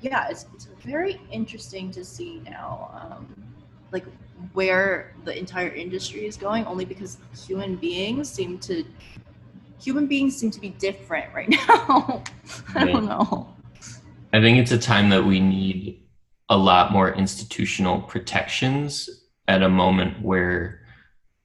yeah, 0.00 0.26
it's, 0.28 0.46
it's 0.54 0.66
very 0.84 1.20
interesting 1.30 1.92
to 1.92 2.04
see 2.04 2.40
now, 2.44 2.90
um, 3.00 3.44
like 3.92 4.04
where 4.52 5.14
the 5.24 5.36
entire 5.36 5.68
industry 5.68 6.26
is 6.26 6.36
going 6.36 6.64
only 6.66 6.84
because 6.84 7.18
human 7.46 7.76
beings 7.76 8.30
seem 8.30 8.58
to 8.58 8.84
human 9.80 10.06
beings 10.06 10.36
seem 10.36 10.50
to 10.50 10.60
be 10.60 10.70
different 10.70 11.32
right 11.34 11.48
now. 11.68 12.22
I 12.74 12.84
don't 12.84 13.06
know. 13.06 13.54
I 14.32 14.40
think 14.40 14.58
it's 14.58 14.72
a 14.72 14.78
time 14.78 15.08
that 15.10 15.24
we 15.24 15.40
need 15.40 16.02
a 16.48 16.56
lot 16.56 16.92
more 16.92 17.12
institutional 17.12 18.00
protections 18.02 19.08
at 19.48 19.62
a 19.62 19.68
moment 19.68 20.22
where 20.22 20.80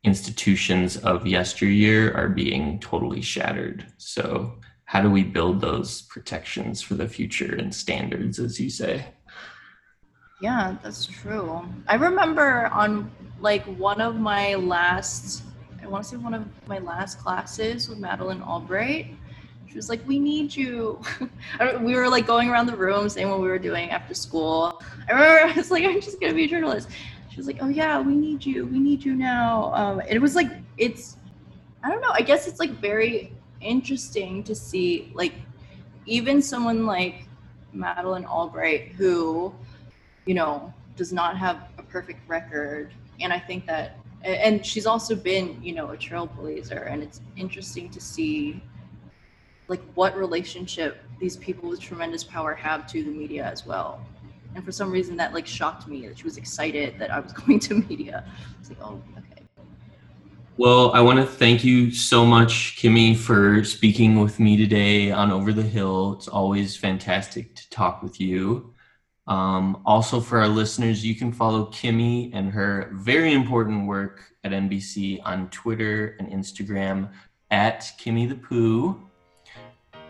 institutions 0.03 0.97
of 0.97 1.27
yesteryear 1.27 2.13
are 2.13 2.29
being 2.29 2.79
totally 2.79 3.21
shattered. 3.21 3.85
So, 3.97 4.59
how 4.85 5.01
do 5.01 5.09
we 5.09 5.23
build 5.23 5.61
those 5.61 6.01
protections 6.03 6.81
for 6.81 6.95
the 6.95 7.07
future 7.07 7.55
and 7.55 7.73
standards, 7.73 8.39
as 8.39 8.59
you 8.59 8.69
say? 8.69 9.05
Yeah, 10.41 10.75
that's 10.81 11.05
true. 11.05 11.61
I 11.87 11.95
remember 11.95 12.67
on 12.73 13.11
like 13.39 13.63
one 13.77 14.01
of 14.01 14.15
my 14.19 14.55
last 14.55 15.43
I 15.83 15.87
want 15.87 16.03
to 16.03 16.09
say 16.09 16.17
one 16.17 16.33
of 16.33 16.45
my 16.67 16.79
last 16.79 17.19
classes 17.19 17.89
with 17.89 17.99
Madeleine 17.99 18.41
Albright. 18.41 19.07
She 19.67 19.75
was 19.75 19.87
like, 19.89 20.05
"We 20.07 20.19
need 20.19 20.55
you." 20.55 20.99
we 21.81 21.95
were 21.95 22.09
like 22.09 22.25
going 22.27 22.49
around 22.49 22.65
the 22.67 22.75
room 22.75 23.07
saying 23.07 23.29
what 23.29 23.39
we 23.39 23.47
were 23.47 23.59
doing 23.59 23.89
after 23.91 24.13
school. 24.13 24.81
I 25.07 25.13
remember 25.13 25.53
I 25.53 25.55
was 25.55 25.71
like, 25.71 25.83
"I'm 25.85 26.01
just 26.01 26.19
gonna 26.19 26.33
be 26.33 26.45
a 26.45 26.47
journalist." 26.47 26.89
She 27.29 27.37
was 27.37 27.47
like, 27.47 27.57
"Oh 27.61 27.69
yeah, 27.69 27.99
we 27.99 28.15
need 28.15 28.45
you. 28.45 28.65
We 28.65 28.79
need 28.79 29.03
you 29.05 29.15
now." 29.15 29.73
Um, 29.75 30.01
it 30.01 30.19
was 30.19 30.35
like 30.35 30.49
it's, 30.77 31.17
I 31.83 31.89
don't 31.89 32.01
know. 32.01 32.11
I 32.13 32.21
guess 32.21 32.47
it's 32.47 32.59
like 32.59 32.71
very 32.81 33.31
interesting 33.61 34.43
to 34.45 34.55
see 34.55 35.11
like 35.13 35.33
even 36.05 36.41
someone 36.41 36.85
like 36.85 37.27
Madeleine 37.73 38.25
Albright 38.25 38.89
who, 38.93 39.53
you 40.25 40.33
know, 40.33 40.73
does 40.95 41.11
not 41.11 41.37
have 41.37 41.69
a 41.77 41.83
perfect 41.83 42.27
record, 42.27 42.93
and 43.19 43.31
I 43.33 43.39
think 43.39 43.65
that 43.67 43.97
and 44.23 44.63
she's 44.65 44.85
also 44.85 45.15
been 45.15 45.61
you 45.63 45.73
know 45.73 45.91
a 45.91 45.97
trailblazer. 45.97 46.91
And 46.91 47.03
it's 47.03 47.21
interesting 47.35 47.89
to 47.89 47.99
see 47.99 48.63
like 49.67 49.81
what 49.95 50.17
relationship 50.17 50.97
these 51.19 51.37
people 51.37 51.69
with 51.69 51.79
tremendous 51.79 52.23
power 52.23 52.53
have 52.53 52.87
to 52.87 53.03
the 53.03 53.09
media 53.09 53.45
as 53.45 53.65
well. 53.65 54.05
And 54.53 54.65
for 54.65 54.71
some 54.71 54.91
reason 54.91 55.15
that 55.17 55.33
like 55.33 55.47
shocked 55.47 55.87
me 55.87 56.07
that 56.07 56.17
she 56.17 56.25
was 56.25 56.37
excited 56.37 56.99
that 56.99 57.11
i 57.11 57.19
was 57.19 57.31
going 57.41 57.59
to 57.61 57.75
media. 57.75 58.25
It's 58.59 58.69
like 58.69 58.79
oh 58.81 59.01
okay. 59.17 59.43
Well 60.57 60.91
i 60.91 61.01
want 61.01 61.19
to 61.19 61.25
thank 61.25 61.63
you 61.63 61.91
so 61.91 62.25
much 62.25 62.77
kimmy 62.77 63.15
for 63.15 63.63
speaking 63.63 64.19
with 64.19 64.39
me 64.39 64.57
today 64.57 65.11
on 65.11 65.31
over 65.31 65.53
the 65.53 65.63
hill. 65.63 66.13
It's 66.17 66.27
always 66.27 66.75
fantastic 66.75 67.55
to 67.55 67.69
talk 67.69 68.03
with 68.03 68.19
you 68.19 68.70
um, 69.27 69.81
also, 69.85 70.19
for 70.19 70.39
our 70.39 70.47
listeners, 70.47 71.05
you 71.05 71.15
can 71.15 71.31
follow 71.31 71.65
Kimmy 71.67 72.31
and 72.33 72.51
her 72.51 72.89
very 72.93 73.33
important 73.33 73.87
work 73.87 74.23
at 74.43 74.51
NBC 74.51 75.21
on 75.23 75.49
Twitter 75.49 76.15
and 76.19 76.29
Instagram 76.29 77.11
at 77.51 77.81
Kimmy 77.99 78.27
the 78.27 78.35
Pooh. 78.35 78.99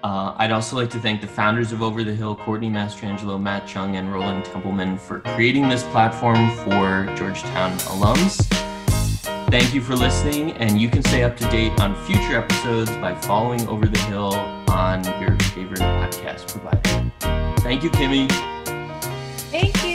Uh, 0.03 0.33
I'd 0.37 0.51
also 0.51 0.75
like 0.75 0.89
to 0.91 0.99
thank 0.99 1.21
the 1.21 1.27
founders 1.27 1.71
of 1.71 1.83
Over 1.83 2.03
the 2.03 2.15
Hill, 2.15 2.35
Courtney 2.35 2.69
Mastrangelo, 2.69 3.39
Matt 3.39 3.67
Chung, 3.67 3.97
and 3.97 4.11
Roland 4.11 4.45
Templeman 4.45 4.97
for 4.97 5.19
creating 5.19 5.69
this 5.69 5.83
platform 5.83 6.49
for 6.57 7.05
Georgetown 7.15 7.77
alums. 7.79 8.47
Thank 9.51 9.73
you 9.73 9.81
for 9.81 9.95
listening, 9.95 10.53
and 10.53 10.81
you 10.81 10.89
can 10.89 11.03
stay 11.03 11.23
up 11.23 11.37
to 11.37 11.43
date 11.49 11.77
on 11.81 11.93
future 12.05 12.37
episodes 12.37 12.89
by 12.97 13.13
following 13.13 13.67
Over 13.67 13.85
the 13.85 13.99
Hill 13.99 14.33
on 14.69 15.03
your 15.21 15.37
favorite 15.39 15.81
podcast 15.81 16.47
provider. 16.51 17.11
Thank 17.61 17.83
you, 17.83 17.91
Kimmy. 17.91 18.50
Thank 19.51 19.83
you. 19.83 19.90